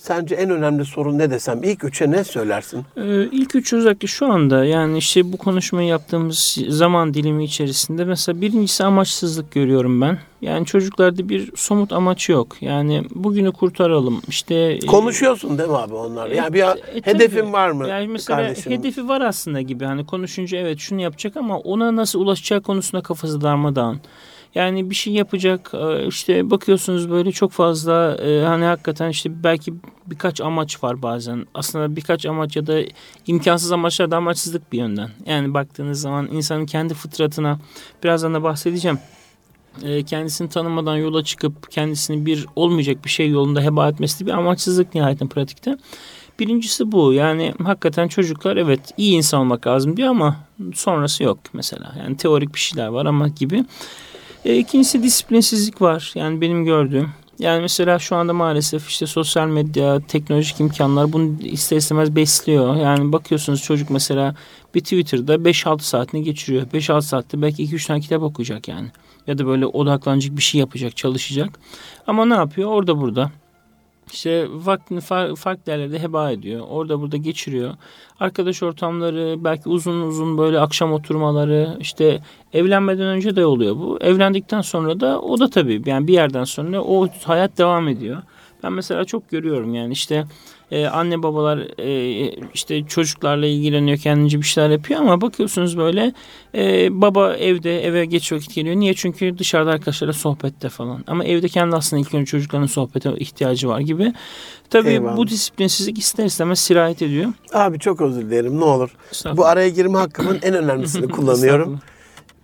sence 0.00 0.34
en 0.34 0.50
önemli 0.50 0.84
sorun 0.84 1.18
ne 1.18 1.30
desem? 1.30 1.62
İlk 1.62 1.84
üçe 1.84 2.10
ne 2.10 2.24
söylersin? 2.24 2.84
Ee, 2.96 3.24
ilk 3.32 3.54
üç 3.54 3.72
özellikle 3.72 4.08
şu 4.08 4.26
anda 4.26 4.64
yani 4.64 4.98
işte 4.98 5.32
bu 5.32 5.36
konuşmayı 5.36 5.88
yaptığımız 5.88 6.58
zaman 6.68 7.14
dilimi 7.14 7.44
içerisinde 7.44 8.04
mesela 8.04 8.40
birincisi 8.40 8.84
amaçsızlık 8.84 9.52
görüyorum 9.52 10.00
ben. 10.00 10.18
Yani 10.42 10.66
çocuklarda 10.66 11.28
bir 11.28 11.52
somut 11.56 11.92
amaç 11.92 12.28
yok. 12.28 12.56
Yani 12.60 13.02
bugünü 13.14 13.52
kurtaralım. 13.52 14.22
İşte 14.28 14.54
e, 14.54 14.86
Konuşuyorsun 14.86 15.58
değil 15.58 15.68
mi 15.68 15.76
abi 15.76 15.94
onlarla? 15.94 16.34
Yani 16.34 16.52
bir 16.52 16.60
e, 16.60 16.64
tabii. 16.64 17.02
hedefin 17.04 17.52
var 17.52 17.70
mı? 17.70 17.88
Yani 17.88 18.08
mesela 18.08 18.42
kardeşim? 18.42 18.72
hedefi 18.72 19.08
var 19.08 19.20
aslında 19.20 19.60
gibi. 19.60 19.84
Hani 19.84 20.06
konuşunca 20.06 20.58
evet 20.58 20.78
şunu 20.78 21.00
yapacak 21.00 21.36
ama 21.36 21.58
ona 21.58 21.96
nasıl 21.96 22.20
ulaşacağı 22.20 22.60
konusunda 22.60 23.02
kafası 23.02 23.40
darmadağın. 23.40 24.00
Yani 24.54 24.90
bir 24.90 24.94
şey 24.94 25.12
yapacak 25.12 25.70
e, 25.74 26.06
işte 26.06 26.50
bakıyorsunuz 26.50 27.10
böyle 27.10 27.32
çok 27.32 27.52
fazla 27.52 28.16
e, 28.22 28.44
hani 28.44 28.64
hakikaten 28.64 29.08
işte 29.08 29.44
belki 29.44 29.74
birkaç 30.06 30.40
amaç 30.40 30.84
var 30.84 31.02
bazen. 31.02 31.46
Aslında 31.54 31.96
birkaç 31.96 32.26
amaç 32.26 32.56
ya 32.56 32.66
da 32.66 32.80
imkansız 33.26 33.72
amaçlar 33.72 34.10
da 34.10 34.16
amaçsızlık 34.16 34.72
bir 34.72 34.78
yönden. 34.78 35.10
Yani 35.26 35.54
baktığınız 35.54 36.00
zaman 36.00 36.28
insanın 36.32 36.66
kendi 36.66 36.94
fıtratına 36.94 37.58
birazdan 38.04 38.34
da 38.34 38.42
bahsedeceğim. 38.42 38.98
E, 39.82 40.02
kendisini 40.02 40.48
tanımadan 40.48 40.96
yola 40.96 41.24
çıkıp 41.24 41.70
kendisini 41.70 42.26
bir 42.26 42.46
olmayacak 42.56 43.04
bir 43.04 43.10
şey 43.10 43.28
yolunda 43.28 43.62
heba 43.62 43.88
etmesi 43.88 44.26
bir 44.26 44.32
amaçsızlık 44.32 44.94
nihayetinde 44.94 45.28
pratikte. 45.28 45.78
Birincisi 46.38 46.92
bu 46.92 47.12
yani 47.12 47.54
hakikaten 47.64 48.08
çocuklar 48.08 48.56
evet 48.56 48.80
iyi 48.96 49.12
insan 49.12 49.40
olmak 49.40 49.66
lazım 49.66 49.96
diyor 49.96 50.08
ama 50.08 50.36
sonrası 50.74 51.24
yok 51.24 51.38
mesela. 51.52 51.94
Yani 51.98 52.16
teorik 52.16 52.54
bir 52.54 52.60
şeyler 52.60 52.86
var 52.86 53.06
ama 53.06 53.28
gibi. 53.28 53.64
E, 54.44 54.56
ikincisi 54.56 55.02
disiplinsizlik 55.02 55.82
var. 55.82 56.12
Yani 56.14 56.40
benim 56.40 56.64
gördüğüm. 56.64 57.10
Yani 57.38 57.60
mesela 57.60 57.98
şu 57.98 58.16
anda 58.16 58.32
maalesef 58.32 58.88
işte 58.88 59.06
sosyal 59.06 59.48
medya, 59.48 60.00
teknolojik 60.00 60.60
imkanlar 60.60 61.12
bunu 61.12 61.42
ister 61.42 61.76
istemez 61.76 62.16
besliyor. 62.16 62.76
Yani 62.76 63.12
bakıyorsunuz 63.12 63.62
çocuk 63.62 63.90
mesela 63.90 64.34
bir 64.74 64.80
Twitter'da 64.80 65.34
5-6 65.34 65.80
saatini 65.80 66.22
geçiriyor. 66.22 66.66
5-6 66.66 67.02
saatte 67.02 67.42
belki 67.42 67.64
2-3 67.64 67.86
tane 67.86 68.00
kitap 68.00 68.22
okuyacak 68.22 68.68
yani. 68.68 68.88
Ya 69.26 69.38
da 69.38 69.46
böyle 69.46 69.66
odaklanacak 69.66 70.36
bir 70.36 70.42
şey 70.42 70.60
yapacak, 70.60 70.96
çalışacak. 70.96 71.48
Ama 72.06 72.24
ne 72.24 72.34
yapıyor? 72.34 72.70
Orada 72.70 73.00
burada. 73.00 73.30
İşte 74.12 74.46
vaktini 74.50 75.00
farklı, 75.36 75.72
yerlerde 75.72 75.98
heba 75.98 76.30
ediyor. 76.30 76.66
Orada 76.70 77.00
burada 77.00 77.16
geçiriyor. 77.16 77.74
Arkadaş 78.20 78.62
ortamları, 78.62 79.44
belki 79.44 79.68
uzun 79.68 80.00
uzun 80.00 80.38
böyle 80.38 80.60
akşam 80.60 80.92
oturmaları, 80.92 81.76
işte 81.80 82.22
evlenmeden 82.52 83.06
önce 83.06 83.36
de 83.36 83.46
oluyor 83.46 83.76
bu. 83.76 83.98
Evlendikten 84.00 84.60
sonra 84.60 85.00
da 85.00 85.20
o 85.20 85.40
da 85.40 85.50
tabii 85.50 85.82
yani 85.86 86.06
bir 86.06 86.12
yerden 86.12 86.44
sonra 86.44 86.82
o 86.82 87.08
hayat 87.24 87.58
devam 87.58 87.88
ediyor. 87.88 88.22
Ben 88.62 88.72
mesela 88.72 89.04
çok 89.04 89.30
görüyorum 89.30 89.74
yani 89.74 89.92
işte 89.92 90.24
e, 90.70 90.86
anne 90.86 91.22
babalar 91.22 91.58
e, 91.78 92.30
işte 92.54 92.84
çocuklarla 92.84 93.46
ilgileniyor 93.46 93.98
kendince 93.98 94.38
bir 94.38 94.46
şeyler 94.46 94.70
yapıyor 94.70 95.00
ama 95.00 95.20
bakıyorsunuz 95.20 95.78
böyle 95.78 96.12
e, 96.54 96.88
baba 97.00 97.34
evde 97.34 97.84
eve 97.86 98.04
geç 98.04 98.32
vakit 98.32 98.54
geliyor. 98.54 98.76
Niye? 98.76 98.94
Çünkü 98.94 99.38
dışarıda 99.38 99.70
arkadaşlarla 99.70 100.12
sohbette 100.12 100.68
falan. 100.68 101.04
Ama 101.06 101.24
evde 101.24 101.48
kendi 101.48 101.76
aslında 101.76 102.00
ilk 102.02 102.14
önce 102.14 102.30
çocukların 102.30 102.66
sohbete 102.66 103.12
ihtiyacı 103.16 103.68
var 103.68 103.80
gibi. 103.80 104.12
Tabii 104.70 104.88
Eyvallah. 104.88 105.16
bu 105.16 105.28
disiplinsizlik 105.28 105.98
ister 105.98 106.24
istemez 106.24 106.58
sirayet 106.58 107.02
ediyor. 107.02 107.32
Abi 107.52 107.78
çok 107.78 108.00
özür 108.00 108.22
dilerim 108.22 108.60
ne 108.60 108.64
olur. 108.64 108.96
Bu 109.36 109.46
araya 109.46 109.68
girme 109.68 109.98
hakkımın 109.98 110.38
en 110.42 110.54
önemlisini 110.54 111.08
kullanıyorum. 111.10 111.80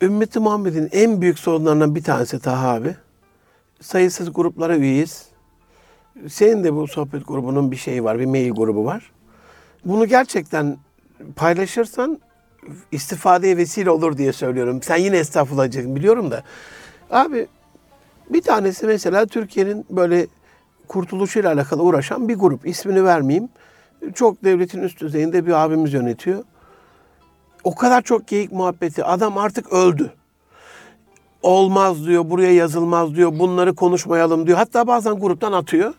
Ümmeti 0.03 0.41
Muhammed'in 0.41 0.89
en 0.93 1.21
büyük 1.21 1.39
sorunlarından 1.39 1.95
bir 1.95 2.03
tanesi 2.03 2.41
Taha 2.41 2.69
abi. 2.69 2.97
Sayısız 3.81 4.33
gruplara 4.33 4.77
üyeyiz. 4.77 5.36
Senin 6.29 6.65
de 6.65 6.75
bu 6.75 6.89
sohbet 6.89 7.29
grubunun 7.29 7.71
bir 7.71 7.77
şeyi 7.77 8.05
var, 8.05 8.19
bir 8.19 8.27
mail 8.27 8.51
grubu 8.51 8.85
var. 8.85 9.13
Bunu 9.85 10.07
gerçekten 10.07 10.77
paylaşırsan 11.37 12.21
istifadeye 12.93 13.57
vesile 13.57 13.91
olur 13.91 14.17
diye 14.17 14.33
söylüyorum. 14.33 14.83
Sen 14.83 14.97
yine 14.97 15.17
estağfurullah 15.17 15.71
biliyorum 15.71 16.31
da. 16.31 16.43
Abi 17.11 17.47
bir 18.31 18.43
tanesi 18.43 18.87
mesela 18.87 19.27
Türkiye'nin 19.27 19.87
böyle 19.91 20.27
kurtuluşuyla 20.89 21.53
alakalı 21.53 21.83
uğraşan 21.83 22.29
bir 22.29 22.35
grup. 22.35 22.67
İsmini 22.67 23.05
vermeyeyim. 23.05 23.49
Çok 24.15 24.45
devletin 24.45 24.83
üst 24.83 25.01
düzeyinde 25.01 25.47
bir 25.47 25.53
abimiz 25.53 25.93
yönetiyor. 25.93 26.45
O 27.65 27.75
kadar 27.75 28.03
çok 28.03 28.29
geyik 28.29 28.53
muhabbeti. 28.53 29.05
Adam 29.05 29.39
artık 29.39 29.73
öldü. 29.73 30.13
olmaz 31.43 32.07
diyor, 32.07 32.31
buraya 32.31 32.53
yazılmaz 32.53 33.15
diyor, 33.15 33.39
bunları 33.39 33.75
konuşmayalım 33.75 34.47
diyor. 34.47 34.59
Hatta 34.59 34.87
bazen 34.87 35.15
gruptan 35.15 35.53
atıyor. 35.53 35.95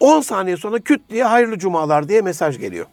10 0.00 0.20
saniye 0.20 0.56
sonra 0.56 0.78
küt 0.78 1.00
diye 1.10 1.24
hayırlı 1.24 1.58
cumalar 1.58 2.08
diye 2.08 2.20
mesaj 2.22 2.58
geliyor. 2.58 2.86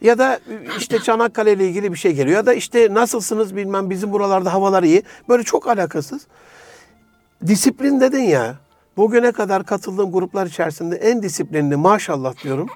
Ya 0.00 0.18
da 0.18 0.40
işte 0.78 0.98
Çanakkale 0.98 1.52
ile 1.52 1.68
ilgili 1.68 1.92
bir 1.92 1.98
şey 1.98 2.12
geliyor. 2.12 2.36
Ya 2.36 2.46
da 2.46 2.54
işte 2.54 2.94
nasılsınız 2.94 3.56
bilmem 3.56 3.90
bizim 3.90 4.12
buralarda 4.12 4.52
havalar 4.52 4.82
iyi. 4.82 5.02
Böyle 5.28 5.42
çok 5.42 5.68
alakasız. 5.68 6.26
Disiplin 7.46 8.00
dedin 8.00 8.22
ya. 8.22 8.54
Bugüne 8.96 9.32
kadar 9.32 9.64
katıldığım 9.64 10.12
gruplar 10.12 10.46
içerisinde 10.46 10.96
en 10.96 11.22
disiplinli 11.22 11.76
maşallah 11.76 12.44
diyorum. 12.44 12.68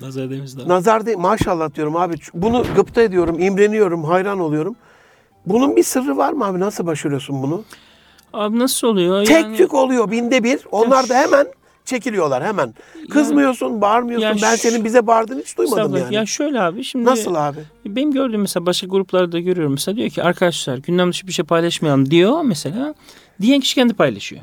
Nazar 0.00 0.30
Demizdağ. 0.30 0.68
Nazar 0.68 1.06
değil 1.06 1.18
maşallah 1.18 1.74
diyorum 1.74 1.96
abi. 1.96 2.14
Bunu 2.34 2.64
gıpta 2.76 3.02
ediyorum, 3.02 3.38
imreniyorum, 3.38 4.04
hayran 4.04 4.40
oluyorum. 4.40 4.76
Bunun 5.46 5.76
bir 5.76 5.82
sırrı 5.82 6.16
var 6.16 6.32
mı 6.32 6.44
abi? 6.44 6.60
Nasıl 6.60 6.86
başarıyorsun 6.86 7.42
bunu? 7.42 7.64
Abi 8.32 8.58
nasıl 8.58 8.86
oluyor? 8.88 9.24
Tek 9.24 9.42
Yani- 9.44 9.56
tük 9.56 9.74
oluyor 9.74 10.10
binde 10.10 10.44
bir. 10.44 10.60
Onlar 10.70 11.08
da 11.08 11.14
hemen 11.14 11.46
çekiliyorlar 11.86 12.44
hemen. 12.44 12.74
Kızmıyorsun, 13.10 13.80
bağırmıyorsun. 13.80 14.26
Ya 14.28 14.34
ben 14.42 14.56
senin 14.56 14.84
bize 14.84 15.06
bağırdığını 15.06 15.40
hiç 15.40 15.58
duymadım 15.58 15.96
yani. 15.96 16.14
Ya 16.14 16.26
şöyle 16.26 16.60
abi 16.60 16.84
şimdi 16.84 17.04
Nasıl 17.04 17.34
abi? 17.34 17.58
benim 17.86 18.12
gördüğüm 18.12 18.40
mesela 18.40 18.66
başka 18.66 18.86
gruplarda 18.86 19.40
görüyorum 19.40 19.72
mesela 19.72 19.96
diyor 19.96 20.10
ki 20.10 20.22
arkadaşlar 20.22 20.78
gündem 20.78 21.10
dışı 21.10 21.26
bir 21.26 21.32
şey 21.32 21.44
paylaşmayalım 21.44 22.10
diyor 22.10 22.42
mesela. 22.42 22.94
Diyen 23.40 23.60
kişi 23.60 23.74
kendi 23.74 23.94
paylaşıyor. 23.94 24.42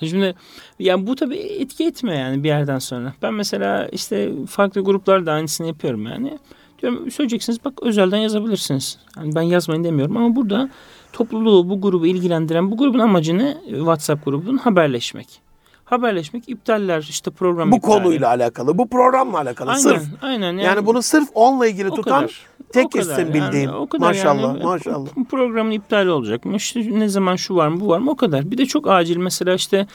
Şimdi 0.00 0.34
yani 0.78 1.06
bu 1.06 1.14
tabii 1.14 1.36
etki 1.36 1.84
etmiyor 1.84 2.18
yani 2.18 2.42
bir 2.42 2.48
yerden 2.48 2.78
sonra. 2.78 3.14
Ben 3.22 3.34
mesela 3.34 3.88
işte 3.92 4.30
farklı 4.48 4.80
gruplarda 4.80 5.32
aynısını 5.32 5.66
yapıyorum 5.66 6.06
yani. 6.06 6.38
Diyorum 6.82 7.10
söyleyeceksiniz 7.10 7.64
bak 7.64 7.82
özelden 7.82 8.16
yazabilirsiniz. 8.16 8.98
Yani 9.16 9.34
ben 9.34 9.42
yazmayın 9.42 9.84
demiyorum 9.84 10.16
ama 10.16 10.36
burada 10.36 10.70
topluluğu 11.12 11.68
bu 11.68 11.80
grubu 11.80 12.06
ilgilendiren 12.06 12.70
bu 12.70 12.76
grubun 12.76 12.98
amacı 12.98 13.38
ne? 13.38 13.56
WhatsApp 13.68 14.24
grubunun 14.24 14.58
haberleşmek. 14.58 15.45
Haberleşmek, 15.86 16.48
iptaller 16.48 17.06
işte 17.10 17.30
program 17.30 17.72
Bu 17.72 17.76
iptali. 17.76 17.92
konuyla 17.92 18.28
alakalı, 18.28 18.78
bu 18.78 18.88
programla 18.88 19.38
alakalı. 19.38 19.70
Aynen, 19.70 19.80
sırf. 19.82 20.02
aynen. 20.22 20.52
Yani, 20.58 20.86
bunu 20.86 21.02
sırf 21.02 21.28
onunla 21.34 21.66
ilgili 21.66 21.90
tutan 21.90 22.20
kadar. 22.20 22.46
tek 22.72 22.96
isim 22.96 23.18
yani, 23.18 23.34
bildiğim. 23.34 23.74
o 23.74 23.86
kadar 23.86 24.06
maşallah, 24.06 24.42
yani. 24.42 24.64
maşallah. 24.64 25.08
Programın 25.30 25.70
iptali 25.70 26.10
olacak? 26.10 26.42
İşte 26.54 26.98
ne 26.98 27.08
zaman 27.08 27.36
şu 27.36 27.56
var 27.56 27.68
mı 27.68 27.80
bu 27.80 27.88
var 27.88 27.98
mı 27.98 28.10
o 28.10 28.16
kadar. 28.16 28.50
Bir 28.50 28.58
de 28.58 28.66
çok 28.66 28.88
acil 28.88 29.16
mesela 29.16 29.54
işte 29.54 29.86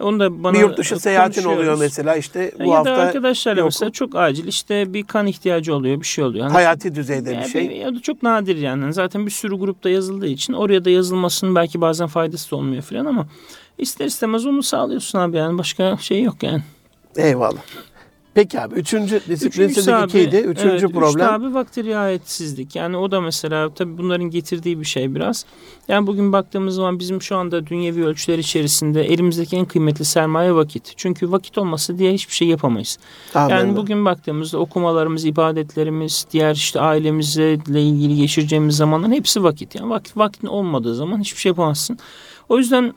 onu 0.00 0.20
da 0.20 0.44
bana 0.44 0.54
Bir 0.54 0.60
yurt 0.60 0.78
dışı 0.78 1.00
seyahatin 1.00 1.44
oluyor 1.44 1.78
mesela 1.78 2.16
işte 2.16 2.52
bu 2.58 2.64
ya 2.64 2.76
hafta 2.76 2.96
da 2.96 3.02
arkadaşlarla 3.02 3.60
yok. 3.60 3.66
mesela 3.66 3.90
çok 3.90 4.16
acil 4.16 4.46
işte 4.46 4.94
bir 4.94 5.04
kan 5.04 5.26
ihtiyacı 5.26 5.74
oluyor 5.74 6.00
bir 6.00 6.06
şey 6.06 6.24
oluyor. 6.24 6.44
Hani 6.44 6.52
hayati 6.52 6.94
düzeyde 6.94 7.32
ya 7.32 7.40
bir 7.40 7.48
şey. 7.48 7.66
Ya 7.66 7.94
da 7.94 8.00
çok 8.00 8.22
nadir 8.22 8.56
yani. 8.56 8.92
Zaten 8.92 9.26
bir 9.26 9.30
sürü 9.30 9.58
grupta 9.58 9.90
yazıldığı 9.90 10.26
için 10.26 10.52
oraya 10.52 10.84
da 10.84 10.90
yazılmasının 10.90 11.54
belki 11.54 11.80
bazen 11.80 12.06
faydası 12.06 12.50
da 12.50 12.56
olmuyor 12.56 12.82
falan 12.82 13.04
ama 13.04 13.26
ister 13.80 14.06
istemez 14.06 14.46
onu 14.46 14.62
sağlıyorsun 14.62 15.18
abi 15.18 15.36
yani 15.36 15.58
başka 15.58 15.96
şey 15.96 16.22
yok 16.22 16.42
yani. 16.42 16.62
Eyvallah. 17.16 17.60
Peki 18.34 18.60
abi 18.60 18.74
üçüncü 18.74 19.16
Üçüncüsü 19.16 19.30
disiplinsizlik 19.30 19.94
abi, 19.94 20.08
ikiydi. 20.08 20.36
Üçüncü 20.36 20.68
evet, 20.68 20.82
Üçte 20.82 20.98
problem. 20.98 21.28
abi 21.28 21.54
vakti 21.54 21.84
riayetsizlik. 21.84 22.76
Yani 22.76 22.96
o 22.96 23.10
da 23.10 23.20
mesela 23.20 23.74
tabii 23.74 23.98
bunların 23.98 24.30
getirdiği 24.30 24.80
bir 24.80 24.84
şey 24.84 25.14
biraz. 25.14 25.44
Yani 25.88 26.06
bugün 26.06 26.32
baktığımız 26.32 26.74
zaman 26.74 26.98
bizim 26.98 27.22
şu 27.22 27.36
anda 27.36 27.66
dünyevi 27.66 28.04
ölçüler 28.04 28.38
içerisinde 28.38 29.04
elimizdeki 29.04 29.56
en 29.56 29.64
kıymetli 29.64 30.04
sermaye 30.04 30.54
vakit. 30.54 30.92
Çünkü 30.96 31.32
vakit 31.32 31.58
olmasa 31.58 31.98
diye 31.98 32.12
hiçbir 32.12 32.34
şey 32.34 32.48
yapamayız. 32.48 32.98
Amin. 33.34 33.54
Yani 33.54 33.76
bugün 33.76 34.04
baktığımızda 34.04 34.58
okumalarımız, 34.58 35.24
ibadetlerimiz, 35.24 36.26
diğer 36.32 36.54
işte 36.54 36.80
ailemizle 36.80 37.82
ilgili 37.82 38.16
geçireceğimiz 38.16 38.76
zamanların 38.76 39.12
hepsi 39.12 39.42
vakit. 39.42 39.74
Yani 39.74 39.90
vakit, 39.90 40.16
vaktin 40.16 40.46
olmadığı 40.46 40.94
zaman 40.94 41.20
hiçbir 41.20 41.40
şey 41.40 41.50
yapamazsın. 41.50 41.98
O 42.48 42.58
yüzden 42.58 42.94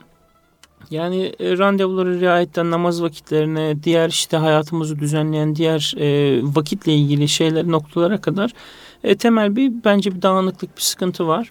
yani 0.90 1.32
e, 1.40 1.58
randevuları 1.58 2.20
riayetten 2.20 2.70
namaz 2.70 3.02
vakitlerine, 3.02 3.82
diğer 3.82 4.08
işte 4.08 4.36
hayatımızı 4.36 4.98
düzenleyen 4.98 5.56
diğer 5.56 5.94
e, 5.98 6.40
vakitle 6.42 6.94
ilgili 6.94 7.28
şeyler 7.28 7.68
noktalara 7.68 8.20
kadar 8.20 8.50
e, 9.04 9.16
temel 9.16 9.56
bir 9.56 9.72
bence 9.84 10.14
bir 10.14 10.22
dağınıklık, 10.22 10.76
bir 10.76 10.82
sıkıntı 10.82 11.26
var. 11.26 11.50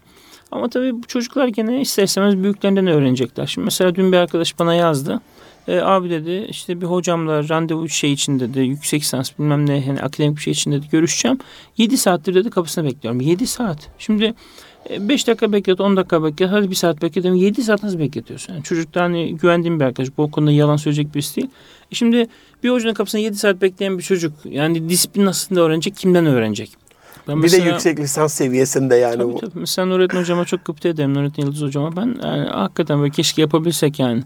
Ama 0.50 0.68
tabii 0.68 1.02
bu 1.02 1.06
çocuklar 1.06 1.48
gene 1.48 1.80
ister 1.80 2.04
istemez 2.04 2.36
büyüklerinden 2.36 2.86
öğrenecekler. 2.86 3.46
Şimdi 3.46 3.64
mesela 3.64 3.94
dün 3.94 4.12
bir 4.12 4.16
arkadaş 4.16 4.58
bana 4.58 4.74
yazdı. 4.74 5.20
E, 5.68 5.80
abi 5.80 6.10
dedi 6.10 6.46
işte 6.50 6.80
bir 6.80 6.86
hocamla 6.86 7.48
randevu 7.48 7.88
şey 7.88 8.12
için 8.12 8.40
dedi 8.40 8.60
yüksek 8.60 9.02
lisans 9.02 9.30
bilmem 9.38 9.66
ne 9.66 9.86
hani 9.86 10.00
akademik 10.00 10.36
bir 10.36 10.42
şey 10.42 10.52
için 10.52 10.72
dedi 10.72 10.86
görüşeceğim. 10.92 11.38
7 11.76 11.96
saattir 11.96 12.34
dedi 12.34 12.50
kapısına 12.50 12.84
bekliyorum. 12.84 13.20
7 13.20 13.46
saat. 13.46 13.78
Şimdi 13.98 14.34
5 14.90 15.26
dakika 15.26 15.52
beklet, 15.52 15.80
10 15.80 15.96
dakika 15.96 16.24
beklet, 16.24 16.50
hadi 16.50 16.70
bir 16.70 16.74
saat 16.74 17.02
beklet. 17.02 17.24
7 17.24 17.62
saat 17.62 17.82
nasıl 17.82 17.98
bekletiyorsun? 17.98 18.52
Yani 18.52 18.62
çocuk 18.62 18.94
da 18.94 19.02
hani 19.02 19.36
güvendiğim 19.36 19.80
bir 19.80 19.84
arkadaş. 19.84 20.08
Bu 20.18 20.30
konuda 20.30 20.50
yalan 20.50 20.76
söyleyecek 20.76 21.14
birisi 21.14 21.36
değil. 21.36 21.48
E 21.92 21.94
şimdi 21.94 22.26
bir 22.62 22.70
hocanın 22.70 22.94
kapısına 22.94 23.20
7 23.20 23.36
saat 23.36 23.62
bekleyen 23.62 23.98
bir 23.98 24.02
çocuk 24.02 24.32
yani 24.44 24.88
disiplin 24.88 25.26
aslında 25.26 25.60
öğrenecek, 25.60 25.96
kimden 25.96 26.26
öğrenecek? 26.26 26.70
Ben 27.28 27.42
bir 27.42 27.52
de 27.52 27.56
yüksek 27.56 28.00
lisans 28.00 28.34
seviyesinde 28.34 28.96
yani 28.96 29.16
Tabii 29.16 29.32
bu. 29.32 29.38
tabii. 29.38 29.58
Mesela 29.58 29.86
Nurettin 29.86 30.18
Hocama 30.18 30.44
çok 30.44 30.64
gıpta 30.64 30.88
ederim. 30.88 31.14
Nurettin 31.14 31.42
Yıldız 31.42 31.62
Hocama. 31.62 31.96
Ben 31.96 32.16
yani, 32.22 32.48
hakikaten 32.48 33.00
böyle 33.00 33.10
keşke 33.10 33.42
yapabilsek 33.42 33.98
yani. 33.98 34.22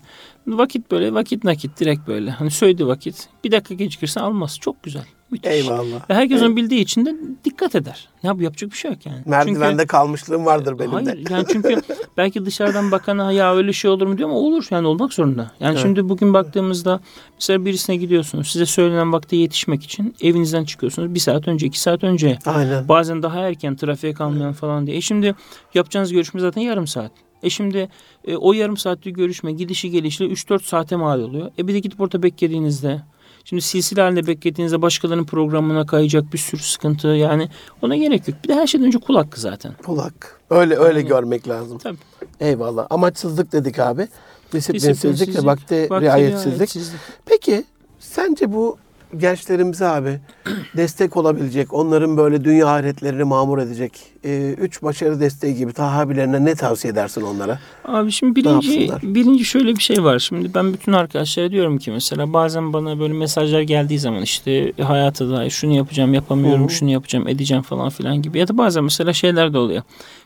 Vakit 0.49 0.91
böyle 0.91 1.15
vakit 1.15 1.45
nakit 1.45 1.81
direkt 1.81 2.09
böyle. 2.09 2.31
Hani 2.31 2.51
söyledi 2.51 2.87
vakit. 2.87 3.29
Bir 3.45 3.53
dakika 3.53 3.75
gecikirse 3.75 4.21
almaz. 4.21 4.59
Çok 4.59 4.83
güzel. 4.83 5.05
Müthiş. 5.31 5.51
Eyvallah. 5.51 6.11
Ve 6.11 6.15
herkes 6.15 6.43
onu 6.43 6.57
bildiği 6.57 6.81
için 6.81 7.07
de 7.07 7.15
dikkat 7.45 7.75
eder. 7.75 8.09
Ya 8.23 8.39
bu 8.39 8.43
yapacak 8.43 8.71
bir 8.71 8.77
şey 8.77 8.91
yok 8.91 9.07
yani. 9.07 9.19
Merdivende 9.27 9.71
Çünkü, 9.83 9.87
kalmışlığım 9.87 10.47
vardır 10.47 10.79
benim 10.79 10.91
de. 10.91 11.11
hayır 11.11 11.31
yani 11.31 11.45
çünkü 11.53 11.77
belki 12.17 12.47
dışarıdan 12.47 12.91
bakana 12.91 13.33
ya 13.33 13.55
öyle 13.55 13.73
şey 13.73 13.91
olur 13.91 14.07
mu 14.07 14.19
diyor 14.19 14.29
ama 14.29 14.39
olur 14.39 14.67
yani 14.71 14.87
olmak 14.87 15.13
zorunda. 15.13 15.51
Yani 15.61 15.73
Evet. 15.73 15.83
şimdi 15.83 16.09
bugün 16.09 16.35
baktığımızda 16.35 17.01
mesela 17.35 17.65
birisine 17.65 17.97
gidiyorsunuz. 17.97 18.49
Size 18.49 18.67
söylenen 18.67 19.13
vakte 19.13 19.37
yetişmek 19.37 19.83
için 19.85 20.15
evinizden 20.21 20.65
çıkıyorsunuz. 20.65 21.15
Bir 21.15 21.21
saat 21.21 21.49
önce, 21.49 21.67
iki 21.67 21.81
saat 21.81 22.05
önce. 22.05 22.39
Aynen. 22.47 22.89
Bazen 22.89 23.23
daha 23.23 23.39
erken 23.41 23.77
trafiğe 23.77 24.15
kalmayan 24.15 24.53
falan 24.53 24.87
diye. 24.87 24.97
E 24.97 25.01
şimdi 25.01 25.35
yapacağınız 25.75 26.13
görüşme 26.13 26.41
zaten 26.41 26.61
yarım 26.61 26.87
saat. 26.87 27.13
E 27.43 27.51
şimdi 27.51 27.89
e, 28.27 28.37
o 28.37 28.53
yarım 28.53 28.77
saatlik 28.77 29.17
görüşme 29.17 29.53
gidişi 29.53 29.91
gelişle 29.91 30.25
3-4 30.27 30.63
saate 30.63 30.97
mal 30.97 31.21
oluyor. 31.21 31.51
E 31.59 31.69
bir 31.69 31.75
de 31.75 31.79
gidip 31.79 32.01
orada 32.01 32.23
beklediğinizde 32.23 33.03
şimdi 33.45 33.63
silsile 33.63 34.01
halinde 34.01 34.27
beklediğinizde 34.27 34.83
başkalarının 34.83 35.25
programına 35.25 35.87
kayacak 35.87 36.33
bir 36.33 36.39
sürü 36.39 36.61
sıkıntı 36.63 37.09
yani 37.09 37.49
ona 37.83 37.97
gerek 37.97 38.29
yok. 38.29 38.39
Bir 38.45 38.49
de 38.49 38.55
her 38.55 38.67
şeyden 38.67 38.87
önce 38.87 38.99
kul 38.99 39.15
hakkı 39.17 39.41
zaten. 39.41 39.73
Kulak. 39.87 40.41
Öyle 40.51 40.77
öyle 40.77 40.97
Aynen. 40.99 41.09
görmek 41.09 41.49
lazım. 41.49 41.79
Tabii. 41.79 41.99
Eyvallah. 42.41 42.87
Amaçsızlık 42.91 43.53
dedik 43.53 43.79
abi. 43.79 44.09
Disiplinsizlik 44.53 45.37
ve 45.37 45.47
vakte 45.47 45.89
riayetsizlik. 46.01 46.55
riayetsizlik. 46.57 47.01
Peki 47.27 47.65
sence 47.99 48.53
bu 48.53 48.79
gençlerimize 49.17 49.87
abi 49.87 50.19
destek 50.77 51.17
olabilecek, 51.17 51.75
onların 51.75 52.17
böyle 52.17 52.45
dünya 52.45 52.69
ahiretlerini 52.69 53.25
mamur 53.25 53.59
edecek 53.59 53.93
e, 54.25 54.55
üç 54.61 54.83
başarı 54.83 55.21
desteği 55.21 55.55
gibi 55.55 55.73
tahabilerine 55.73 56.45
ne 56.45 56.55
tavsiye 56.55 56.93
edersin 56.93 57.23
onlara? 57.23 57.59
Abi 57.85 58.13
şimdi 58.13 58.37
birinci 58.37 58.91
birinci 59.03 59.45
şöyle 59.45 59.77
bir 59.77 59.83
şey 59.83 60.05
var. 60.05 60.19
Şimdi 60.19 60.55
ben 60.55 60.73
bütün 60.73 60.93
arkadaşlara 60.93 61.51
diyorum 61.51 61.79
ki 61.79 61.91
mesela 61.91 62.33
bazen 62.33 62.73
bana 62.73 62.99
böyle 63.01 63.13
mesajlar 63.13 63.61
geldiği 63.61 63.99
zaman 63.99 64.23
işte 64.23 64.73
hayata 64.83 65.31
dair 65.31 65.51
şunu 65.51 65.77
yapacağım, 65.77 66.15
yapamıyorum, 66.15 66.65
Hı 66.65 66.71
şunu 66.71 66.91
yapacağım, 66.91 67.29
edeceğim 67.29 67.63
falan 67.63 67.89
filan 67.91 68.23
gibi. 68.23 68.39
Ya 68.39 68.49
da 68.49 68.59
bazen 68.59 68.85
mesela 68.85 69.13
şeyler 69.13 69.53
de 69.53 69.59
oluyor. 69.59 69.83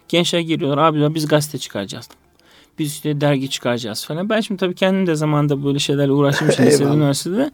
Gençler 0.09 0.41
geliyorlar 0.41 0.79
abi 0.79 1.15
biz 1.15 1.29
gazete 1.29 1.59
çıkaracağız. 1.59 2.09
Biz 2.79 2.93
işte 2.93 3.21
dergi 3.21 3.51
çıkaracağız 3.51 4.07
falan. 4.07 4.29
Ben 4.29 4.41
şimdi 4.41 4.61
tabii 4.61 4.75
kendim 4.75 5.07
de 5.07 5.15
zamanında 5.15 5.65
böyle 5.65 5.79
şeylerle 5.79 6.13
uğraştım 6.13 6.49
işte 6.49 6.67
lisede, 6.67 6.89
üniversitede. 6.89 7.51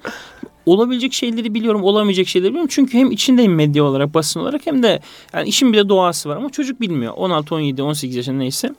Olabilecek 0.66 1.12
şeyleri 1.12 1.54
biliyorum, 1.54 1.84
olamayacak 1.84 2.28
şeyleri 2.28 2.50
biliyorum. 2.50 2.70
Çünkü 2.72 2.98
hem 2.98 3.10
içindeyim 3.10 3.54
medya 3.54 3.84
olarak, 3.84 4.14
basın 4.14 4.40
olarak 4.40 4.66
hem 4.66 4.82
de 4.82 5.00
yani 5.32 5.48
işin 5.48 5.72
bir 5.72 5.78
de 5.78 5.88
doğası 5.88 6.28
var 6.28 6.36
ama 6.36 6.50
çocuk 6.50 6.80
bilmiyor. 6.80 7.12
16, 7.16 7.54
17, 7.54 7.82
18 7.82 8.16
yaşında 8.16 8.36
neyse. 8.36 8.70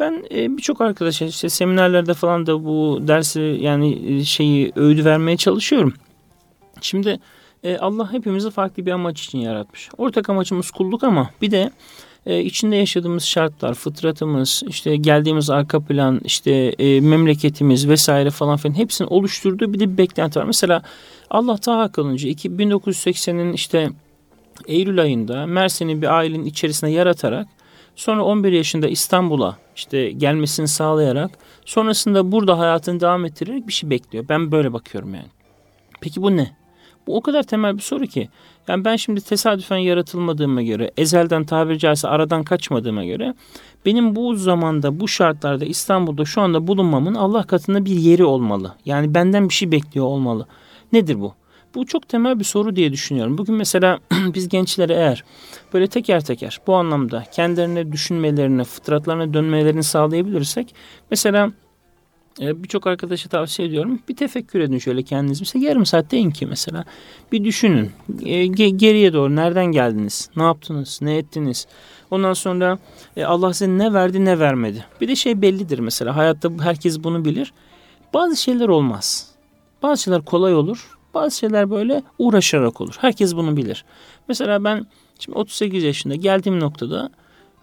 Ben 0.00 0.24
e, 0.34 0.56
birçok 0.56 0.80
arkadaşa 0.80 1.24
işte 1.24 1.48
seminerlerde 1.48 2.14
falan 2.14 2.46
da 2.46 2.64
bu 2.64 2.98
dersi 3.02 3.40
yani 3.60 4.16
e, 4.16 4.24
şeyi 4.24 4.72
öğüdü 4.76 5.04
vermeye 5.04 5.36
çalışıyorum. 5.36 5.94
Şimdi 6.80 7.20
e, 7.64 7.76
Allah 7.78 8.12
hepimizi 8.12 8.50
farklı 8.50 8.86
bir 8.86 8.90
amaç 8.90 9.22
için 9.22 9.38
yaratmış. 9.38 9.88
Ortak 9.98 10.30
amacımız 10.30 10.70
kulluk 10.70 11.04
ama 11.04 11.30
bir 11.42 11.50
de 11.50 11.70
e, 12.26 12.40
içinde 12.42 12.76
yaşadığımız 12.76 13.24
şartlar, 13.24 13.74
fıtratımız, 13.74 14.62
işte 14.68 14.96
geldiğimiz 14.96 15.50
arka 15.50 15.80
plan, 15.80 16.20
işte 16.24 16.52
e, 16.52 17.00
memleketimiz 17.00 17.88
vesaire 17.88 18.30
falan 18.30 18.56
filan 18.56 18.74
hepsinin 18.74 19.08
oluşturduğu 19.08 19.72
bir 19.72 19.80
de 19.80 19.92
bir 19.92 19.98
beklenti 19.98 20.38
var. 20.38 20.44
Mesela 20.44 20.82
Allah 21.30 21.56
Taha 21.56 21.92
kılınca 21.92 22.28
1980'in 22.28 23.52
işte 23.52 23.90
Eylül 24.66 25.00
ayında 25.00 25.46
Mersin'i 25.46 26.02
bir 26.02 26.16
ailenin 26.16 26.44
içerisine 26.44 26.90
yaratarak 26.90 27.48
sonra 27.96 28.24
11 28.24 28.52
yaşında 28.52 28.88
İstanbul'a 28.88 29.56
işte 29.76 30.10
gelmesini 30.10 30.68
sağlayarak 30.68 31.30
sonrasında 31.64 32.32
burada 32.32 32.58
hayatını 32.58 33.00
devam 33.00 33.24
ettirerek 33.24 33.68
bir 33.68 33.72
şey 33.72 33.90
bekliyor. 33.90 34.24
Ben 34.28 34.52
böyle 34.52 34.72
bakıyorum 34.72 35.14
yani. 35.14 35.28
Peki 36.00 36.22
bu 36.22 36.36
ne? 36.36 36.56
Bu 37.06 37.16
o 37.16 37.20
kadar 37.20 37.42
temel 37.42 37.76
bir 37.76 37.82
soru 37.82 38.06
ki. 38.06 38.28
Yani 38.68 38.84
ben 38.84 38.96
şimdi 38.96 39.20
tesadüfen 39.20 39.76
yaratılmadığıma 39.76 40.62
göre, 40.62 40.90
ezelden 40.96 41.44
tabiri 41.44 41.78
caizse 41.78 42.08
aradan 42.08 42.42
kaçmadığıma 42.42 43.04
göre 43.04 43.34
benim 43.86 44.16
bu 44.16 44.34
zamanda, 44.34 45.00
bu 45.00 45.08
şartlarda 45.08 45.64
İstanbul'da 45.64 46.24
şu 46.24 46.40
anda 46.40 46.66
bulunmamın 46.66 47.14
Allah 47.14 47.42
katında 47.42 47.84
bir 47.84 47.96
yeri 47.96 48.24
olmalı. 48.24 48.74
Yani 48.84 49.14
benden 49.14 49.48
bir 49.48 49.54
şey 49.54 49.72
bekliyor 49.72 50.06
olmalı. 50.06 50.46
Nedir 50.92 51.20
bu? 51.20 51.34
Bu 51.74 51.86
çok 51.86 52.08
temel 52.08 52.38
bir 52.38 52.44
soru 52.44 52.76
diye 52.76 52.92
düşünüyorum. 52.92 53.38
Bugün 53.38 53.54
mesela 53.54 53.98
biz 54.34 54.48
gençlere 54.48 54.94
eğer 54.94 55.24
böyle 55.74 55.86
teker 55.86 56.24
teker 56.24 56.60
bu 56.66 56.74
anlamda 56.74 57.24
kendilerine 57.32 57.92
düşünmelerini, 57.92 58.64
fıtratlarına 58.64 59.34
dönmelerini 59.34 59.82
sağlayabilirsek 59.82 60.74
mesela 61.10 61.52
e, 62.40 62.62
birçok 62.62 62.86
arkadaşa 62.86 63.28
tavsiye 63.28 63.68
ediyorum. 63.68 64.00
Bir 64.08 64.16
tefekkür 64.16 64.60
edin 64.60 64.78
şöyle 64.78 65.02
kendiniz. 65.02 65.40
Mesela 65.40 65.68
yarım 65.68 65.86
saat 65.86 66.10
deyin 66.10 66.30
ki 66.30 66.46
mesela. 66.46 66.84
Bir 67.32 67.44
düşünün. 67.44 67.90
E, 68.24 68.46
geriye 68.70 69.12
doğru 69.12 69.36
nereden 69.36 69.66
geldiniz? 69.66 70.30
Ne 70.36 70.42
yaptınız? 70.42 70.98
Ne 71.02 71.16
ettiniz? 71.16 71.66
Ondan 72.10 72.32
sonra 72.32 72.78
e, 73.16 73.24
Allah 73.24 73.52
size 73.52 73.78
ne 73.78 73.92
verdi 73.92 74.24
ne 74.24 74.38
vermedi. 74.38 74.84
Bir 75.00 75.08
de 75.08 75.16
şey 75.16 75.42
bellidir 75.42 75.78
mesela. 75.78 76.16
Hayatta 76.16 76.50
herkes 76.60 77.04
bunu 77.04 77.24
bilir. 77.24 77.52
Bazı 78.14 78.36
şeyler 78.36 78.68
olmaz. 78.68 79.30
Bazı 79.82 80.02
şeyler 80.02 80.24
kolay 80.24 80.54
olur. 80.54 80.96
Bazı 81.14 81.38
şeyler 81.38 81.70
böyle 81.70 82.02
uğraşarak 82.18 82.80
olur. 82.80 82.94
Herkes 83.00 83.36
bunu 83.36 83.56
bilir. 83.56 83.84
Mesela 84.28 84.64
ben 84.64 84.86
şimdi 85.18 85.38
38 85.38 85.84
yaşında 85.84 86.14
geldiğim 86.14 86.60
noktada 86.60 87.10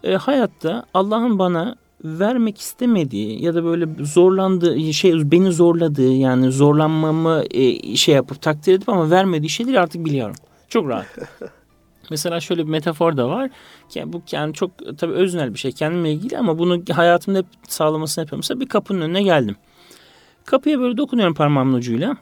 e, 0.04 0.14
hayatta 0.14 0.84
Allah'ın 0.94 1.38
bana 1.38 1.76
vermek 2.04 2.60
istemediği 2.60 3.44
ya 3.44 3.54
da 3.54 3.64
böyle 3.64 4.04
zorlandığı 4.04 4.92
şey 4.92 5.30
beni 5.30 5.52
zorladığı 5.52 6.12
yani 6.12 6.52
zorlanmamı 6.52 7.44
e, 7.50 7.96
şey 7.96 8.14
yapıp 8.14 8.42
takdir 8.42 8.74
edip 8.74 8.88
ama 8.88 9.10
vermediği 9.10 9.50
şeyleri 9.50 9.80
artık 9.80 10.04
biliyorum. 10.04 10.36
Çok 10.68 10.88
rahat. 10.88 11.06
Mesela 12.10 12.40
şöyle 12.40 12.64
bir 12.66 12.70
metafor 12.70 13.16
da 13.16 13.28
var. 13.28 13.50
Yani 13.94 14.12
bu 14.12 14.22
yani 14.32 14.54
çok 14.54 14.98
tabii 14.98 15.12
öznel 15.12 15.54
bir 15.54 15.58
şey 15.58 15.72
kendimle 15.72 16.12
ilgili 16.12 16.38
ama 16.38 16.58
bunu 16.58 16.82
hayatımda 16.92 17.38
hep 17.38 17.46
sağlamasını 17.68 18.22
yapıyorum. 18.22 18.38
Mesela 18.38 18.60
bir 18.60 18.68
kapının 18.68 19.00
önüne 19.00 19.22
geldim. 19.22 19.56
Kapıya 20.44 20.80
böyle 20.80 20.96
dokunuyorum 20.96 21.34
parmağımın 21.34 21.74
ucuyla. 21.74 22.16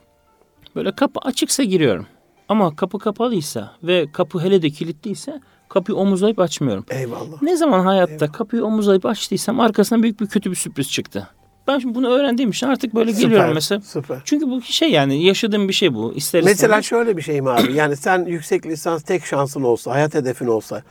Böyle 0.76 0.92
kapı 0.92 1.20
açıksa 1.20 1.62
giriyorum. 1.62 2.06
Ama 2.48 2.76
kapı 2.76 2.98
kapalıysa 2.98 3.72
ve 3.82 4.06
kapı 4.12 4.40
hele 4.40 4.62
de 4.62 4.70
kilitliyse 4.70 5.40
kapıyı 5.72 5.96
omuzlayıp 5.96 6.38
açmıyorum. 6.38 6.84
Eyvallah. 6.90 7.42
Ne 7.42 7.56
zaman 7.56 7.80
hayatta 7.80 8.12
Eyvallah. 8.12 8.32
kapıyı 8.32 8.64
omuzlayıp 8.64 9.06
açtıysam 9.06 9.60
arkasından 9.60 10.02
büyük 10.02 10.20
bir 10.20 10.26
kötü 10.26 10.50
bir 10.50 10.56
sürpriz 10.56 10.90
çıktı. 10.90 11.28
Ben 11.68 11.78
şimdi 11.78 11.94
bunu 11.94 12.08
öğrendiğim 12.08 12.50
için 12.50 12.66
artık 12.66 12.94
böyle 12.94 13.12
süper, 13.12 13.28
geliyorum 13.28 13.54
mesela. 13.54 13.80
Süper. 13.80 14.18
Çünkü 14.24 14.50
bu 14.50 14.62
şey 14.62 14.90
yani 14.90 15.24
yaşadığım 15.24 15.68
bir 15.68 15.72
şey 15.72 15.94
bu. 15.94 16.12
İster 16.14 16.42
mesela 16.42 16.52
istemez. 16.52 16.84
şöyle 16.84 17.16
bir 17.16 17.22
şey 17.22 17.40
mi 17.40 17.50
abi? 17.50 17.72
Yani 17.72 17.96
sen 17.96 18.24
yüksek 18.24 18.66
lisans 18.66 19.02
tek 19.02 19.24
şansın 19.24 19.62
olsa, 19.62 19.90
hayat 19.90 20.14
hedefin 20.14 20.46
olsa 20.46 20.82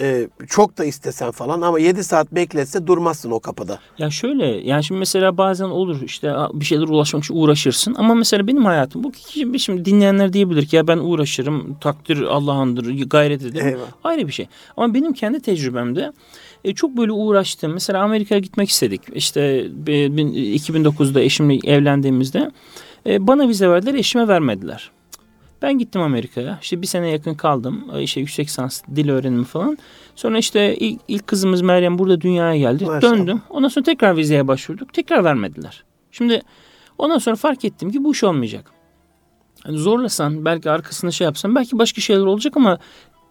e, 0.00 0.28
çok 0.46 0.78
da 0.78 0.84
istesen 0.84 1.30
falan 1.30 1.60
ama 1.60 1.78
7 1.78 2.04
saat 2.04 2.32
bekletse 2.32 2.86
durmazsın 2.86 3.30
o 3.30 3.40
kapıda. 3.40 3.78
Ya 3.98 4.10
şöyle 4.10 4.46
yani 4.46 4.84
şimdi 4.84 4.98
mesela 4.98 5.36
bazen 5.36 5.64
olur 5.64 6.02
işte 6.02 6.34
bir 6.52 6.64
şeyler 6.64 6.88
ulaşmak 6.88 7.24
için 7.24 7.34
uğraşırsın 7.34 7.94
ama 7.98 8.14
mesela 8.14 8.46
benim 8.46 8.64
hayatım 8.64 9.04
bu 9.04 9.12
şimdi 9.58 9.84
dinleyenler 9.84 10.32
diyebilir 10.32 10.66
ki 10.66 10.76
ya 10.76 10.86
ben 10.86 10.98
uğraşırım 10.98 11.76
takdir 11.80 12.22
Allah'ındır 12.22 13.02
gayret 13.02 13.44
ederim 13.44 13.78
ayrı 14.04 14.26
bir 14.26 14.32
şey. 14.32 14.48
Ama 14.76 14.94
benim 14.94 15.12
kendi 15.12 15.40
tecrübemde 15.40 16.12
e, 16.64 16.74
çok 16.74 16.96
böyle 16.96 17.12
uğraştım. 17.12 17.72
Mesela 17.72 18.02
Amerika'ya 18.02 18.40
gitmek 18.40 18.68
istedik. 18.68 19.02
İşte 19.12 19.66
2009'da 19.86 21.20
eşimle 21.20 21.72
evlendiğimizde 21.72 22.50
e, 23.06 23.26
bana 23.26 23.48
vize 23.48 23.68
verdiler 23.68 23.94
eşime 23.94 24.28
vermediler. 24.28 24.90
Ben 25.62 25.78
gittim 25.78 26.02
Amerika'ya. 26.02 26.58
İşte 26.62 26.82
bir 26.82 26.86
sene 26.86 27.10
yakın 27.10 27.34
kaldım. 27.34 27.84
İşte 28.00 28.20
yüksek 28.20 28.46
lisans, 28.46 28.82
dil 28.96 29.08
öğrenimi 29.08 29.44
falan. 29.44 29.78
Sonra 30.14 30.38
işte 30.38 30.76
ilk, 30.76 31.00
ilk 31.08 31.26
kızımız 31.26 31.62
Meryem 31.62 31.98
burada 31.98 32.20
dünyaya 32.20 32.58
geldi. 32.58 32.84
Maşallah. 32.84 33.02
Döndüm. 33.02 33.42
Ondan 33.50 33.68
sonra 33.68 33.84
tekrar 33.84 34.16
vizeye 34.16 34.48
başvurduk. 34.48 34.94
Tekrar 34.94 35.24
vermediler. 35.24 35.84
Şimdi 36.10 36.42
ondan 36.98 37.18
sonra 37.18 37.36
fark 37.36 37.64
ettim 37.64 37.90
ki 37.90 38.04
bu 38.04 38.12
iş 38.12 38.24
olmayacak. 38.24 38.72
Yani 39.66 39.78
zorlasan 39.78 40.44
belki 40.44 40.70
arkasında 40.70 41.10
şey 41.10 41.24
yapsan 41.24 41.54
belki 41.54 41.78
başka 41.78 42.00
şeyler 42.00 42.22
olacak 42.24 42.56
ama 42.56 42.78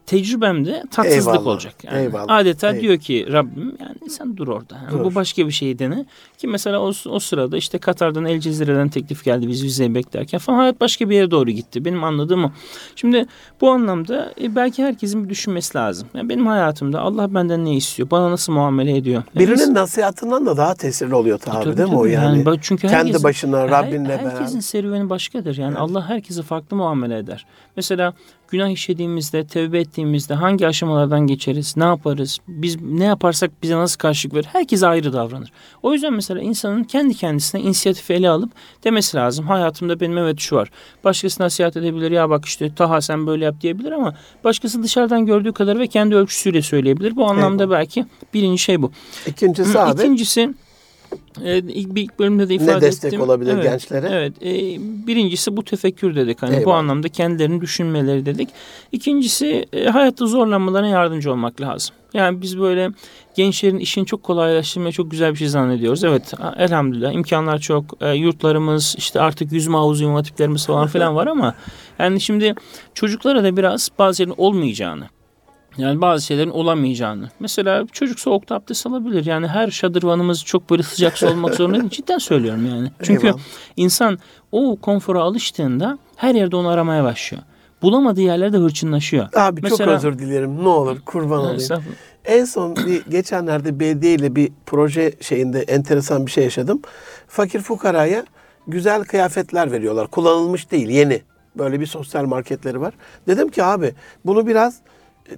tecrübemde 0.08 0.84
tatsızlık 0.92 1.36
Eyvallah. 1.36 1.48
olacak. 1.48 1.74
Yani 1.84 2.02
Eyvallah. 2.02 2.36
Adeta 2.36 2.68
Eyvallah. 2.68 2.82
diyor 2.82 2.98
ki 2.98 3.28
Rabbim 3.32 3.78
yani 3.80 4.10
sen 4.10 4.38
dur 4.38 4.48
orada. 4.48 4.76
Yani 4.76 4.92
dur. 4.92 5.04
Bu 5.04 5.16
başka 5.16 5.48
bir 5.48 5.52
şey 5.52 5.80
dene. 5.80 6.06
Ki 6.38 6.48
mesela 6.48 6.80
o, 6.80 6.92
o 7.10 7.20
sırada 7.20 7.58
işte 7.58 7.78
Katar'dan 7.78 8.26
El 8.26 8.40
Cezire'den 8.40 8.90
teklif 8.90 9.24
geldi 9.24 9.48
biz 9.48 9.64
vizeyi 9.64 9.96
beklerken 9.96 10.40
falan 10.40 10.58
hayat 10.58 10.82
başka 10.82 11.10
bir 11.10 11.16
yere 11.16 11.32
doğru 11.32 11.52
gitti. 11.52 11.86
Benim 11.86 12.04
anladığım 12.04 12.46
o. 12.46 12.52
Şimdi 12.96 13.26
bu 13.62 13.70
anlamda 13.72 14.34
e, 14.42 14.56
belki 14.56 14.84
herkesin 14.84 15.24
bir 15.24 15.30
düşünmesi 15.30 15.78
lazım. 15.78 16.08
Yani 16.14 16.30
benim 16.30 16.48
hayatımda 16.48 17.02
Allah 17.02 17.34
benden 17.34 17.66
ne 17.66 17.76
istiyor? 17.76 18.12
Bana 18.12 18.32
nasıl 18.32 18.54
muamele 18.54 18.98
ediyor? 18.98 19.24
Yani 19.36 19.48
Birinin 19.48 19.74
nasihatından 19.74 20.46
da 20.46 20.58
daha 20.58 20.74
tesirli 20.74 21.16
oluyor 21.16 21.40
tabi, 21.40 21.64
tabii 21.64 21.78
değil 21.78 21.90
mi 21.90 21.96
o 21.96 22.06
yani? 22.06 22.44
yani 22.46 22.60
çünkü 22.62 22.88
Kendi 22.88 22.96
herkesin, 22.96 23.24
başına 23.24 23.70
Rabbinle 23.70 24.14
her, 24.14 24.20
beraber. 24.20 24.32
Herkesin 24.32 24.60
serüveni 24.60 25.10
başkadır. 25.10 25.58
Yani 25.58 25.72
evet. 25.72 25.82
Allah 25.82 26.10
herkese 26.10 26.42
farklı 26.42 26.78
muamele 26.78 27.18
eder. 27.18 27.46
Mesela 27.76 28.14
günah 28.50 28.70
işlediğimizde, 28.70 29.48
tevbe 29.48 29.80
ettiğimizde 29.80 30.34
hangi 30.34 30.68
aşamalardan 30.68 31.28
geçeriz, 31.28 31.78
ne 31.78 31.84
yaparız, 31.84 32.40
biz 32.48 32.82
ne 32.82 33.04
yaparsak 33.04 33.52
bize 33.64 33.76
nasıl 33.76 33.98
karşılık 33.98 34.36
verir, 34.36 34.48
herkes 34.52 34.84
ayrı 34.84 35.14
davranır. 35.14 35.52
O 35.84 35.94
yüzden 35.94 36.14
mesela 36.14 36.42
insanın 36.42 36.84
kendi 36.84 37.14
kendisine 37.14 37.62
inisiyatif 37.62 38.12
ele 38.12 38.30
alıp 38.30 38.52
demesi 38.84 39.18
lazım. 39.18 39.48
Hayatımda 39.48 40.00
benim 40.00 40.18
evet 40.18 40.40
şu 40.40 40.56
var. 40.56 40.70
Başkası 41.04 41.44
nasihat 41.44 41.78
edebilir 41.78 42.12
ya 42.12 42.30
bak 42.30 42.46
işte 42.46 42.76
Taha 42.76 43.02
sen 43.02 43.28
böyle 43.28 43.46
yap 43.46 43.62
diyebilir 43.62 43.92
ama 43.92 44.16
başkası 44.44 44.84
dışarıdan 44.84 45.26
gördüğü 45.26 45.54
kadar 45.54 45.80
ve 45.80 45.88
kendi 45.88 46.16
ölçüsüyle 46.16 46.62
söyleyebilir. 46.62 47.16
Bu 47.16 47.26
anlamda 47.26 47.64
evet. 47.64 47.72
belki 47.72 48.06
birinci 48.34 48.58
şey 48.58 48.82
bu. 48.82 48.92
İkincisi 49.28 49.80
abi. 49.80 50.02
İkincisi 50.02 50.54
e, 51.44 51.58
ilk, 51.58 51.98
ilk 52.00 52.20
bölümde 52.20 52.50
de 52.50 52.56
ifade 52.56 52.72
ettim. 52.72 52.82
Ne 52.82 52.88
destek 52.88 53.14
ettim. 53.14 53.22
olabilir 53.22 53.54
evet, 53.54 53.64
gençlere? 53.64 54.10
Evet. 54.12 54.34
E, 54.42 54.52
birincisi 55.08 55.58
bu 55.58 55.64
tefekkür 55.64 56.16
dedik. 56.16 56.42
Hani 56.42 56.66
bu 56.66 56.74
anlamda 56.74 57.10
kendilerini 57.10 57.62
düşünmeleri 57.62 58.26
dedik. 58.26 58.50
İkincisi 58.92 59.66
e, 59.74 59.86
hayatta 59.86 60.26
zorlanmalarına 60.26 60.88
yardımcı 60.88 61.32
olmak 61.32 61.62
lazım. 61.62 61.96
Yani 62.14 62.42
biz 62.42 62.60
böyle 62.60 62.90
gençlerin 63.36 63.80
işini 63.80 64.06
çok 64.06 64.24
kolaylaştırmaya 64.24 64.92
çok 64.92 65.12
güzel 65.12 65.32
bir 65.32 65.38
şey 65.38 65.48
zannediyoruz. 65.48 66.04
Evet 66.04 66.34
elhamdülillah 66.58 67.14
imkanlar 67.14 67.60
çok. 67.60 67.86
E, 68.02 68.14
yurtlarımız 68.14 68.96
işte 68.98 69.22
artık 69.22 69.52
yüzme 69.52 69.78
havuzu 69.78 70.04
yumatiplerimiz 70.04 70.66
falan 70.66 70.88
filan 70.88 71.16
var 71.16 71.28
ama 71.28 71.56
yani 72.00 72.22
şimdi 72.22 72.56
çocuklara 72.94 73.44
da 73.44 73.58
biraz 73.58 73.90
bazı 74.00 74.24
yerin 74.24 74.34
olmayacağını 74.38 75.10
yani 75.78 76.02
bazı 76.02 76.26
şeylerin 76.26 76.50
olamayacağını. 76.50 77.30
Mesela 77.40 77.86
çocuk 77.92 78.20
soğukta 78.20 78.56
abdest 78.56 78.88
alabilir. 78.88 79.26
Yani 79.26 79.48
her 79.48 79.72
şadırvanımız 79.72 80.46
çok 80.46 80.70
böyle 80.70 80.84
sıcak 80.84 81.18
su 81.18 81.28
olmak 81.28 81.56
zorunda 81.56 81.80
değil. 81.80 81.90
Cidden 81.90 82.18
söylüyorum 82.18 82.68
yani. 82.68 82.92
Çünkü 83.04 83.28
Eyvallah. 83.28 83.42
insan 83.78 84.20
o 84.52 84.76
konfora 84.76 85.22
alıştığında 85.22 85.98
her 86.16 86.36
yerde 86.36 86.56
onu 86.56 86.68
aramaya 86.68 87.04
başlıyor. 87.04 87.44
Bulamadığı 87.82 88.22
yerlerde 88.22 88.58
hırçınlaşıyor. 88.58 89.28
Abi 89.36 89.62
Mesela, 89.64 89.78
çok 89.78 89.88
özür 89.88 90.20
dilerim. 90.20 90.64
Ne 90.64 90.68
olur 90.68 90.98
kurban 91.06 91.40
olayım. 91.40 91.84
En 92.26 92.46
son 92.46 92.76
bir 92.76 93.06
geçenlerde 93.06 93.80
belediye 93.80 94.14
ile 94.14 94.36
bir 94.36 94.52
proje 94.66 95.14
şeyinde 95.22 95.62
enteresan 95.62 96.26
bir 96.26 96.32
şey 96.32 96.44
yaşadım. 96.44 96.82
Fakir 97.28 97.60
fukaraya 97.60 98.26
güzel 98.68 99.04
kıyafetler 99.04 99.72
veriyorlar. 99.72 100.08
Kullanılmış 100.08 100.72
değil, 100.72 100.90
yeni. 100.90 101.22
Böyle 101.56 101.80
bir 101.80 101.86
sosyal 101.86 102.26
marketleri 102.26 102.82
var. 102.82 102.94
Dedim 103.28 103.50
ki 103.50 103.64
abi 103.64 103.94
bunu 104.26 104.48
biraz 104.48 104.80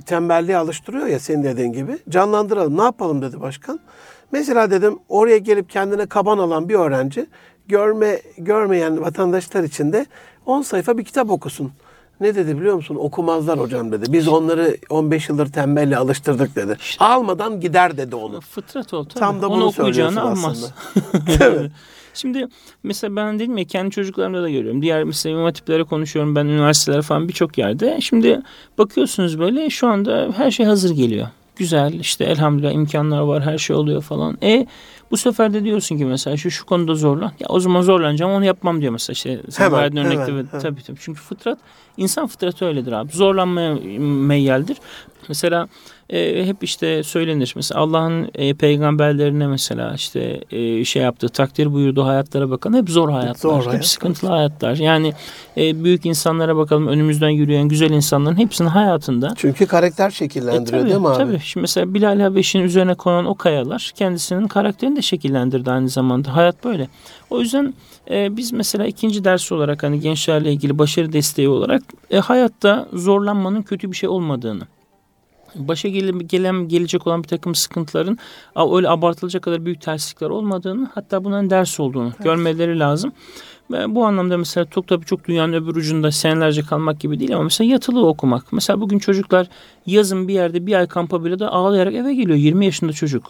tembelliğe 0.05 0.57
alıştırıyor 0.57 1.07
ya 1.07 1.19
senin 1.19 1.43
dediğin 1.43 1.73
gibi. 1.73 1.97
Canlandıralım. 2.09 2.77
Ne 2.77 2.83
yapalım 2.83 3.21
dedi 3.21 3.41
başkan. 3.41 3.79
Mesela 4.31 4.71
dedim 4.71 4.99
oraya 5.09 5.37
gelip 5.37 5.69
kendine 5.69 6.05
kaban 6.05 6.37
alan 6.37 6.69
bir 6.69 6.75
öğrenci 6.75 7.25
görme 7.67 8.21
görmeyen 8.37 9.01
vatandaşlar 9.01 9.63
için 9.63 9.93
de 9.93 10.05
10 10.45 10.61
sayfa 10.61 10.97
bir 10.97 11.03
kitap 11.03 11.29
okusun. 11.29 11.71
Ne 12.21 12.35
dedi 12.35 12.59
biliyor 12.59 12.75
musun? 12.75 12.95
Okumazlar 12.95 13.59
hocam 13.59 13.91
dedi. 13.91 14.13
Biz 14.13 14.27
onları 14.27 14.77
15 14.89 15.29
yıldır 15.29 15.51
tembelle 15.51 15.97
alıştırdık 15.97 16.55
dedi. 16.55 16.77
İşte, 16.79 17.05
Almadan 17.05 17.59
gider 17.59 17.97
dedi 17.97 18.15
onu. 18.15 18.41
Fıtrat 18.41 18.93
o 18.93 19.07
tabii. 19.07 19.19
Tam 19.19 19.41
da 19.41 19.49
bunu 19.49 19.55
onu 19.55 19.65
okuyacağını 19.65 20.21
almaz. 20.21 20.73
Şimdi 22.13 22.47
mesela 22.83 23.15
ben 23.15 23.39
dedim 23.39 23.57
ya 23.57 23.63
kendi 23.63 23.91
çocuklarımda 23.91 24.43
da 24.43 24.49
görüyorum. 24.49 24.81
Diğer 24.81 25.03
mesela 25.03 25.33
imam 25.33 25.45
hatiplere 25.45 25.83
konuşuyorum 25.83 26.35
ben 26.35 26.45
üniversitelere 26.45 27.01
falan 27.01 27.27
birçok 27.27 27.57
yerde. 27.57 28.01
Şimdi 28.01 28.41
bakıyorsunuz 28.77 29.39
böyle 29.39 29.69
şu 29.69 29.87
anda 29.87 30.29
her 30.37 30.51
şey 30.51 30.65
hazır 30.65 30.95
geliyor. 30.95 31.27
Güzel 31.55 31.93
işte 31.93 32.23
elhamdülillah 32.23 32.71
imkanlar 32.71 33.21
var 33.21 33.43
her 33.43 33.57
şey 33.57 33.75
oluyor 33.75 34.01
falan. 34.01 34.37
E 34.43 34.67
bu 35.11 35.17
sefer 35.17 35.53
de 35.53 35.63
diyorsun 35.63 35.97
ki 35.97 36.05
mesela 36.05 36.37
şu 36.37 36.51
şu 36.51 36.65
konuda 36.65 36.95
zorlan. 36.95 37.31
Ya 37.39 37.47
o 37.49 37.59
zaman 37.59 37.81
zorlanacağım 37.81 38.31
onu 38.31 38.45
yapmam 38.45 38.81
diyor 38.81 38.91
mesela 38.91 39.13
işte. 39.13 39.41
Sen 39.49 39.65
hemen, 39.65 39.79
verdiğin 39.79 40.05
örnekte 40.05 40.31
hemen, 40.31 40.47
hemen. 40.47 40.61
tabii 40.61 40.83
tabii. 40.83 40.97
Çünkü 41.01 41.21
fıtrat 41.21 41.59
insan 41.97 42.27
fıtratı 42.27 42.65
öyledir 42.65 42.91
abi. 42.91 43.11
Zorlanmaya 43.11 43.75
meyyeldir. 43.99 44.77
Mesela 45.27 45.67
e, 46.09 46.45
hep 46.45 46.63
işte 46.63 47.03
söylenir. 47.03 47.53
Mesela 47.55 47.81
Allah'ın 47.81 48.31
e, 48.35 48.53
peygamberlerine 48.53 49.47
mesela 49.47 49.93
işte 49.95 50.41
e, 50.51 50.85
şey 50.85 51.01
yaptığı 51.01 51.29
takdir 51.29 51.73
buyurduğu 51.73 52.05
hayatlara 52.05 52.49
bakalım. 52.49 52.77
Hep 52.77 52.89
zor 52.89 53.09
hayatlar. 53.09 53.35
Zor 53.35 53.57
hep 53.59 53.67
hayatlar. 53.67 53.81
sıkıntılı 53.81 54.29
hayatlar. 54.29 54.75
Yani 54.75 55.13
e, 55.57 55.83
büyük 55.83 56.05
insanlara 56.05 56.57
bakalım 56.57 56.87
önümüzden 56.87 57.29
yürüyen 57.29 57.67
güzel 57.67 57.89
insanların 57.89 58.37
hepsinin 58.37 58.69
hayatında 58.69 59.33
Çünkü 59.35 59.67
karakter 59.67 60.07
e, 60.07 60.11
şekillendiriyor 60.11 60.81
tabii, 60.81 60.89
değil 60.89 61.01
mi 61.01 61.07
abi? 61.07 61.17
tabii. 61.17 61.39
Şimdi 61.39 61.61
mesela 61.61 61.93
Bilal 61.93 62.19
Habeşi'nin 62.19 62.63
üzerine 62.63 62.95
konan 62.95 63.25
o 63.25 63.35
kayalar 63.35 63.91
kendisinin 63.95 64.47
karakterini 64.47 64.95
de 64.95 65.01
şekillendirdi 65.01 65.71
aynı 65.71 65.89
zamanda. 65.89 66.35
Hayat 66.35 66.63
böyle. 66.63 66.87
O 67.29 67.39
yüzden 67.39 67.73
e, 68.11 68.37
biz 68.37 68.51
mesela 68.51 68.85
ikinci 68.85 69.23
ders 69.23 69.51
olarak 69.51 69.83
hani 69.83 69.99
gençlerle 69.99 70.51
ilgili 70.51 70.79
başarı 70.79 71.13
desteği 71.13 71.49
olarak 71.49 71.81
e, 72.11 72.17
hayatta 72.17 72.87
zorlanmanın 72.93 73.61
kötü 73.61 73.91
bir 73.91 73.95
şey 73.95 74.09
olmadığını 74.09 74.63
başa 75.55 75.87
gele- 75.87 76.23
gelen 76.23 76.67
gelecek 76.67 77.07
olan 77.07 77.23
bir 77.23 77.27
takım 77.27 77.55
sıkıntıların 77.55 78.17
öyle 78.75 78.89
abartılacak 78.89 79.43
kadar 79.43 79.65
büyük 79.65 79.81
terslikler 79.81 80.29
olmadığını 80.29 80.87
hatta 80.95 81.23
bunların 81.23 81.49
ders 81.49 81.79
olduğunu 81.79 82.11
görmeleri 82.23 82.79
lazım. 82.79 83.11
Ve 83.71 83.95
bu 83.95 84.05
anlamda 84.05 84.37
mesela 84.37 84.65
çok 84.65 84.87
tabii 84.87 85.05
çok 85.05 85.27
dünyanın 85.27 85.53
öbür 85.53 85.75
ucunda 85.75 86.11
senelerce 86.11 86.61
kalmak 86.61 86.99
gibi 86.99 87.19
değil 87.19 87.33
ama 87.35 87.43
mesela 87.43 87.71
yatılı 87.71 88.07
okumak. 88.07 88.53
Mesela 88.53 88.81
bugün 88.81 88.99
çocuklar 88.99 89.47
yazın 89.85 90.27
bir 90.27 90.33
yerde 90.33 90.65
bir 90.65 90.73
ay 90.73 90.87
kampa 90.87 91.23
bile 91.25 91.39
de 91.39 91.47
ağlayarak 91.47 91.93
eve 91.93 92.13
geliyor 92.13 92.37
20 92.37 92.65
yaşında 92.65 92.93
çocuk. 92.93 93.23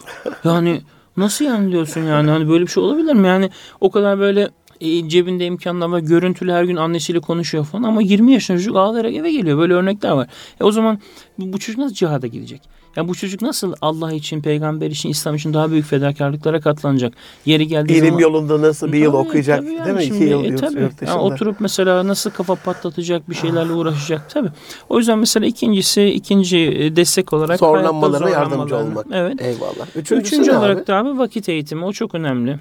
Yani 0.44 0.80
nasıl 1.16 1.44
yani 1.44 1.72
diyorsun 1.72 2.00
yani 2.00 2.30
hani 2.30 2.48
böyle 2.48 2.62
bir 2.62 2.70
şey 2.70 2.82
olabilir 2.82 3.12
mi? 3.12 3.26
Yani 3.26 3.50
o 3.80 3.90
kadar 3.90 4.18
böyle 4.18 4.48
e, 4.80 5.08
cebinde 5.08 5.46
imkanlar 5.46 5.88
var. 5.88 5.98
Görüntülü 5.98 6.52
her 6.52 6.64
gün 6.64 6.76
annesiyle 6.76 7.20
konuşuyor 7.20 7.64
falan 7.64 7.82
ama 7.82 8.02
20 8.02 8.32
yaşında 8.32 8.58
çocuk 8.58 8.76
ağlayarak 8.76 9.14
eve 9.14 9.32
geliyor. 9.32 9.58
Böyle 9.58 9.74
örnekler 9.74 10.10
var. 10.10 10.28
E 10.60 10.64
o 10.64 10.72
zaman 10.72 10.98
bu, 11.38 11.52
bu 11.52 11.58
çocuk 11.58 11.78
nasıl 11.78 11.94
cihada 11.94 12.26
gidecek? 12.26 12.62
Ya 12.96 13.08
bu 13.08 13.14
çocuk 13.14 13.42
nasıl 13.42 13.74
Allah 13.80 14.12
için, 14.12 14.42
peygamber 14.42 14.90
için, 14.90 15.08
İslam 15.08 15.34
için 15.34 15.54
daha 15.54 15.70
büyük 15.70 15.86
fedakarlıklara 15.86 16.60
katlanacak? 16.60 17.14
Yeri 17.46 17.66
geldiği 17.66 17.92
İlim 17.92 18.06
zaman... 18.06 18.20
yolunda 18.20 18.62
nasıl 18.62 18.92
bir 18.92 18.98
yıl 18.98 19.12
Tabii, 19.12 19.28
okuyacak 19.28 19.58
tabii 19.58 19.72
yani 19.72 19.84
değil 19.84 19.96
mi? 19.96 20.04
şimdi, 20.04 20.24
İki 20.24 20.30
yıl 20.30 20.44
e, 20.44 20.56
tabii. 20.56 20.80
yurt. 20.80 21.02
Yani 21.02 21.20
oturup 21.20 21.60
mesela 21.60 22.06
nasıl 22.06 22.30
kafa 22.30 22.54
patlatacak 22.54 23.30
bir 23.30 23.34
şeylerle 23.34 23.72
uğraşacak 23.72 24.30
tabii. 24.30 24.48
O 24.88 24.98
yüzden 24.98 25.18
mesela 25.18 25.46
ikincisi 25.46 26.04
ikinci 26.04 26.58
e, 26.58 26.96
destek 26.96 27.32
olarak 27.32 27.58
Zorlanmalarına 27.58 28.30
yardımcı 28.30 28.76
olmak. 28.76 29.06
Evet. 29.12 29.42
Eyvallah. 29.42 29.96
Üçüncüsü 29.96 30.36
Üçüncü 30.36 30.52
olarak 30.52 30.78
abi? 30.78 30.86
da 30.86 30.96
abi 30.96 31.18
vakit 31.18 31.48
eğitimi 31.48 31.84
o 31.84 31.92
çok 31.92 32.14
önemli. 32.14 32.58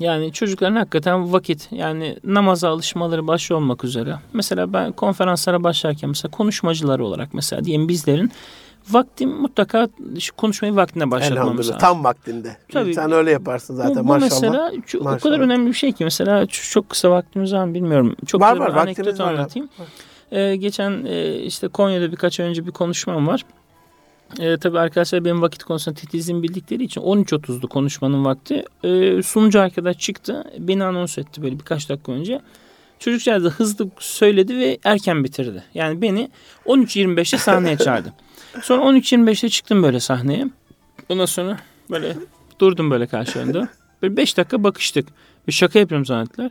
Yani 0.00 0.32
çocukların 0.32 0.76
hakikaten 0.76 1.32
vakit 1.32 1.68
yani 1.72 2.16
namaza 2.24 2.68
alışmaları 2.68 3.26
başta 3.26 3.54
olmak 3.54 3.84
üzere. 3.84 4.16
Mesela 4.32 4.72
ben 4.72 4.92
konferanslara 4.92 5.62
başlarken 5.64 6.10
mesela 6.10 6.30
konuşmacılar 6.30 6.98
olarak 6.98 7.34
mesela 7.34 7.64
diyelim 7.64 7.88
bizlerin 7.88 8.30
vakti 8.90 9.26
mutlaka 9.26 9.88
konuşmayı 10.36 10.76
vaktinde 10.76 11.10
başlatmamız 11.10 11.66
lazım. 11.68 11.78
Tam 11.80 12.04
vaktinde. 12.04 12.56
Tabii. 12.72 12.94
Sen 12.94 13.12
öyle 13.12 13.30
yaparsın 13.30 13.74
zaten 13.74 13.94
bu, 13.94 14.00
bu 14.00 14.04
maşallah. 14.04 14.30
mesela 14.30 14.70
o 15.00 15.04
Maşallah. 15.04 15.20
kadar 15.20 15.38
önemli 15.40 15.68
bir 15.68 15.74
şey 15.74 15.92
ki 15.92 16.04
mesela 16.04 16.46
çok 16.46 16.88
kısa 16.88 17.10
vaktimiz 17.10 17.52
var 17.52 17.64
mı 17.64 17.74
bilmiyorum. 17.74 18.16
Çok 18.26 18.40
Var, 18.40 18.56
var, 18.56 18.74
vaktimiz 18.74 19.20
var 19.20 19.34
anlatayım. 19.34 19.68
Ee, 20.30 20.56
geçen 20.56 21.04
e, 21.04 21.34
işte 21.34 21.68
Konya'da 21.68 22.12
birkaç 22.12 22.40
önce 22.40 22.66
bir 22.66 22.70
konuşmam 22.72 23.26
var. 23.26 23.44
Ee, 24.40 24.56
tabii 24.56 24.78
arkadaşlar 24.78 25.24
benim 25.24 25.42
vakit 25.42 25.64
konusunda 25.64 26.00
titizliğimi 26.00 26.42
bildikleri 26.42 26.84
için 26.84 27.00
13.30'du 27.00 27.68
konuşmanın 27.68 28.24
vakti. 28.24 28.64
Ee, 28.84 29.22
sunucu 29.22 29.60
arkadaş 29.60 29.98
çıktı. 29.98 30.44
Beni 30.58 30.84
anons 30.84 31.18
etti 31.18 31.42
böyle 31.42 31.58
birkaç 31.58 31.88
dakika 31.88 32.12
önce. 32.12 32.40
Çocuklar 32.98 33.44
da 33.44 33.48
hızlı 33.48 33.90
söyledi 33.98 34.56
ve 34.56 34.78
erken 34.84 35.24
bitirdi. 35.24 35.64
Yani 35.74 36.02
beni 36.02 36.30
13.25'te 36.66 37.38
sahneye 37.38 37.76
çağırdı. 37.76 38.12
Sonra 38.62 38.82
13.25'te 38.82 39.48
çıktım 39.48 39.82
böyle 39.82 40.00
sahneye. 40.00 40.46
Ondan 41.08 41.26
sonra 41.26 41.58
böyle 41.90 42.16
durdum 42.60 42.90
böyle 42.90 43.06
karşılarında. 43.06 43.68
Böyle 44.02 44.16
5 44.16 44.36
dakika 44.36 44.64
bakıştık. 44.64 45.08
Ve 45.48 45.52
şaka 45.52 45.78
yapıyorum 45.78 46.06
zannettiler. 46.06 46.50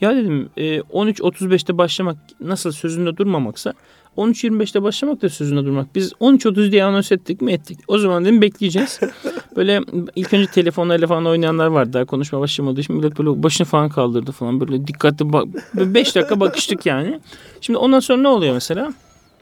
Ya 0.00 0.16
dedim 0.16 0.50
e, 0.56 0.78
13.35'te 0.78 1.78
başlamak 1.78 2.16
nasıl 2.40 2.72
sözünde 2.72 3.16
durmamaksa 3.16 3.72
13.25'te 4.16 4.82
başlamak 4.82 5.22
da 5.22 5.28
sözünde 5.28 5.64
durmak. 5.64 5.94
Biz 5.94 6.12
13.30 6.12 6.72
diye 6.72 6.84
anons 6.84 7.12
ettik 7.12 7.40
mi 7.40 7.52
ettik. 7.52 7.78
O 7.88 7.98
zaman 7.98 8.24
dedim 8.24 8.42
bekleyeceğiz. 8.42 9.00
Böyle 9.56 9.80
ilk 10.16 10.34
önce 10.34 10.46
telefonlarla 10.50 11.06
falan 11.06 11.26
oynayanlar 11.26 11.66
vardı 11.66 11.92
daha 11.92 12.04
konuşma 12.04 12.40
başlamadığı 12.40 12.80
için. 12.80 12.96
Millet 12.96 13.18
böyle 13.18 13.42
başını 13.42 13.66
falan 13.66 13.88
kaldırdı 13.88 14.32
falan. 14.32 14.60
Böyle 14.60 14.86
dikkatli 14.86 15.32
bak. 15.32 15.46
5 15.74 16.16
dakika 16.16 16.40
bakıştık 16.40 16.86
yani. 16.86 17.20
Şimdi 17.60 17.78
ondan 17.78 18.00
sonra 18.00 18.22
ne 18.22 18.28
oluyor 18.28 18.54
mesela? 18.54 18.92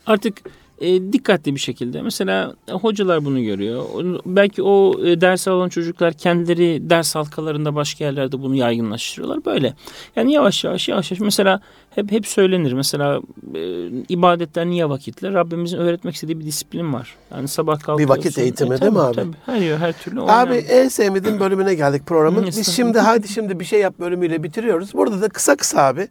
Artık 0.06 0.42
e, 0.80 1.12
dikkatli 1.12 1.54
bir 1.54 1.60
şekilde. 1.60 2.02
Mesela 2.02 2.54
e, 2.68 2.72
hocalar 2.72 3.24
bunu 3.24 3.42
görüyor. 3.42 3.84
Belki 4.26 4.62
o 4.62 5.04
e, 5.04 5.20
ders 5.20 5.48
alan 5.48 5.68
çocuklar 5.68 6.12
kendileri 6.12 6.90
ders 6.90 7.14
halkalarında 7.14 7.74
başka 7.74 8.04
yerlerde 8.04 8.42
bunu 8.42 8.54
yaygınlaştırıyorlar. 8.54 9.44
Böyle. 9.44 9.74
Yani 10.16 10.32
yavaş 10.32 10.64
yavaş 10.64 10.88
yavaş 10.88 11.10
yavaş. 11.10 11.20
Mesela 11.20 11.60
hep 11.90 12.12
hep 12.12 12.26
söylenir. 12.26 12.72
Mesela 12.72 13.20
e, 13.54 13.86
ibadetler 14.08 14.66
niye 14.66 14.88
vakitli? 14.88 15.34
Rabbimizin 15.34 15.78
öğretmek 15.78 16.14
istediği 16.14 16.40
bir 16.40 16.44
disiplin 16.44 16.92
var. 16.92 17.16
Yani 17.30 17.48
sabah 17.48 17.80
kalkıyorsun. 17.80 18.16
vakit 18.16 18.38
eğitimi 18.38 18.70
değil 18.70 18.80
tabii, 18.80 18.92
mi 18.92 19.00
abi? 19.00 19.14
Tabii. 19.14 19.36
Her 19.46 19.76
her 19.76 19.92
türlü. 19.92 20.22
Abi 20.22 20.52
önemli. 20.52 20.66
en 20.66 20.88
sevmediğim 20.88 21.40
bölümüne 21.40 21.74
geldik 21.74 22.02
programın. 22.06 22.46
Biz 22.46 22.76
şimdi 22.76 22.98
hadi 22.98 23.28
şimdi 23.28 23.60
bir 23.60 23.64
şey 23.64 23.80
yap 23.80 23.94
bölümüyle 24.00 24.42
bitiriyoruz. 24.42 24.94
Burada 24.94 25.22
da 25.22 25.28
kısa 25.28 25.56
kısa 25.56 25.82
abi 25.82 26.08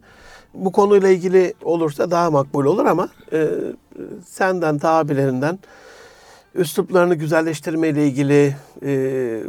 bu 0.54 0.72
konuyla 0.72 1.08
ilgili 1.08 1.54
olursa 1.62 2.10
daha 2.10 2.30
makbul 2.30 2.64
olur 2.64 2.86
ama 2.86 3.08
e, 3.32 3.48
senden 4.26 4.78
tabilerinden 4.78 5.58
üsluplarını 6.54 7.14
güzelleştirme 7.14 7.88
ile 7.88 8.06
ilgili 8.06 8.56
e, 8.82 8.92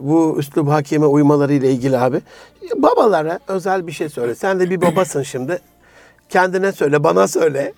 bu 0.02 0.36
üslup 0.40 0.70
hakime 0.70 1.06
uymaları 1.06 1.54
ile 1.54 1.72
ilgili 1.72 1.98
abi 1.98 2.22
babalara 2.76 3.40
özel 3.48 3.88
bir 3.88 3.92
şey 3.92 4.10
söyle. 4.10 4.36
Sen 4.36 4.60
de 4.60 4.70
bir 4.70 4.82
babasın 4.82 5.24
şimdi. 5.24 5.60
Kendine 6.30 6.72
söyle, 6.72 7.04
bana 7.04 7.28
söyle. 7.28 7.74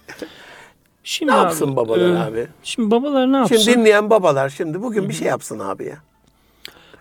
Şimdi 1.03 1.32
Ne 1.32 1.36
abi, 1.36 1.43
yapsın 1.43 1.76
babalar 1.76 2.13
e, 2.13 2.20
abi? 2.20 2.47
Şimdi 2.63 2.91
babalar 2.91 3.32
ne 3.32 3.38
yapsın? 3.38 3.57
Şimdi 3.57 3.78
dinleyen 3.78 4.09
babalar 4.09 4.49
şimdi 4.49 4.82
bugün 4.82 5.09
bir 5.09 5.13
şey 5.13 5.28
yapsın 5.28 5.59
abi 5.59 5.86
ya. 5.86 5.97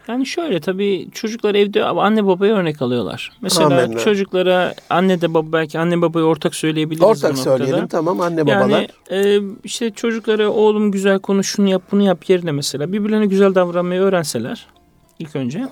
Yani 0.08 0.26
şöyle 0.26 0.60
tabii 0.60 1.08
çocuklar 1.12 1.54
evde 1.54 1.84
anne 1.84 2.26
babaya 2.26 2.54
örnek 2.54 2.82
alıyorlar. 2.82 3.32
Mesela 3.40 3.66
Amenna. 3.66 3.98
çocuklara 3.98 4.74
anne 4.90 5.20
de 5.20 5.34
baba 5.34 5.52
belki 5.52 5.78
anne 5.78 6.02
babaya 6.02 6.24
ortak 6.26 6.54
söyleyebiliriz 6.54 7.02
bu 7.02 7.06
Ortak 7.06 7.36
noktada. 7.36 7.56
söyleyelim 7.58 7.86
tamam 7.88 8.20
anne 8.20 8.46
babalar. 8.46 8.68
Yani 8.68 8.88
e, 9.10 9.40
işte 9.64 9.90
çocuklara 9.90 10.48
oğlum 10.50 10.90
güzel 10.92 11.18
konuş 11.18 11.46
şunu 11.48 11.68
yap 11.68 11.82
bunu 11.92 12.02
yap 12.02 12.28
yerine 12.30 12.52
mesela 12.52 12.92
birbirlerine 12.92 13.26
güzel 13.26 13.54
davranmayı 13.54 14.00
öğrenseler 14.00 14.66
ilk 15.18 15.36
önce. 15.36 15.68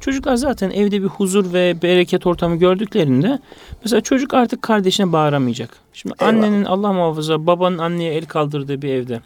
Çocuklar 0.00 0.36
zaten 0.36 0.70
evde 0.70 1.02
bir 1.02 1.06
huzur 1.06 1.52
ve 1.52 1.82
bereket 1.82 2.26
ortamı 2.26 2.56
gördüklerinde 2.56 3.38
mesela 3.84 4.00
çocuk 4.00 4.34
artık 4.34 4.62
kardeşine 4.62 5.12
bağıramayacak. 5.12 5.70
Şimdi 5.92 6.14
Eyvallah. 6.20 6.34
annenin 6.36 6.64
Allah 6.64 6.92
muhafaza 6.92 7.46
babanın 7.46 7.78
anneye 7.78 8.14
el 8.14 8.26
kaldırdığı 8.26 8.82
bir 8.82 8.88
evde 8.88 9.20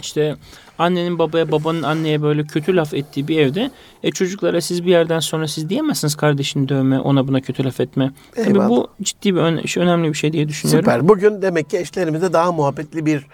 işte 0.00 0.36
annenin 0.78 1.18
babaya 1.18 1.52
babanın 1.52 1.82
anneye 1.82 2.22
böyle 2.22 2.44
kötü 2.44 2.76
laf 2.76 2.94
ettiği 2.94 3.28
bir 3.28 3.38
evde 3.38 3.70
e 4.02 4.10
çocuklara 4.10 4.60
siz 4.60 4.84
bir 4.84 4.90
yerden 4.90 5.20
sonra 5.20 5.48
siz 5.48 5.68
diyemezsiniz 5.68 6.14
kardeşini 6.14 6.68
dövme 6.68 7.00
ona 7.00 7.28
buna 7.28 7.40
kötü 7.40 7.64
laf 7.64 7.80
etme. 7.80 8.10
Tabii 8.36 8.58
bu 8.58 8.88
ciddi 9.02 9.34
bir 9.34 9.40
ön- 9.40 9.66
şey, 9.66 9.82
önemli 9.82 10.08
bir 10.08 10.14
şey 10.14 10.32
diye 10.32 10.48
düşünüyorum. 10.48 10.84
Süper. 10.84 11.08
Bugün 11.08 11.42
demek 11.42 11.70
ki 11.70 11.78
eşlerimize 11.78 12.32
daha 12.32 12.52
muhabbetli 12.52 13.06
bir 13.06 13.26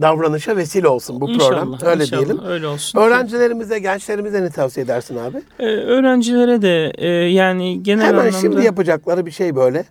davranışa 0.00 0.56
vesile 0.56 0.88
olsun 0.88 1.20
bu 1.20 1.30
İnşallah, 1.30 1.48
program. 1.48 1.78
Öyle 1.90 2.02
inşallah, 2.02 2.20
diyelim. 2.20 2.44
Öyle 2.44 2.66
olsun. 2.66 2.98
Öğrencilerimize, 2.98 3.78
gençlerimize 3.78 4.42
ne 4.42 4.50
tavsiye 4.50 4.84
edersin 4.84 5.16
abi? 5.16 5.42
Ee, 5.58 5.64
öğrencilere 5.66 6.62
de 6.62 6.92
e, 6.98 7.08
yani 7.08 7.82
genel 7.82 8.06
Hemen 8.06 8.18
anlamda 8.18 8.38
şimdi 8.38 8.64
yapacakları 8.64 9.26
bir 9.26 9.30
şey 9.30 9.56
böyle. 9.56 9.84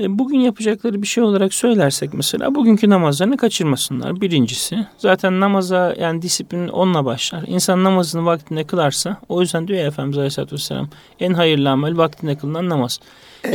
E, 0.00 0.18
bugün 0.18 0.40
yapacakları 0.40 1.02
bir 1.02 1.06
şey 1.06 1.24
olarak 1.24 1.54
söylersek 1.54 2.14
mesela 2.14 2.54
bugünkü 2.54 2.90
namazlarını 2.90 3.36
kaçırmasınlar. 3.36 4.20
Birincisi 4.20 4.86
zaten 4.98 5.40
namaza 5.40 5.94
yani 5.98 6.22
disiplin 6.22 6.68
onunla 6.68 7.04
başlar. 7.04 7.44
İnsan 7.46 7.84
namazını 7.84 8.24
vaktinde 8.24 8.64
kılarsa 8.64 9.16
o 9.28 9.40
yüzden 9.40 9.68
diyor 9.68 9.80
ya 9.80 9.86
Efendimiz 9.86 10.18
Aleyhisselatü 10.18 10.54
Vesselam 10.54 10.88
en 11.20 11.34
hayırlı 11.34 11.70
amel 11.70 11.96
vaktinde 11.96 12.36
kılınan 12.36 12.68
namaz. 12.68 13.00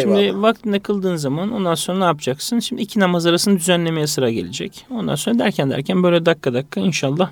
Şimdi 0.02 0.20
Eyvallah. 0.20 0.42
vaktinde 0.42 0.80
kıldığın 0.80 1.16
zaman 1.16 1.52
ondan 1.52 1.76
sonra 1.76 1.98
ne 1.98 2.04
yapacaksın? 2.04 2.60
Şimdi 2.60 2.82
iki 2.82 3.00
namaz 3.00 3.26
arasını 3.26 3.58
düzenlemeye 3.60 4.08
sıra 4.08 4.32
gelecek. 4.32 4.86
Ondan 4.92 5.16
sonra 5.16 5.40
derken 5.40 5.70
derken 5.70 6.04
böyle 6.04 6.26
dakika 6.26 6.54
dakika 6.54 6.80
inşallah 6.80 7.30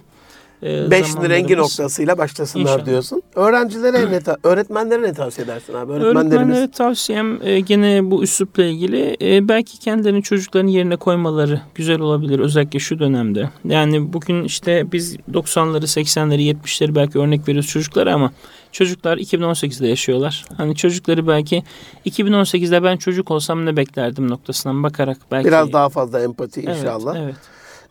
e, 0.64 0.92
Beşli 0.92 1.30
rengi 1.30 1.58
noktasıyla 1.58 2.18
başlasınlar 2.18 2.64
İnşallah. 2.64 2.86
diyorsun. 2.86 3.24
Öğrencilere 3.36 4.12
ne 4.12 4.20
öğretmenlere 4.44 5.02
ne 5.02 5.14
tavsiye 5.14 5.46
edersin 5.46 5.74
abi? 5.74 5.92
Öğretmenlerimiz 5.92 6.36
Öğretmenlere 6.36 6.72
tavsiyem 6.72 7.40
e, 7.42 7.60
gene 7.60 8.12
bu 8.12 8.24
üslupla 8.24 8.64
ilgili 8.64 9.18
e, 9.22 9.48
belki 9.48 9.80
kendilerini 9.80 10.24
çocukların 10.24 10.68
yerine 10.68 10.96
koymaları 10.96 11.62
güzel 11.76 12.00
olabilir 12.00 12.40
özellikle 12.40 12.80
şu 12.80 13.00
dönemde. 13.00 13.50
Yani 13.66 14.14
bugün 14.14 14.44
işte 14.44 14.92
biz 14.92 15.18
90'ları 15.18 15.84
80'leri 15.84 16.56
70'leri 16.56 16.96
belki 16.96 17.20
örnek 17.20 17.48
veriyoruz 17.48 17.70
çocuklara 17.70 18.14
ama 18.14 18.32
çocuklar 18.72 19.18
2018'de 19.18 19.88
yaşıyorlar. 19.88 20.46
Hani 20.58 20.76
çocukları 20.76 21.28
belki 21.28 21.64
2018'de 22.06 22.84
ben 22.84 22.98
çocuk 22.98 23.32
olsam 23.32 23.66
ne 23.66 23.78
beklerdim 23.78 24.30
noktasından 24.30 24.84
bakarak 24.84 25.18
belki 25.32 25.48
biraz 25.48 25.74
daha 25.74 25.90
fazla 25.90 26.20
empati 26.20 26.62
Evet, 26.62 26.78
inşallah. 26.78 27.16
Evet. 27.16 27.36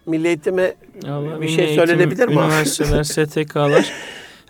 Milli 0.06 0.26
Eğitim'e 0.26 0.74
Allah 1.08 1.40
bir 1.40 1.48
şey 1.48 1.64
eğitim, 1.64 1.86
söylenebilir 1.86 2.28
mi? 2.28 2.32
Üniversiteler, 2.34 3.02
STK'lar. 3.26 3.92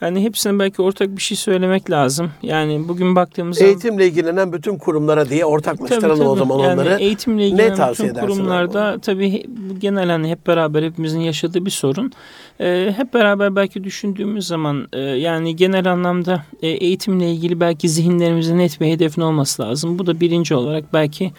Yani 0.01 0.23
hepsine 0.23 0.59
belki 0.59 0.83
ortak 0.83 1.17
bir 1.17 1.23
şey 1.23 1.37
söylemek 1.37 1.91
lazım. 1.91 2.31
Yani 2.43 2.89
bugün 2.89 3.17
baktığımız 3.17 3.57
zaman 3.59 3.71
eğitimle 3.71 4.07
ilgilenen 4.07 4.53
bütün 4.53 4.79
kurumlara 4.79 5.29
diye 5.29 5.45
ortaklaştıralım 5.45 6.27
o 6.27 6.37
zaman 6.37 6.59
yani 6.59 6.81
onları. 6.81 7.01
Eğitimle 7.01 7.47
ilgili 7.47 7.75
tavsiye 7.75 8.09
bütün 8.09 8.21
kurumlarda 8.21 8.99
tabii 8.99 9.31
he- 9.33 9.45
bu 9.49 9.79
genel 9.81 10.09
hani 10.11 10.29
hep 10.31 10.47
beraber 10.47 10.83
hepimizin 10.83 11.21
yaşadığı 11.21 11.65
bir 11.67 11.71
sorun. 11.71 12.13
Ee, 12.61 12.93
hep 12.97 13.15
beraber 13.15 13.57
belki 13.57 13.85
düşündüğümüz 13.85 14.47
zaman 14.47 14.89
e, 14.93 15.01
yani 15.01 15.57
genel 15.57 15.93
anlamda 15.93 16.43
e, 16.63 16.69
eğitimle 16.69 17.31
ilgili 17.33 17.61
belki 17.61 17.89
zihinlerimizin 17.89 18.59
net 18.59 18.81
bir 18.81 18.87
hedefin 18.87 19.23
olması 19.23 19.63
lazım. 19.63 19.99
Bu 19.99 20.07
da 20.07 20.21
birinci 20.21 20.55
olarak 20.55 20.93
belki 20.93 21.33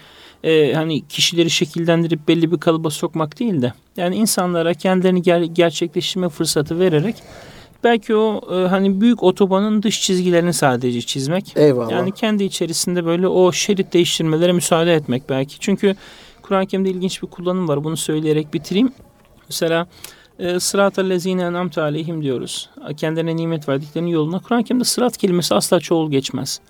e, 0.44 0.72
hani 0.74 1.08
kişileri 1.08 1.50
şekillendirip 1.50 2.28
belli 2.28 2.52
bir 2.52 2.58
kalıba 2.58 2.90
sokmak 2.90 3.40
değil 3.40 3.62
de 3.62 3.72
yani 3.96 4.16
insanlara 4.16 4.74
kendilerini 4.74 5.20
ger- 5.22 5.44
gerçekleştirme 5.44 6.28
fırsatı 6.28 6.78
vererek 6.78 7.16
belki 7.84 8.14
o 8.16 8.40
e, 8.54 8.68
hani 8.68 9.00
büyük 9.00 9.22
otobanın 9.22 9.82
dış 9.82 10.02
çizgilerini 10.02 10.52
sadece 10.52 11.02
çizmek. 11.02 11.52
Eyvallah. 11.56 11.90
Yani 11.90 12.12
kendi 12.12 12.44
içerisinde 12.44 13.04
böyle 13.04 13.28
o 13.28 13.52
şerit 13.52 13.92
değiştirmelere 13.92 14.52
müsaade 14.52 14.94
etmek 14.94 15.28
belki. 15.28 15.58
Çünkü 15.60 15.96
Kur'an-ı 16.42 16.66
Kerim'de 16.66 16.90
ilginç 16.90 17.22
bir 17.22 17.28
kullanım 17.28 17.68
var. 17.68 17.84
Bunu 17.84 17.96
söyleyerek 17.96 18.54
bitireyim. 18.54 18.92
Mesela 19.48 19.86
e, 20.38 20.60
sırat 20.60 20.98
lezine 20.98 21.42
enamte 21.42 21.80
aleyhim 21.80 22.22
diyoruz. 22.22 22.70
Kendilerine 22.96 23.36
nimet 23.36 23.68
verdiklerinin 23.68 24.10
yoluna. 24.10 24.38
Kur'an-ı 24.38 24.64
Kerim'de 24.64 24.84
sırat 24.84 25.16
kelimesi 25.16 25.54
asla 25.54 25.80
çoğul 25.80 26.10
geçmez. 26.10 26.60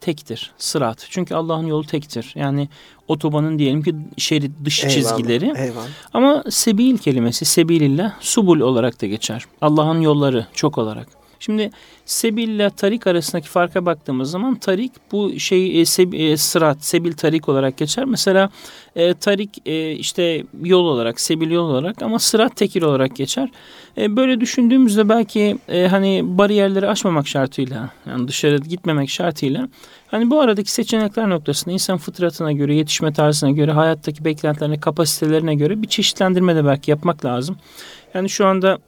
Tektir. 0.00 0.52
Sırat. 0.58 1.06
Çünkü 1.10 1.34
Allah'ın 1.34 1.66
yolu 1.66 1.86
tektir. 1.86 2.32
Yani 2.34 2.68
otobanın 3.08 3.58
diyelim 3.58 3.82
ki 3.82 3.94
şerit 4.16 4.50
dış 4.64 4.84
Eyvallah, 4.84 4.94
çizgileri. 4.94 5.44
Eyvallah. 5.44 5.88
Ama 6.14 6.44
sebil 6.50 6.98
kelimesi 6.98 7.44
sebilillah 7.44 8.12
subul 8.20 8.60
olarak 8.60 9.02
da 9.02 9.06
geçer. 9.06 9.44
Allah'ın 9.60 10.00
yolları 10.00 10.46
çok 10.52 10.78
olarak. 10.78 11.17
Şimdi 11.40 11.70
sebil 12.04 12.48
ile 12.48 12.70
tarik 12.70 13.06
arasındaki 13.06 13.48
farka 13.48 13.86
baktığımız 13.86 14.30
zaman 14.30 14.54
tarik 14.54 14.92
bu 15.12 15.38
şey 15.38 15.80
e, 15.80 15.84
seb- 15.84 16.16
e, 16.16 16.36
sırat 16.36 16.84
sebil 16.84 17.12
tarik 17.12 17.48
olarak 17.48 17.76
geçer. 17.76 18.04
Mesela 18.04 18.50
e, 18.96 19.14
tarik 19.14 19.50
e, 19.66 19.92
işte 19.92 20.44
yol 20.62 20.84
olarak 20.84 21.20
sebil 21.20 21.50
yol 21.50 21.70
olarak 21.70 22.02
ama 22.02 22.18
sırat 22.18 22.56
tekil 22.56 22.82
olarak 22.82 23.16
geçer. 23.16 23.48
E, 23.98 24.16
böyle 24.16 24.40
düşündüğümüzde 24.40 25.08
belki 25.08 25.58
e, 25.68 25.86
hani 25.86 26.20
bariyerleri 26.24 26.88
aşmamak 26.88 27.28
şartıyla 27.28 27.90
yani 28.06 28.28
dışarı 28.28 28.56
gitmemek 28.56 29.10
şartıyla 29.10 29.68
hani 30.06 30.30
bu 30.30 30.40
aradaki 30.40 30.72
seçenekler 30.72 31.30
noktasında 31.30 31.72
insan 31.74 31.98
fıtratına 31.98 32.52
göre, 32.52 32.74
yetişme 32.74 33.12
tarzına 33.12 33.50
göre, 33.50 33.72
hayattaki 33.72 34.24
beklentilerine, 34.24 34.80
kapasitelerine 34.80 35.54
göre 35.54 35.82
bir 35.82 35.88
çeşitlendirme 35.88 36.56
de 36.56 36.64
belki 36.64 36.90
yapmak 36.90 37.24
lazım. 37.24 37.56
Yani 38.14 38.28
şu 38.28 38.46
anda 38.46 38.78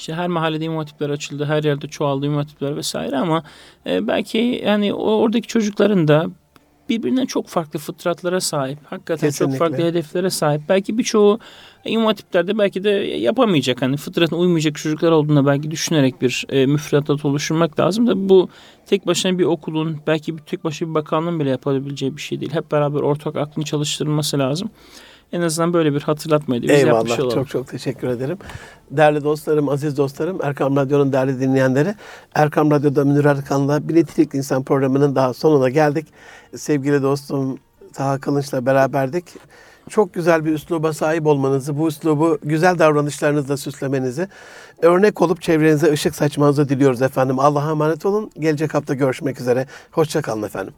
işte 0.00 0.14
her 0.14 0.28
mahallede 0.28 0.64
imam 0.64 0.78
hatipler 0.78 1.10
açıldı, 1.10 1.44
her 1.44 1.64
yerde 1.64 1.88
çoğaldı 1.88 2.26
imam 2.26 2.38
hatipler 2.38 2.76
vesaire 2.76 3.16
ama 3.16 3.42
e, 3.86 4.06
belki 4.06 4.62
yani 4.64 4.94
oradaki 4.94 5.48
çocukların 5.48 6.08
da 6.08 6.26
birbirinden 6.88 7.26
çok 7.26 7.48
farklı 7.48 7.78
fıtratlara 7.78 8.40
sahip, 8.40 8.78
hakikaten 8.84 9.28
Kesinlikle. 9.28 9.58
çok 9.58 9.68
farklı 9.68 9.84
hedeflere 9.84 10.30
sahip. 10.30 10.62
Belki 10.68 10.98
birçoğu 10.98 11.38
imam 11.84 12.06
hatiplerde 12.06 12.58
belki 12.58 12.84
de 12.84 12.90
yapamayacak 12.90 13.82
hani 13.82 13.96
fıtratına 13.96 14.38
uymayacak 14.38 14.76
çocuklar 14.76 15.12
olduğuna 15.12 15.46
belki 15.46 15.70
düşünerek 15.70 16.22
bir 16.22 16.44
e, 16.48 16.66
müfredat 16.66 17.24
oluşturmak 17.24 17.80
lazım 17.80 18.06
da 18.06 18.28
bu 18.28 18.48
tek 18.86 19.06
başına 19.06 19.38
bir 19.38 19.44
okulun 19.44 19.96
belki 20.06 20.38
bir 20.38 20.42
tek 20.42 20.64
başına 20.64 20.88
bir 20.88 20.94
bakanlığın 20.94 21.40
bile 21.40 21.50
yapabileceği 21.50 22.16
bir 22.16 22.22
şey 22.22 22.40
değil. 22.40 22.52
Hep 22.52 22.72
beraber 22.72 23.00
ortak 23.00 23.36
aklın 23.36 23.62
çalıştırılması 23.62 24.38
lazım. 24.38 24.70
En 25.32 25.40
azından 25.40 25.72
böyle 25.72 25.94
bir 25.94 26.00
hatırlatmayı 26.00 26.62
da 26.62 26.68
biz 26.68 26.70
yapmış 26.70 27.12
Eyvallah. 27.12 27.18
olalım. 27.20 27.30
Çok 27.44 27.48
çok 27.48 27.68
teşekkür 27.68 28.08
ederim. 28.08 28.38
Değerli 28.90 29.24
dostlarım, 29.24 29.68
aziz 29.68 29.96
dostlarım, 29.96 30.38
Erkam 30.42 30.76
Radyo'nun 30.76 31.12
değerli 31.12 31.40
dinleyenleri. 31.40 31.94
Erkam 32.34 32.70
Radyo'da 32.70 33.04
Münir 33.04 33.24
Arkan'la 33.24 33.88
Bir 33.88 33.94
Nitelikli 33.94 34.36
İnsan 34.36 34.62
programının 34.62 35.14
daha 35.14 35.34
sonuna 35.34 35.68
geldik. 35.68 36.06
Sevgili 36.56 37.02
dostum 37.02 37.58
Taha 37.92 38.18
Kılınç'la 38.18 38.66
beraberdik. 38.66 39.24
Çok 39.88 40.14
güzel 40.14 40.44
bir 40.44 40.52
üsluba 40.52 40.92
sahip 40.92 41.26
olmanızı, 41.26 41.78
bu 41.78 41.88
üslubu 41.88 42.38
güzel 42.42 42.78
davranışlarınızla 42.78 43.56
süslemenizi, 43.56 44.28
örnek 44.82 45.22
olup 45.22 45.42
çevrenize 45.42 45.92
ışık 45.92 46.14
saçmanızı 46.14 46.68
diliyoruz 46.68 47.02
efendim. 47.02 47.38
Allah'a 47.38 47.70
emanet 47.70 48.06
olun. 48.06 48.30
Gelecek 48.38 48.74
hafta 48.74 48.94
görüşmek 48.94 49.40
üzere. 49.40 49.66
Hoşçakalın 49.90 50.42
efendim. 50.42 50.74